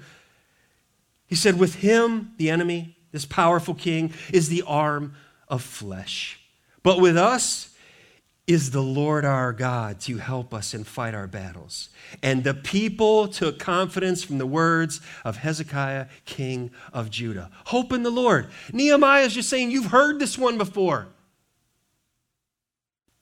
He 1.28 1.36
said, 1.36 1.60
With 1.60 1.76
him, 1.76 2.34
the 2.38 2.50
enemy, 2.50 2.98
this 3.12 3.26
powerful 3.26 3.74
king, 3.74 4.14
is 4.32 4.50
the 4.50 4.64
arm 4.66 5.16
of 5.48 5.62
flesh. 5.62 6.40
But 6.84 7.02
with 7.02 7.18
us 7.18 7.76
is 8.48 8.70
the 8.72 8.82
Lord 8.82 9.26
our 9.26 9.52
God 9.54 10.00
to 10.02 10.18
help 10.18 10.54
us 10.54 10.76
and 10.76 10.86
fight 10.86 11.16
our 11.16 11.26
battles. 11.26 11.90
And 12.22 12.44
the 12.44 12.54
people 12.54 13.28
took 13.28 13.58
confidence 13.58 14.24
from 14.24 14.38
the 14.38 14.46
words 14.46 15.02
of 15.24 15.38
Hezekiah, 15.38 16.08
king 16.26 16.70
of 16.94 17.10
Judah. 17.10 17.50
Hope 17.66 17.92
in 17.92 18.04
the 18.04 18.12
Lord. 18.12 18.48
Nehemiah 18.72 19.24
is 19.24 19.34
just 19.34 19.50
saying, 19.50 19.72
You've 19.72 19.88
heard 19.88 20.20
this 20.20 20.38
one 20.38 20.60
before. 20.60 21.08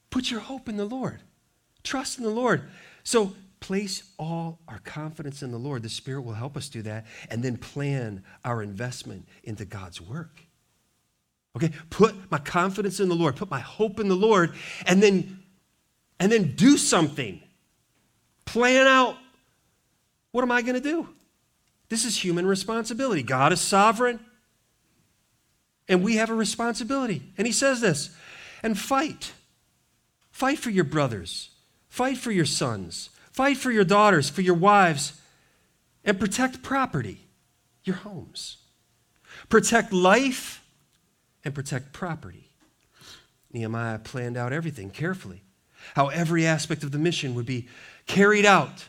Put 0.09 0.30
your 0.30 0.41
hope 0.41 0.67
in 0.67 0.76
the 0.76 0.86
Lord. 0.86 1.21
Trust 1.84 2.17
in 2.17 2.23
the 2.23 2.29
Lord. 2.29 2.69
So 3.03 3.34
place 3.59 4.03
all 4.17 4.59
our 4.67 4.79
confidence 4.79 5.41
in 5.41 5.51
the 5.51 5.57
Lord. 5.57 5.84
The 5.84 5.89
Spirit 5.89 6.21
will 6.21 6.34
help 6.34 6.57
us 6.57 6.69
do 6.69 6.81
that. 6.84 7.05
And 7.29 7.43
then 7.43 7.57
plan 7.57 8.23
our 8.43 8.61
investment 8.61 9.27
into 9.43 9.65
God's 9.65 10.01
work. 10.01 10.41
Okay? 11.55 11.71
Put 11.89 12.31
my 12.31 12.39
confidence 12.39 12.99
in 12.99 13.09
the 13.09 13.15
Lord, 13.15 13.36
put 13.36 13.49
my 13.49 13.59
hope 13.59 13.99
in 13.99 14.07
the 14.07 14.15
Lord, 14.15 14.53
and 14.86 15.01
then 15.01 15.39
and 16.19 16.31
then 16.31 16.55
do 16.55 16.77
something. 16.77 17.41
Plan 18.45 18.88
out 18.88 19.17
what 20.31 20.41
am 20.41 20.51
I 20.51 20.61
going 20.61 20.75
to 20.75 20.81
do? 20.81 21.09
This 21.89 22.05
is 22.05 22.17
human 22.17 22.45
responsibility. 22.45 23.21
God 23.21 23.53
is 23.53 23.61
sovereign, 23.61 24.19
and 25.88 26.03
we 26.03 26.15
have 26.15 26.29
a 26.29 26.34
responsibility. 26.34 27.21
And 27.38 27.45
he 27.45 27.53
says 27.53 27.81
this, 27.81 28.09
and 28.63 28.77
fight. 28.77 29.31
Fight 30.31 30.57
for 30.57 30.71
your 30.71 30.86
brothers 30.86 31.51
Fight 31.94 32.18
for 32.18 32.32
your 32.32 32.48
sons. 32.48 33.12
Fight 33.34 33.56
for 33.56 33.70
your 33.70 33.84
daughters, 33.84 34.28
for 34.28 34.41
your 34.41 34.56
wives, 34.56 35.22
and 36.04 36.20
protect 36.20 36.64
property, 36.64 37.20
your 37.84 37.98
homes. 37.98 38.58
Protect 39.48 39.94
life 39.94 40.66
and 41.46 41.54
protect 41.54 41.94
property. 41.94 42.50
Nehemiah 43.52 44.00
planned 44.00 44.38
out 44.38 44.52
everything 44.52 44.89
carefully, 44.89 45.44
how 45.94 46.08
every 46.08 46.48
aspect 46.48 46.82
of 46.82 46.91
the 46.91 46.98
mission 46.98 47.36
would 47.36 47.46
be 47.46 47.68
carried 48.08 48.48
out 48.48 48.86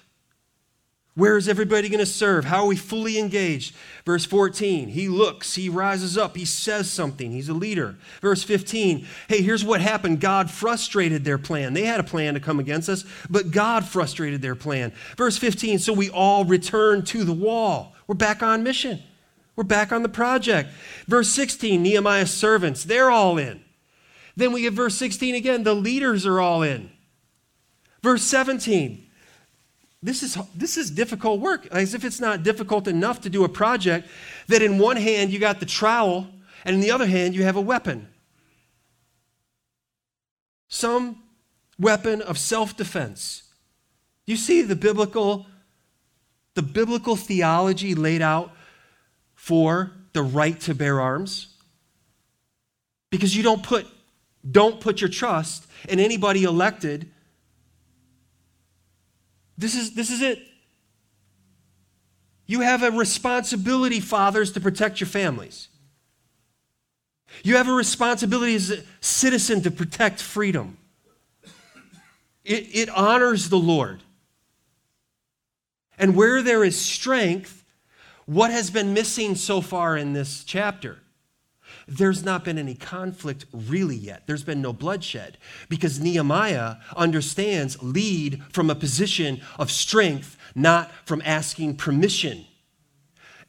where 1.16 1.36
is 1.36 1.48
everybody 1.48 1.88
going 1.88 2.00
to 2.00 2.06
serve? 2.06 2.44
How 2.44 2.62
are 2.62 2.66
we 2.66 2.74
fully 2.74 3.20
engaged? 3.20 3.76
Verse 4.04 4.24
14, 4.24 4.88
he 4.88 5.08
looks, 5.08 5.54
he 5.54 5.68
rises 5.68 6.18
up, 6.18 6.36
he 6.36 6.44
says 6.44 6.90
something, 6.90 7.30
he's 7.30 7.48
a 7.48 7.54
leader. 7.54 7.94
Verse 8.20 8.42
15, 8.42 9.06
hey, 9.28 9.40
here's 9.40 9.64
what 9.64 9.80
happened 9.80 10.20
God 10.20 10.50
frustrated 10.50 11.24
their 11.24 11.38
plan. 11.38 11.72
They 11.72 11.84
had 11.84 12.00
a 12.00 12.04
plan 12.04 12.34
to 12.34 12.40
come 12.40 12.58
against 12.58 12.88
us, 12.88 13.04
but 13.30 13.52
God 13.52 13.84
frustrated 13.84 14.42
their 14.42 14.56
plan. 14.56 14.92
Verse 15.16 15.38
15, 15.38 15.78
so 15.78 15.92
we 15.92 16.10
all 16.10 16.44
return 16.44 17.04
to 17.04 17.22
the 17.22 17.32
wall. 17.32 17.94
We're 18.08 18.16
back 18.16 18.42
on 18.42 18.64
mission, 18.64 19.00
we're 19.54 19.62
back 19.62 19.92
on 19.92 20.02
the 20.02 20.08
project. 20.08 20.70
Verse 21.06 21.28
16, 21.28 21.80
Nehemiah's 21.80 22.34
servants, 22.34 22.82
they're 22.82 23.10
all 23.10 23.38
in. 23.38 23.62
Then 24.36 24.50
we 24.50 24.62
get 24.62 24.72
verse 24.72 24.96
16 24.96 25.36
again, 25.36 25.62
the 25.62 25.74
leaders 25.74 26.26
are 26.26 26.40
all 26.40 26.62
in. 26.62 26.90
Verse 28.02 28.24
17, 28.24 29.03
this 30.04 30.22
is, 30.22 30.36
this 30.54 30.76
is 30.76 30.90
difficult 30.90 31.40
work. 31.40 31.66
As 31.70 31.94
if 31.94 32.04
it's 32.04 32.20
not 32.20 32.42
difficult 32.42 32.86
enough 32.86 33.22
to 33.22 33.30
do 33.30 33.42
a 33.42 33.48
project 33.48 34.06
that 34.48 34.60
in 34.60 34.78
one 34.78 34.98
hand 34.98 35.32
you 35.32 35.38
got 35.38 35.60
the 35.60 35.66
trowel 35.66 36.28
and 36.66 36.74
in 36.74 36.82
the 36.82 36.90
other 36.90 37.06
hand 37.06 37.34
you 37.34 37.42
have 37.42 37.56
a 37.56 37.60
weapon. 37.60 38.06
Some 40.68 41.22
weapon 41.78 42.20
of 42.20 42.36
self-defense. 42.36 43.44
You 44.26 44.36
see 44.36 44.60
the 44.60 44.76
biblical 44.76 45.46
the 46.52 46.62
biblical 46.62 47.16
theology 47.16 47.94
laid 47.94 48.20
out 48.20 48.52
for 49.34 49.90
the 50.12 50.22
right 50.22 50.60
to 50.60 50.74
bear 50.74 51.00
arms? 51.00 51.48
Because 53.08 53.34
you 53.34 53.42
don't 53.42 53.62
put 53.62 53.86
don't 54.48 54.82
put 54.82 55.00
your 55.00 55.08
trust 55.08 55.66
in 55.88 55.98
anybody 55.98 56.44
elected 56.44 57.10
this 59.56 59.74
is, 59.74 59.94
this 59.94 60.10
is 60.10 60.22
it. 60.22 60.40
You 62.46 62.60
have 62.60 62.82
a 62.82 62.90
responsibility, 62.90 64.00
fathers, 64.00 64.52
to 64.52 64.60
protect 64.60 65.00
your 65.00 65.08
families. 65.08 65.68
You 67.42 67.56
have 67.56 67.68
a 67.68 67.72
responsibility 67.72 68.54
as 68.54 68.70
a 68.70 68.82
citizen 69.00 69.62
to 69.62 69.70
protect 69.70 70.20
freedom. 70.20 70.76
It, 72.44 72.68
it 72.74 72.88
honors 72.90 73.48
the 73.48 73.58
Lord. 73.58 74.02
And 75.98 76.14
where 76.14 76.42
there 76.42 76.64
is 76.64 76.78
strength, 76.78 77.64
what 78.26 78.50
has 78.50 78.70
been 78.70 78.92
missing 78.92 79.34
so 79.34 79.60
far 79.60 79.96
in 79.96 80.12
this 80.12 80.44
chapter? 80.44 80.98
There's 81.86 82.24
not 82.24 82.44
been 82.44 82.58
any 82.58 82.74
conflict 82.74 83.46
really 83.52 83.96
yet. 83.96 84.26
There's 84.26 84.42
been 84.42 84.62
no 84.62 84.72
bloodshed 84.72 85.38
because 85.68 86.00
Nehemiah 86.00 86.76
understands 86.96 87.82
lead 87.82 88.42
from 88.50 88.70
a 88.70 88.74
position 88.74 89.40
of 89.58 89.70
strength, 89.70 90.36
not 90.54 90.90
from 91.04 91.22
asking 91.24 91.76
permission. 91.76 92.46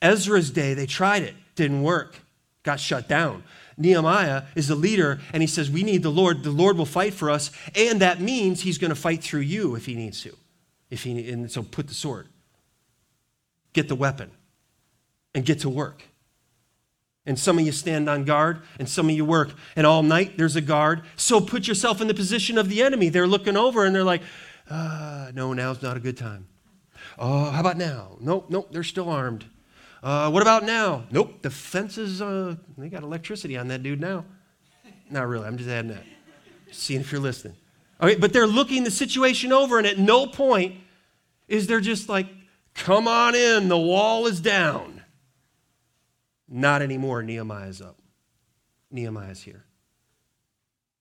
Ezra's 0.01 0.51
day, 0.51 0.73
they 0.73 0.85
tried 0.85 1.23
it, 1.23 1.35
didn't 1.55 1.81
work, 1.81 2.19
got 2.63 2.79
shut 2.79 3.07
down. 3.07 3.43
Nehemiah 3.77 4.43
is 4.55 4.67
the 4.67 4.75
leader 4.75 5.19
and 5.33 5.41
he 5.41 5.47
says, 5.47 5.69
We 5.69 5.83
need 5.83 6.03
the 6.03 6.09
Lord. 6.09 6.43
The 6.43 6.51
Lord 6.51 6.77
will 6.77 6.85
fight 6.85 7.13
for 7.13 7.29
us. 7.29 7.51
And 7.75 8.01
that 8.01 8.21
means 8.21 8.61
he's 8.61 8.77
going 8.77 8.89
to 8.89 8.95
fight 8.95 9.23
through 9.23 9.41
you 9.41 9.75
if 9.75 9.85
he 9.85 9.95
needs 9.95 10.21
to. 10.23 10.35
If 10.89 11.03
he, 11.03 11.29
and 11.29 11.51
so 11.51 11.63
put 11.63 11.87
the 11.87 11.93
sword, 11.93 12.29
get 13.73 13.87
the 13.87 13.95
weapon, 13.95 14.31
and 15.33 15.45
get 15.45 15.59
to 15.61 15.69
work. 15.69 16.03
And 17.25 17.39
some 17.39 17.57
of 17.57 17.65
you 17.65 17.71
stand 17.71 18.07
on 18.07 18.23
guard, 18.23 18.61
and 18.77 18.87
some 18.87 19.09
of 19.09 19.15
you 19.15 19.25
work. 19.25 19.51
And 19.75 19.87
all 19.87 20.03
night 20.03 20.37
there's 20.37 20.55
a 20.55 20.61
guard. 20.61 21.01
So 21.15 21.41
put 21.41 21.67
yourself 21.67 21.99
in 22.01 22.07
the 22.07 22.13
position 22.13 22.57
of 22.57 22.69
the 22.69 22.83
enemy. 22.83 23.09
They're 23.09 23.27
looking 23.27 23.57
over 23.57 23.83
and 23.83 23.95
they're 23.95 24.03
like, 24.03 24.21
uh, 24.69 25.31
no, 25.33 25.53
now's 25.53 25.81
not 25.81 25.97
a 25.97 25.99
good 25.99 26.17
time. 26.17 26.47
Oh, 27.17 27.45
uh, 27.45 27.51
how 27.51 27.61
about 27.61 27.77
now? 27.77 28.17
Nope, 28.19 28.47
nope, 28.49 28.69
they're 28.71 28.83
still 28.83 29.09
armed. 29.09 29.45
Uh, 30.03 30.29
what 30.29 30.41
about 30.41 30.63
now? 30.63 31.05
Nope, 31.11 31.41
the 31.41 31.49
fences, 31.49 32.21
uh, 32.21 32.55
they 32.77 32.89
got 32.89 33.03
electricity 33.03 33.57
on 33.57 33.67
that 33.69 33.81
dude 33.83 33.99
now. 33.99 34.25
Not 35.09 35.27
really, 35.27 35.47
I'm 35.47 35.57
just 35.57 35.69
adding 35.69 35.91
that. 35.91 36.03
seeing 36.71 37.01
if 37.01 37.11
you're 37.11 37.21
listening. 37.21 37.55
Okay, 38.01 38.15
but 38.15 38.33
they're 38.33 38.47
looking 38.47 38.83
the 38.83 38.91
situation 38.91 39.51
over, 39.51 39.77
and 39.77 39.87
at 39.87 39.97
no 39.97 40.27
point 40.27 40.75
is 41.47 41.67
there 41.67 41.79
just 41.79 42.09
like, 42.09 42.27
come 42.73 43.07
on 43.07 43.35
in, 43.35 43.69
the 43.69 43.77
wall 43.77 44.25
is 44.27 44.41
down. 44.41 44.94
Not 46.47 46.81
anymore. 46.81 47.23
Nehemiah's 47.23 47.81
up. 47.81 47.97
Nehemiah's 48.91 49.41
here. 49.41 49.65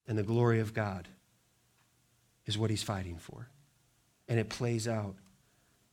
And 0.07 0.18
the 0.18 0.22
glory 0.22 0.61
of 0.61 0.74
God 0.74 1.09
is 2.47 2.59
what 2.59 2.70
he's 2.70 2.82
fighting 2.82 3.16
for. 3.18 3.49
And 4.28 4.38
it 4.38 4.49
plays 4.49 4.88
out. 4.88 5.16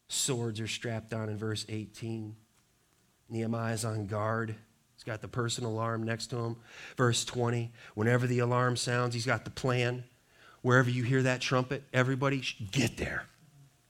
Swords 0.07 0.59
are 0.59 0.67
strapped 0.67 1.13
on 1.13 1.29
in 1.29 1.37
verse 1.37 1.65
18. 1.69 2.35
Nehemiah's 3.29 3.85
on 3.85 4.07
guard. 4.07 4.55
He's 4.95 5.03
got 5.03 5.21
the 5.21 5.27
personal 5.27 5.71
alarm 5.71 6.03
next 6.03 6.27
to 6.27 6.37
him. 6.37 6.57
Verse 6.97 7.25
20, 7.25 7.71
whenever 7.95 8.27
the 8.27 8.39
alarm 8.39 8.75
sounds, 8.75 9.13
he's 9.13 9.25
got 9.25 9.45
the 9.45 9.51
plan. 9.51 10.03
Wherever 10.61 10.89
you 10.89 11.03
hear 11.03 11.23
that 11.23 11.41
trumpet, 11.41 11.83
everybody 11.91 12.43
get 12.71 12.97
there. 12.97 13.25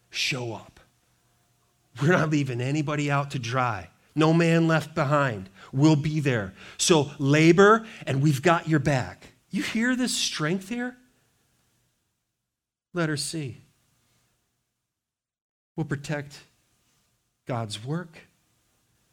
Show 0.09 0.53
up. 0.53 0.79
We're 2.01 2.13
not 2.13 2.29
leaving 2.29 2.61
anybody 2.61 3.11
out 3.11 3.31
to 3.31 3.39
dry. 3.39 3.89
No 4.15 4.33
man 4.33 4.67
left 4.67 4.93
behind. 4.93 5.49
We'll 5.71 5.95
be 5.95 6.19
there. 6.19 6.53
So 6.77 7.11
labor, 7.17 7.85
and 8.05 8.21
we've 8.21 8.41
got 8.41 8.67
your 8.67 8.79
back. 8.79 9.33
You 9.49 9.63
hear 9.63 9.95
this 9.95 10.15
strength 10.15 10.69
here? 10.69 10.97
Let 12.93 13.09
her 13.09 13.17
see. 13.17 13.57
We'll 15.75 15.85
protect 15.85 16.41
God's 17.47 17.83
work 17.83 18.17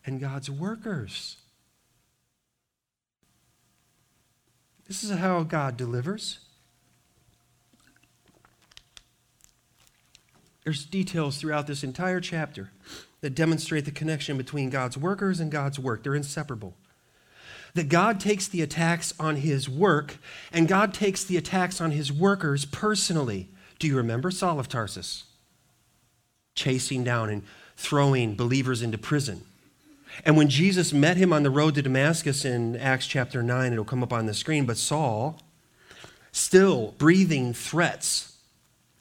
and 0.05 0.21
God's 0.21 0.51
workers. 0.51 1.37
This 4.87 5.05
is 5.05 5.11
how 5.11 5.43
God 5.43 5.77
delivers. 5.77 6.41
There's 10.65 10.85
details 10.85 11.39
throughout 11.39 11.67
this 11.67 11.85
entire 11.85 12.21
chapter 12.21 12.71
that 13.21 13.35
demonstrate 13.35 13.85
the 13.85 13.91
connection 13.91 14.37
between 14.37 14.71
God's 14.71 14.97
workers 14.97 15.41
and 15.41 15.51
God's 15.51 15.79
work. 15.79 16.03
They're 16.03 16.15
inseparable. 16.15 16.77
That 17.75 17.89
God 17.89 18.21
takes 18.21 18.49
the 18.49 18.63
attacks 18.63 19.13
on 19.19 19.37
his 19.37 19.69
work 19.69 20.17
and 20.53 20.69
God 20.69 20.95
takes 20.95 21.25
the 21.25 21.37
attacks 21.37 21.81
on 21.81 21.91
his 21.91 22.13
workers 22.13 22.65
personally. 22.65 23.49
Do 23.79 23.87
you 23.87 23.97
remember 23.97 24.31
Saul 24.31 24.59
of 24.59 24.69
Tarsus? 24.69 25.25
Chasing 26.55 27.05
down 27.05 27.29
and 27.29 27.43
throwing 27.77 28.35
believers 28.35 28.83
into 28.83 28.99
prison. 28.99 29.43
And 30.25 30.37
when 30.37 30.49
Jesus 30.49 30.93
met 30.93 31.17
him 31.17 31.33
on 31.33 31.43
the 31.43 31.51
road 31.51 31.75
to 31.75 31.83
Damascus 31.83 32.45
in 32.45 32.77
Acts 32.77 33.07
chapter 33.07 33.43
9, 33.43 33.73
it'll 33.73 33.85
come 33.85 34.03
up 34.03 34.13
on 34.13 34.27
the 34.27 34.35
screen, 34.35 34.65
but 34.65 34.77
Saul, 34.77 35.41
still 36.33 36.95
breathing 36.99 37.53
threats 37.53 38.38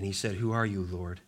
And 0.00 0.06
he 0.06 0.14
said, 0.14 0.36
Who 0.36 0.50
are 0.52 0.64
you, 0.64 0.80
Lord? 0.80 1.20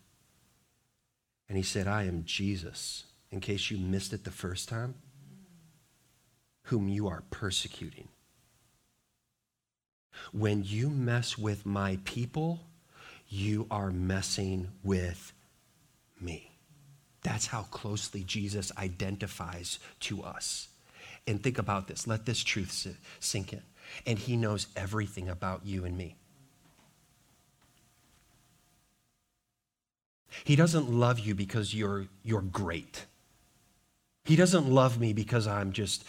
And 1.46 1.58
he 1.58 1.62
said, 1.62 1.86
I 1.86 2.04
am 2.04 2.24
Jesus, 2.24 3.04
in 3.30 3.40
case 3.40 3.70
you 3.70 3.76
missed 3.76 4.14
it 4.14 4.24
the 4.24 4.30
first 4.30 4.66
time, 4.66 4.94
whom 6.62 6.88
you 6.88 7.06
are 7.06 7.22
persecuting. 7.28 8.08
When 10.32 10.64
you 10.64 10.88
mess 10.88 11.36
with 11.36 11.66
my 11.66 11.98
people, 12.04 12.60
you 13.28 13.66
are 13.70 13.90
messing 13.90 14.68
with 14.82 15.34
me. 16.18 16.52
That's 17.22 17.48
how 17.48 17.64
closely 17.64 18.24
Jesus 18.24 18.72
identifies 18.78 19.80
to 20.00 20.22
us. 20.22 20.68
And 21.26 21.42
think 21.42 21.58
about 21.58 21.88
this. 21.88 22.06
Let 22.06 22.24
this 22.24 22.42
truth 22.42 22.96
sink 23.20 23.52
in. 23.52 23.62
And 24.06 24.18
he 24.18 24.34
knows 24.34 24.68
everything 24.76 25.28
about 25.28 25.66
you 25.66 25.84
and 25.84 25.94
me. 25.94 26.16
He 30.44 30.56
doesn't 30.56 30.90
love 30.90 31.18
you 31.18 31.34
because 31.34 31.74
you're, 31.74 32.06
you're 32.22 32.42
great. 32.42 33.06
He 34.24 34.36
doesn't 34.36 34.68
love 34.68 35.00
me 35.00 35.12
because 35.12 35.46
I'm 35.46 35.72
just, 35.72 36.04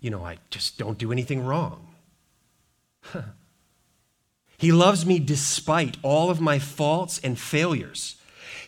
you 0.00 0.10
know, 0.10 0.24
I 0.24 0.38
just 0.50 0.78
don't 0.78 0.98
do 0.98 1.12
anything 1.12 1.44
wrong. 1.44 1.88
he 4.58 4.72
loves 4.72 5.06
me 5.06 5.18
despite 5.18 5.96
all 6.02 6.30
of 6.30 6.40
my 6.40 6.58
faults 6.58 7.18
and 7.22 7.38
failures. 7.38 8.16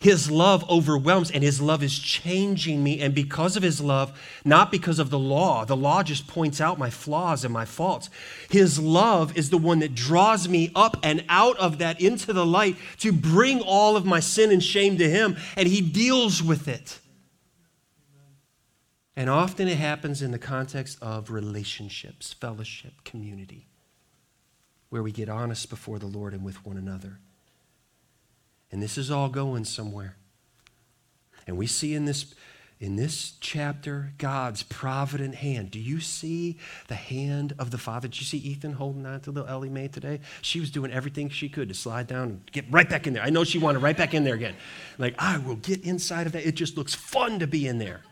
His 0.00 0.30
love 0.30 0.68
overwhelms 0.70 1.30
and 1.30 1.42
his 1.42 1.60
love 1.60 1.82
is 1.82 1.98
changing 1.98 2.82
me. 2.84 3.00
And 3.00 3.14
because 3.14 3.56
of 3.56 3.62
his 3.62 3.80
love, 3.80 4.18
not 4.44 4.70
because 4.70 4.98
of 4.98 5.10
the 5.10 5.18
law, 5.18 5.64
the 5.64 5.76
law 5.76 6.02
just 6.02 6.28
points 6.28 6.60
out 6.60 6.78
my 6.78 6.90
flaws 6.90 7.44
and 7.44 7.52
my 7.52 7.64
faults. 7.64 8.08
His 8.48 8.78
love 8.78 9.36
is 9.36 9.50
the 9.50 9.58
one 9.58 9.80
that 9.80 9.94
draws 9.94 10.48
me 10.48 10.70
up 10.74 10.96
and 11.02 11.24
out 11.28 11.56
of 11.58 11.78
that 11.78 12.00
into 12.00 12.32
the 12.32 12.46
light 12.46 12.76
to 12.98 13.12
bring 13.12 13.60
all 13.60 13.96
of 13.96 14.04
my 14.04 14.20
sin 14.20 14.52
and 14.52 14.62
shame 14.62 14.98
to 14.98 15.10
him. 15.10 15.36
And 15.56 15.66
he 15.66 15.80
deals 15.80 16.42
with 16.42 16.68
it. 16.68 17.00
And 19.16 19.28
often 19.28 19.66
it 19.66 19.78
happens 19.78 20.22
in 20.22 20.30
the 20.30 20.38
context 20.38 20.96
of 21.02 21.32
relationships, 21.32 22.32
fellowship, 22.32 23.02
community, 23.02 23.66
where 24.90 25.02
we 25.02 25.10
get 25.10 25.28
honest 25.28 25.68
before 25.70 25.98
the 25.98 26.06
Lord 26.06 26.34
and 26.34 26.44
with 26.44 26.64
one 26.64 26.76
another. 26.76 27.18
And 28.70 28.82
this 28.82 28.98
is 28.98 29.10
all 29.10 29.28
going 29.28 29.64
somewhere. 29.64 30.16
And 31.46 31.56
we 31.56 31.66
see 31.66 31.94
in 31.94 32.04
this 32.04 32.34
in 32.80 32.94
this 32.94 33.32
chapter 33.40 34.12
God's 34.18 34.62
provident 34.62 35.34
hand. 35.34 35.70
Do 35.70 35.80
you 35.80 36.00
see 36.00 36.58
the 36.86 36.94
hand 36.94 37.54
of 37.58 37.70
the 37.70 37.78
Father? 37.78 38.06
Did 38.06 38.20
you 38.20 38.24
see 38.24 38.38
Ethan 38.38 38.74
holding 38.74 39.04
on 39.04 39.20
to 39.22 39.30
little 39.30 39.48
Ellie 39.48 39.68
Mae 39.68 39.88
today? 39.88 40.20
She 40.42 40.60
was 40.60 40.70
doing 40.70 40.92
everything 40.92 41.28
she 41.28 41.48
could 41.48 41.68
to 41.68 41.74
slide 41.74 42.06
down 42.06 42.28
and 42.28 42.52
get 42.52 42.66
right 42.70 42.88
back 42.88 43.06
in 43.06 43.14
there. 43.14 43.22
I 43.22 43.30
know 43.30 43.42
she 43.42 43.58
wanted 43.58 43.80
right 43.80 43.96
back 43.96 44.14
in 44.14 44.22
there 44.22 44.34
again. 44.34 44.54
Like, 44.96 45.16
I 45.18 45.38
will 45.38 45.56
get 45.56 45.84
inside 45.84 46.26
of 46.26 46.32
that. 46.34 46.46
It 46.46 46.54
just 46.54 46.76
looks 46.76 46.94
fun 46.94 47.40
to 47.40 47.46
be 47.46 47.66
in 47.66 47.78
there. 47.78 48.02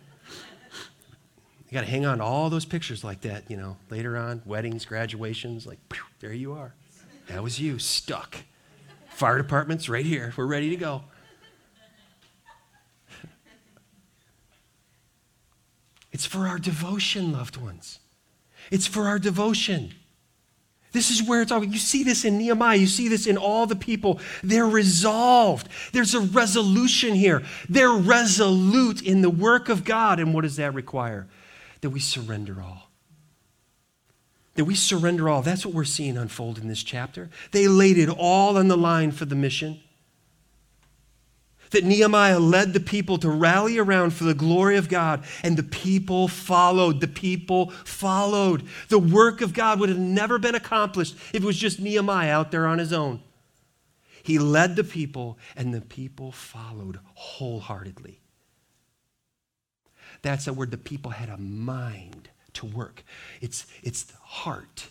You 1.68 1.72
got 1.72 1.82
to 1.82 1.86
hang 1.90 2.06
on 2.06 2.18
to 2.18 2.24
all 2.24 2.48
those 2.50 2.64
pictures 2.64 3.04
like 3.04 3.20
that, 3.22 3.50
you 3.50 3.56
know, 3.56 3.76
later 3.90 4.16
on, 4.16 4.40
weddings, 4.46 4.84
graduations, 4.84 5.66
like, 5.66 5.78
there 6.20 6.32
you 6.32 6.52
are. 6.52 6.74
That 7.28 7.42
was 7.42 7.60
you, 7.60 7.78
stuck. 7.78 8.36
Fire 9.16 9.38
department's 9.38 9.88
right 9.88 10.04
here. 10.04 10.34
We're 10.36 10.44
ready 10.44 10.68
to 10.68 10.76
go. 10.76 11.02
It's 16.12 16.26
for 16.26 16.46
our 16.46 16.58
devotion, 16.58 17.32
loved 17.32 17.56
ones. 17.56 17.98
It's 18.70 18.86
for 18.86 19.08
our 19.08 19.18
devotion. 19.18 19.94
This 20.92 21.10
is 21.10 21.22
where 21.22 21.40
it's 21.40 21.50
all. 21.50 21.64
You 21.64 21.78
see 21.78 22.04
this 22.04 22.26
in 22.26 22.36
Nehemiah. 22.36 22.76
You 22.76 22.86
see 22.86 23.08
this 23.08 23.26
in 23.26 23.38
all 23.38 23.64
the 23.64 23.74
people. 23.74 24.20
They're 24.42 24.66
resolved. 24.66 25.70
There's 25.92 26.12
a 26.12 26.20
resolution 26.20 27.14
here. 27.14 27.42
They're 27.70 27.88
resolute 27.88 29.00
in 29.00 29.22
the 29.22 29.30
work 29.30 29.70
of 29.70 29.84
God. 29.84 30.20
And 30.20 30.34
what 30.34 30.42
does 30.42 30.56
that 30.56 30.74
require? 30.74 31.26
That 31.80 31.88
we 31.88 32.00
surrender 32.00 32.60
all 32.62 32.85
that 34.56 34.64
we 34.64 34.74
surrender 34.74 35.28
all. 35.28 35.42
That's 35.42 35.64
what 35.64 35.74
we're 35.74 35.84
seeing 35.84 36.16
unfold 36.16 36.58
in 36.58 36.68
this 36.68 36.82
chapter. 36.82 37.30
They 37.52 37.68
laid 37.68 37.98
it 37.98 38.08
all 38.08 38.58
on 38.58 38.68
the 38.68 38.76
line 38.76 39.12
for 39.12 39.24
the 39.24 39.34
mission. 39.34 39.80
That 41.70 41.84
Nehemiah 41.84 42.38
led 42.38 42.72
the 42.72 42.80
people 42.80 43.18
to 43.18 43.28
rally 43.28 43.76
around 43.76 44.12
for 44.12 44.24
the 44.24 44.34
glory 44.34 44.76
of 44.76 44.88
God, 44.88 45.24
and 45.42 45.56
the 45.56 45.62
people 45.62 46.28
followed. 46.28 47.00
The 47.00 47.08
people 47.08 47.70
followed. 47.70 48.62
The 48.88 48.98
work 48.98 49.40
of 49.40 49.52
God 49.52 49.80
would 49.80 49.88
have 49.88 49.98
never 49.98 50.38
been 50.38 50.54
accomplished 50.54 51.16
if 51.34 51.42
it 51.42 51.46
was 51.46 51.58
just 51.58 51.80
Nehemiah 51.80 52.32
out 52.32 52.50
there 52.50 52.66
on 52.66 52.78
his 52.78 52.92
own. 52.92 53.20
He 54.22 54.38
led 54.38 54.76
the 54.76 54.84
people, 54.84 55.38
and 55.54 55.74
the 55.74 55.80
people 55.80 56.32
followed 56.32 56.98
wholeheartedly. 57.14 58.20
That's 60.22 60.46
that 60.46 60.54
word 60.54 60.70
the 60.70 60.78
people 60.78 61.10
had 61.10 61.28
a 61.28 61.36
mind 61.36 62.30
to 62.56 62.66
work. 62.66 63.02
It's, 63.40 63.66
it's 63.82 64.04
the 64.04 64.16
heart, 64.16 64.88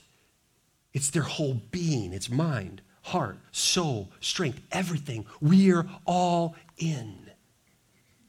it's 0.93 1.09
their 1.09 1.23
whole 1.23 1.61
being, 1.71 2.13
it's 2.13 2.29
mind, 2.29 2.81
heart, 3.03 3.37
soul, 3.51 4.11
strength, 4.19 4.61
everything. 4.71 5.25
We're 5.41 5.87
all 6.05 6.55
in. 6.77 7.29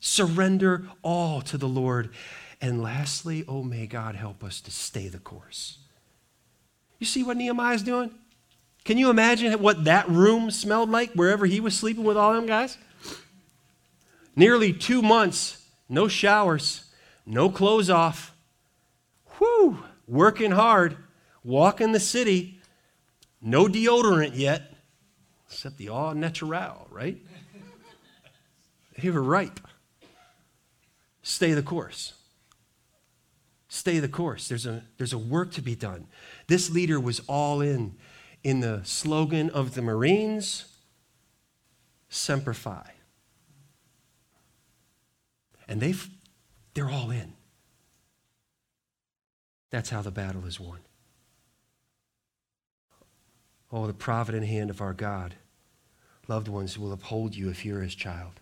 Surrender 0.01 0.85
all 1.03 1.41
to 1.43 1.57
the 1.57 1.69
Lord. 1.69 2.11
And 2.61 2.83
lastly, 2.83 3.45
oh, 3.49 3.63
may 3.63 3.87
God 3.87 4.15
help 4.15 4.43
us 4.45 4.61
to 4.63 4.71
stay 4.71 5.09
the 5.09 5.19
course. 5.19 5.79
You 6.99 7.07
see 7.07 7.23
what 7.23 7.37
Nehemiah's 7.37 7.83
doing? 7.83 8.11
Can 8.85 8.99
you 8.99 9.11
imagine 9.11 9.53
what 9.61 9.85
that 9.85 10.09
room 10.09 10.51
smelled 10.51 10.91
like 10.91 11.13
wherever 11.13 11.45
he 11.45 11.61
was 11.61 11.77
sleeping 11.77 12.05
with 12.05 12.17
all 12.17 12.33
them 12.33 12.47
guys? 12.47 12.79
Nearly 14.37 14.73
two 14.73 15.03
months, 15.03 15.67
no 15.89 16.07
showers, 16.07 16.85
no 17.25 17.51
clothes 17.51 17.91
off, 17.91 18.36
whew, 19.39 19.85
working 20.07 20.53
hard, 20.53 20.97
walking 21.45 21.93
the 21.93 22.01
city, 22.01 22.61
no 23.41 23.67
deodorant 23.67 24.33
yet, 24.35 24.75
except 25.47 25.79
the 25.79 25.89
all 25.89 26.15
natural, 26.15 26.87
right? 26.91 27.19
They 29.03 29.11
were 29.11 29.23
ripe. 29.23 29.61
Stay 31.23 31.53
the 31.53 31.63
course. 31.63 32.15
Stay 33.69 33.99
the 33.99 34.09
course. 34.09 34.49
There's 34.49 34.65
a, 34.65 34.85
there's 34.97 35.13
a 35.13 35.19
work 35.19 35.53
to 35.53 35.61
be 35.61 35.75
done. 35.75 36.07
This 36.47 36.71
leader 36.71 36.99
was 36.99 37.21
all 37.27 37.61
in 37.61 37.97
in 38.43 38.61
the 38.61 38.81
slogan 38.85 39.51
of 39.51 39.75
the 39.75 39.83
Marines 39.83 40.67
Semper 42.09 42.55
Fi. 42.55 42.93
And 45.69 45.81
they 45.81 45.95
they're 46.75 46.89
all 46.89 47.11
in. 47.11 47.36
That's 49.71 49.91
how 49.91 50.03
the 50.03 50.11
battle 50.11 50.47
is 50.47 50.61
won. 50.61 50.81
Oh, 53.73 53.87
the 53.87 53.95
provident 53.95 54.47
hand 54.47 54.71
of 54.71 54.81
our 54.81 54.95
God. 54.95 55.35
Loved 56.29 56.49
ones 56.49 56.79
will 56.79 56.93
uphold 56.93 57.35
you 57.35 57.51
if 57.51 57.65
you're 57.65 57.81
his 57.81 57.95
child. 57.95 58.41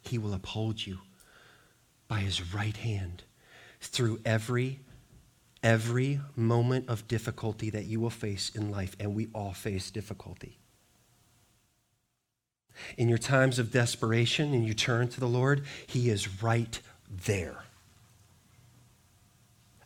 He 0.00 0.18
will 0.18 0.34
uphold 0.34 0.86
you 0.86 0.98
by 2.08 2.20
his 2.20 2.54
right 2.54 2.76
hand 2.76 3.22
through 3.80 4.20
every 4.24 4.80
every 5.62 6.20
moment 6.34 6.88
of 6.88 7.06
difficulty 7.06 7.70
that 7.70 7.84
you 7.84 8.00
will 8.00 8.10
face 8.10 8.50
in 8.54 8.70
life 8.70 8.96
and 8.98 9.14
we 9.14 9.28
all 9.32 9.52
face 9.52 9.90
difficulty. 9.90 10.58
In 12.96 13.08
your 13.08 13.18
times 13.18 13.58
of 13.58 13.70
desperation 13.70 14.54
and 14.54 14.66
you 14.66 14.74
turn 14.74 15.08
to 15.08 15.20
the 15.20 15.28
Lord, 15.28 15.64
he 15.86 16.10
is 16.10 16.42
right 16.42 16.80
there. 17.08 17.64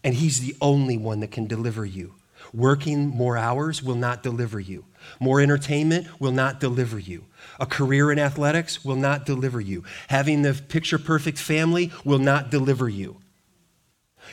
And 0.07 0.14
He's 0.14 0.38
the 0.38 0.54
only 0.61 0.96
one 0.96 1.18
that 1.18 1.32
can 1.32 1.48
deliver 1.48 1.84
you. 1.84 2.14
Working 2.54 3.09
more 3.09 3.36
hours 3.36 3.82
will 3.82 3.96
not 3.96 4.22
deliver 4.22 4.61
you. 4.61 4.84
More 5.18 5.40
entertainment 5.40 6.20
will 6.20 6.30
not 6.30 6.61
deliver 6.61 6.96
you. 6.96 7.24
A 7.59 7.66
career 7.66 8.12
in 8.12 8.18
athletics 8.20 8.84
will 8.84 8.94
not 8.94 9.26
deliver 9.26 9.61
you. 9.61 9.82
Having 10.07 10.42
the 10.42 10.54
picture 10.54 10.98
perfect 10.98 11.38
family 11.38 11.90
will 12.04 12.20
not 12.20 12.52
deliver 12.52 12.88
you. 12.88 13.16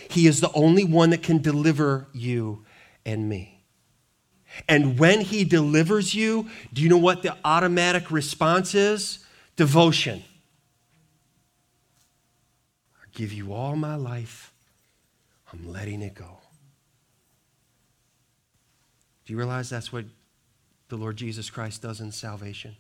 He 0.10 0.28
is 0.28 0.42
the 0.42 0.52
only 0.54 0.84
one 0.84 1.10
that 1.10 1.24
can 1.24 1.42
deliver 1.42 2.06
you 2.14 2.64
and 3.04 3.28
me. 3.28 3.64
And 4.70 5.00
when 5.00 5.22
He 5.22 5.44
delivers 5.44 6.14
you, 6.14 6.52
do 6.72 6.84
you 6.84 6.90
know 6.90 6.98
what 6.98 7.24
the 7.24 7.36
automatic 7.44 8.12
response 8.12 8.76
is? 8.76 9.26
Devotion. 9.56 10.24
I 12.96 13.06
give 13.12 13.34
you 13.34 13.54
all 13.54 13.76
my 13.76 13.96
life. 13.96 14.53
I'm 15.54 15.72
letting 15.72 16.02
it 16.02 16.16
go. 16.16 16.40
Do 19.26 19.34
you 19.34 19.38
realize 19.38 19.70
that's 19.70 19.94
what 19.94 20.06
the 20.90 20.98
Lord 20.98 21.16
Jesus 21.16 21.50
Christ 21.50 21.82
does 21.82 22.02
in 22.02 22.12
salvation? 22.12 22.76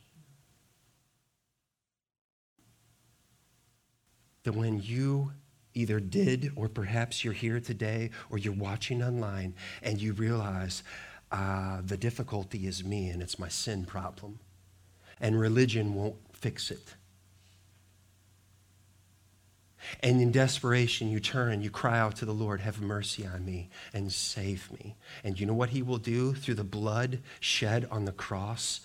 That 4.43 4.53
when 4.53 4.81
you 4.81 5.31
either 5.73 5.99
did, 5.99 6.51
or 6.55 6.67
perhaps 6.67 7.23
you're 7.23 7.33
here 7.33 7.59
today, 7.59 8.09
or 8.29 8.37
you're 8.37 8.53
watching 8.53 9.01
online, 9.01 9.55
and 9.81 10.01
you 10.01 10.13
realize 10.13 10.83
uh, 11.31 11.81
the 11.83 11.97
difficulty 11.97 12.67
is 12.67 12.83
me 12.83 13.09
and 13.09 13.21
it's 13.21 13.39
my 13.39 13.47
sin 13.47 13.85
problem, 13.85 14.39
and 15.19 15.39
religion 15.39 15.93
won't 15.95 16.15
fix 16.33 16.69
it. 16.69 16.95
And 20.01 20.21
in 20.21 20.31
desperation, 20.31 21.09
you 21.09 21.19
turn 21.19 21.61
you 21.61 21.69
cry 21.69 21.99
out 21.99 22.15
to 22.17 22.25
the 22.25 22.33
Lord, 22.33 22.61
Have 22.61 22.81
mercy 22.81 23.25
on 23.25 23.45
me 23.45 23.69
and 23.93 24.11
save 24.11 24.71
me. 24.71 24.95
And 25.23 25.39
you 25.39 25.45
know 25.45 25.53
what 25.53 25.69
He 25.69 25.81
will 25.81 25.97
do 25.97 26.33
through 26.33 26.55
the 26.55 26.63
blood 26.63 27.19
shed 27.39 27.87
on 27.91 28.05
the 28.05 28.11
cross? 28.11 28.81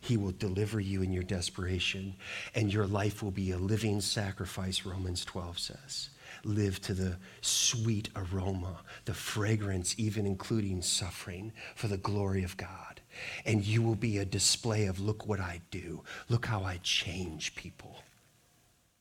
He 0.00 0.16
will 0.16 0.32
deliver 0.32 0.80
you 0.80 1.02
in 1.02 1.12
your 1.12 1.22
desperation, 1.22 2.16
and 2.56 2.72
your 2.72 2.86
life 2.86 3.22
will 3.22 3.30
be 3.30 3.52
a 3.52 3.56
living 3.56 4.00
sacrifice, 4.00 4.84
Romans 4.84 5.24
12 5.24 5.58
says. 5.60 6.08
Live 6.44 6.80
to 6.82 6.92
the 6.92 7.18
sweet 7.40 8.08
aroma, 8.16 8.80
the 9.04 9.14
fragrance, 9.14 9.94
even 9.98 10.26
including 10.26 10.82
suffering, 10.82 11.52
for 11.76 11.86
the 11.86 11.98
glory 11.98 12.42
of 12.42 12.56
God. 12.56 13.00
And 13.46 13.64
you 13.64 13.80
will 13.80 13.94
be 13.94 14.18
a 14.18 14.24
display 14.24 14.86
of 14.86 14.98
look 14.98 15.28
what 15.28 15.38
I 15.38 15.60
do, 15.70 16.02
look 16.28 16.46
how 16.46 16.64
I 16.64 16.80
change 16.82 17.54
people. 17.54 18.02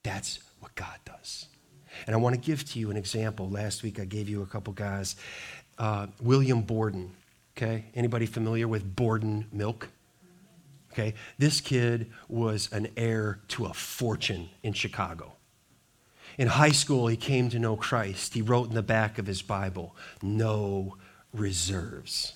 That's 0.03 0.39
what 0.59 0.73
God 0.75 0.97
does. 1.05 1.47
And 2.07 2.15
I 2.15 2.19
want 2.19 2.35
to 2.35 2.41
give 2.41 2.65
to 2.71 2.79
you 2.79 2.89
an 2.89 2.97
example. 2.97 3.49
Last 3.49 3.83
week 3.83 3.99
I 3.99 4.05
gave 4.05 4.29
you 4.29 4.41
a 4.41 4.45
couple 4.45 4.73
guys. 4.73 5.15
Uh, 5.77 6.07
William 6.21 6.61
Borden, 6.61 7.11
okay? 7.55 7.85
Anybody 7.95 8.25
familiar 8.25 8.67
with 8.67 8.95
Borden 8.95 9.47
milk? 9.51 9.89
Okay, 10.93 11.13
this 11.37 11.61
kid 11.61 12.11
was 12.27 12.69
an 12.73 12.89
heir 12.97 13.39
to 13.49 13.65
a 13.65 13.73
fortune 13.73 14.49
in 14.61 14.73
Chicago. 14.73 15.33
In 16.37 16.47
high 16.47 16.71
school, 16.71 17.07
he 17.07 17.15
came 17.15 17.49
to 17.49 17.59
know 17.59 17.77
Christ. 17.77 18.33
He 18.33 18.41
wrote 18.41 18.67
in 18.69 18.75
the 18.75 18.81
back 18.81 19.17
of 19.17 19.25
his 19.25 19.41
Bible, 19.41 19.95
no 20.21 20.97
reserves. 21.33 22.33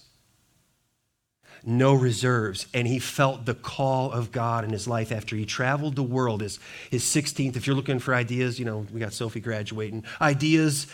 No 1.65 1.93
reserves. 1.93 2.67
And 2.73 2.87
he 2.87 2.99
felt 2.99 3.45
the 3.45 3.55
call 3.55 4.11
of 4.11 4.31
God 4.31 4.63
in 4.63 4.69
his 4.69 4.87
life 4.87 5.11
after 5.11 5.35
he 5.35 5.45
traveled 5.45 5.95
the 5.95 6.03
world. 6.03 6.41
His, 6.41 6.59
his 6.91 7.03
16th, 7.03 7.55
if 7.55 7.65
you're 7.65 7.75
looking 7.75 7.99
for 7.99 8.13
ideas, 8.13 8.59
you 8.59 8.65
know, 8.65 8.85
we 8.93 8.99
got 8.99 9.13
Sophie 9.13 9.39
graduating. 9.39 10.05
Ideas 10.21 10.87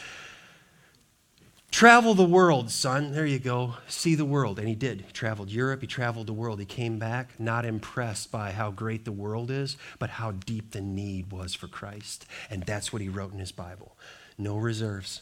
Travel 1.72 2.14
the 2.14 2.26
world, 2.26 2.70
son. 2.70 3.14
There 3.14 3.26
you 3.26 3.40
go. 3.40 3.76
See 3.88 4.14
the 4.14 4.26
world. 4.26 4.60
And 4.60 4.68
he 4.68 4.76
did. 4.76 5.02
He 5.02 5.12
traveled 5.14 5.50
Europe, 5.50 5.82
he 5.82 5.88
traveled 5.88 6.28
the 6.28 6.34
world. 6.34 6.60
He 6.60 6.66
came 6.66 7.00
back 7.00 7.40
not 7.40 7.66
impressed 7.66 8.30
by 8.30 8.52
how 8.52 8.72
great 8.72 9.06
the 9.06 9.12
world 9.12 9.50
is, 9.50 9.78
but 9.98 10.10
how 10.12 10.32
deep 10.32 10.72
the 10.72 10.82
need 10.82 11.32
was 11.32 11.56
for 11.56 11.68
Christ. 11.68 12.26
And 12.50 12.64
that's 12.64 12.92
what 12.92 13.02
he 13.02 13.08
wrote 13.08 13.32
in 13.32 13.40
his 13.40 13.54
Bible. 13.54 13.98
No 14.38 14.58
reserves. 14.58 15.22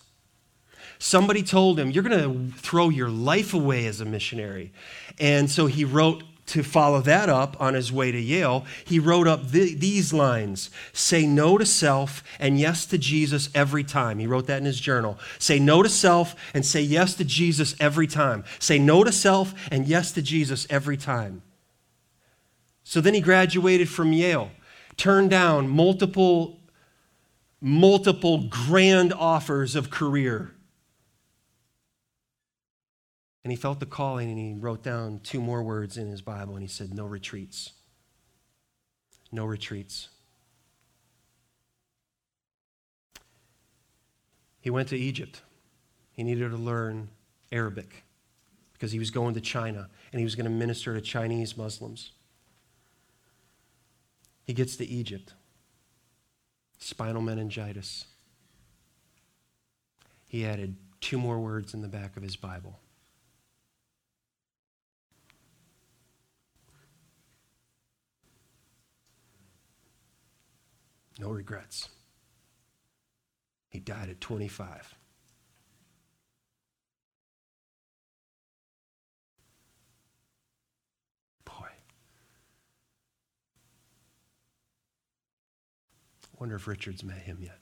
Somebody 0.97 1.43
told 1.43 1.79
him, 1.79 1.91
You're 1.91 2.03
going 2.03 2.51
to 2.51 2.57
throw 2.57 2.89
your 2.89 3.09
life 3.09 3.53
away 3.53 3.85
as 3.85 4.01
a 4.01 4.05
missionary. 4.05 4.71
And 5.19 5.49
so 5.49 5.67
he 5.67 5.85
wrote 5.85 6.23
to 6.49 6.63
follow 6.63 6.99
that 7.01 7.29
up 7.29 7.55
on 7.59 7.75
his 7.75 7.91
way 7.91 8.11
to 8.11 8.19
Yale, 8.19 8.65
he 8.83 8.99
wrote 8.99 9.27
up 9.27 9.49
these 9.49 10.11
lines 10.11 10.69
Say 10.93 11.25
no 11.25 11.57
to 11.57 11.65
self 11.65 12.23
and 12.39 12.59
yes 12.59 12.85
to 12.87 12.97
Jesus 12.97 13.49
every 13.53 13.83
time. 13.83 14.19
He 14.19 14.27
wrote 14.27 14.47
that 14.47 14.57
in 14.57 14.65
his 14.65 14.79
journal. 14.79 15.17
Say 15.37 15.59
no 15.59 15.83
to 15.83 15.89
self 15.89 16.35
and 16.53 16.65
say 16.65 16.81
yes 16.81 17.13
to 17.15 17.23
Jesus 17.23 17.75
every 17.79 18.07
time. 18.07 18.43
Say 18.57 18.79
no 18.79 19.03
to 19.03 19.11
self 19.11 19.53
and 19.71 19.87
yes 19.87 20.11
to 20.13 20.21
Jesus 20.21 20.65
every 20.69 20.97
time. 20.97 21.43
So 22.83 22.99
then 22.99 23.13
he 23.13 23.21
graduated 23.21 23.87
from 23.87 24.11
Yale, 24.11 24.49
turned 24.97 25.29
down 25.29 25.69
multiple, 25.69 26.59
multiple 27.61 28.47
grand 28.49 29.13
offers 29.13 29.75
of 29.75 29.91
career 29.91 30.51
and 33.43 33.51
he 33.51 33.57
felt 33.57 33.79
the 33.79 33.85
calling 33.85 34.29
and 34.29 34.37
he 34.37 34.53
wrote 34.59 34.83
down 34.83 35.19
two 35.23 35.39
more 35.39 35.63
words 35.63 35.97
in 35.97 36.09
his 36.09 36.21
Bible 36.21 36.53
and 36.53 36.61
he 36.61 36.67
said, 36.67 36.93
No 36.93 37.05
retreats. 37.05 37.71
No 39.31 39.45
retreats. 39.45 40.09
He 44.59 44.69
went 44.69 44.89
to 44.89 44.97
Egypt. 44.97 45.41
He 46.11 46.23
needed 46.23 46.49
to 46.49 46.57
learn 46.57 47.09
Arabic 47.51 48.03
because 48.73 48.91
he 48.91 48.99
was 48.99 49.09
going 49.09 49.33
to 49.35 49.41
China 49.41 49.89
and 50.11 50.19
he 50.19 50.25
was 50.25 50.35
going 50.35 50.45
to 50.45 50.51
minister 50.51 50.93
to 50.93 51.01
Chinese 51.01 51.55
Muslims. 51.55 52.11
He 54.43 54.53
gets 54.53 54.75
to 54.77 54.85
Egypt. 54.85 55.33
Spinal 56.77 57.21
meningitis. 57.21 58.05
He 60.27 60.45
added 60.45 60.75
two 60.99 61.17
more 61.17 61.39
words 61.39 61.73
in 61.73 61.81
the 61.81 61.87
back 61.87 62.17
of 62.17 62.23
his 62.23 62.35
Bible 62.35 62.79
No 71.19 71.29
regrets. 71.31 71.89
He 73.67 73.79
died 73.79 74.09
at 74.09 74.21
25. 74.21 74.95
Boy. 81.43 81.51
Wonder 86.39 86.55
if 86.55 86.67
Richard's 86.67 87.03
met 87.03 87.17
him 87.17 87.39
yet. 87.41 87.59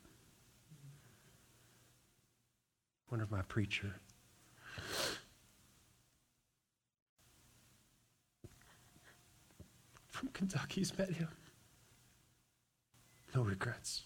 Wonder 3.10 3.26
if 3.26 3.32
my 3.32 3.42
preacher. 3.42 3.96
From 10.10 10.30
Kentucky's 10.30 10.96
met 10.96 11.12
him. 11.12 11.30
No 13.36 13.42
regrets. 13.44 14.04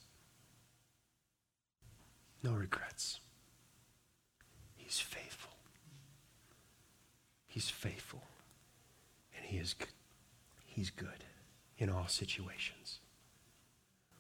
No 2.43 2.53
regrets. 2.53 3.19
He's 4.75 4.99
faithful. 4.99 5.53
He's 7.47 7.69
faithful. 7.69 8.23
And 9.35 9.45
he 9.45 9.57
is. 9.57 9.75
He's 10.65 10.89
good 10.89 11.25
in 11.77 11.89
all 11.89 12.07
situations. 12.07 12.99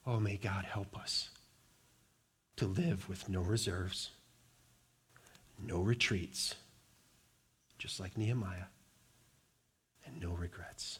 Oh, 0.05 0.19
may 0.19 0.37
God 0.37 0.65
help 0.65 0.97
us 0.97 1.29
to 2.57 2.65
live 2.65 3.07
with 3.07 3.29
no 3.29 3.41
reserves, 3.41 4.11
no 5.63 5.79
retreats, 5.79 6.55
just 7.77 7.99
like 7.99 8.17
Nehemiah, 8.17 8.65
and 10.05 10.19
no 10.19 10.31
regrets. 10.31 10.99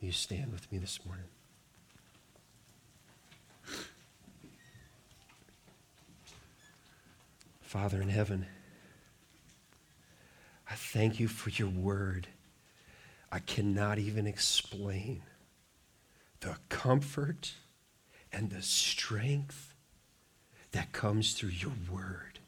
Will 0.00 0.06
you 0.06 0.12
stand 0.12 0.52
with 0.52 0.70
me 0.72 0.78
this 0.78 1.04
morning? 1.04 1.26
Father 7.70 8.02
in 8.02 8.08
heaven, 8.08 8.46
I 10.68 10.74
thank 10.74 11.20
you 11.20 11.28
for 11.28 11.50
your 11.50 11.68
word. 11.68 12.26
I 13.30 13.38
cannot 13.38 14.00
even 14.00 14.26
explain 14.26 15.22
the 16.40 16.56
comfort 16.68 17.52
and 18.32 18.50
the 18.50 18.60
strength 18.60 19.72
that 20.72 20.90
comes 20.90 21.34
through 21.34 21.50
your 21.50 21.74
word. 21.88 22.40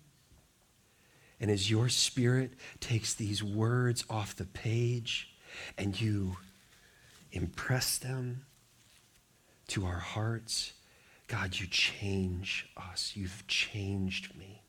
And 1.39 1.53
as 1.53 1.71
your 1.71 1.89
spirit 1.89 2.55
takes 2.81 3.15
these 3.15 3.45
words 3.45 4.05
off 4.11 4.35
the 4.35 4.45
page 4.45 5.33
and 5.79 6.01
you 6.01 6.37
impress 7.31 7.97
them 7.97 8.45
to 9.69 9.87
our 9.87 10.01
hearts, 10.01 10.73
God, 11.29 11.61
you 11.61 11.69
change 11.69 12.69
us. 12.77 13.13
You've 13.15 13.47
changed 13.47 14.37
me. 14.37 14.62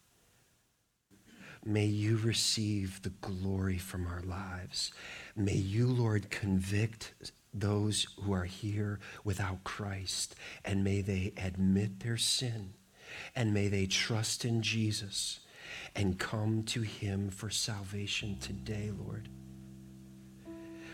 May 1.66 1.86
you 1.86 2.18
receive 2.18 3.02
the 3.02 3.14
glory 3.22 3.78
from 3.78 4.06
our 4.06 4.22
lives. 4.22 4.92
May 5.36 5.56
you, 5.56 5.88
Lord, 5.88 6.30
convict 6.30 7.14
those 7.54 8.08
who 8.22 8.34
are 8.34 8.44
here 8.44 9.00
without 9.24 9.64
Christ, 9.64 10.36
and 10.66 10.84
may 10.84 11.02
they 11.02 11.34
admit 11.38 12.02
their 12.02 12.18
sin, 12.18 12.74
and 13.36 13.54
may 13.54 13.70
they 13.70 13.86
trust 13.86 14.44
in 14.44 14.62
Jesus 14.62 15.40
and 15.96 16.20
come 16.20 16.64
to 16.64 16.82
Him 16.82 17.30
for 17.30 17.50
salvation 17.50 18.38
today, 18.40 18.92
Lord. 19.06 19.30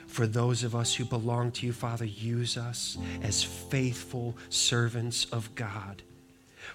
For 0.06 0.28
those 0.28 0.64
of 0.64 0.76
us 0.76 0.94
who 0.96 1.06
belong 1.06 1.52
to 1.54 1.66
you, 1.66 1.74
Father, 1.74 2.06
use 2.06 2.58
us 2.58 2.98
as 3.24 3.44
faithful 3.44 4.36
servants 4.50 5.26
of 5.26 5.54
God 5.56 6.04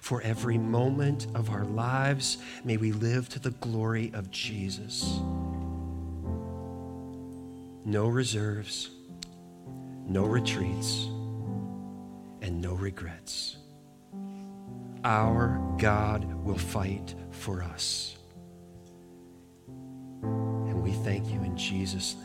for 0.01 0.21
every 0.21 0.57
moment 0.57 1.27
of 1.35 1.49
our 1.49 1.65
lives. 1.65 2.37
May 2.63 2.77
we 2.77 2.91
live 2.91 3.29
to 3.29 3.39
the 3.39 3.51
glory 3.51 4.11
of 4.13 4.31
Jesus. 4.31 5.19
No 7.85 8.07
reserves, 8.07 8.89
no 10.07 10.25
retreats, 10.25 11.05
and 12.41 12.61
no 12.61 12.73
regrets. 12.73 13.57
Our 15.03 15.61
God 15.77 16.25
will 16.43 16.57
fight 16.57 17.13
for 17.29 17.61
us. 17.61 18.15
And 20.23 20.81
we 20.81 20.91
thank 20.91 21.27
you 21.31 21.43
in 21.43 21.55
Jesus' 21.55 22.15
name. 22.15 22.24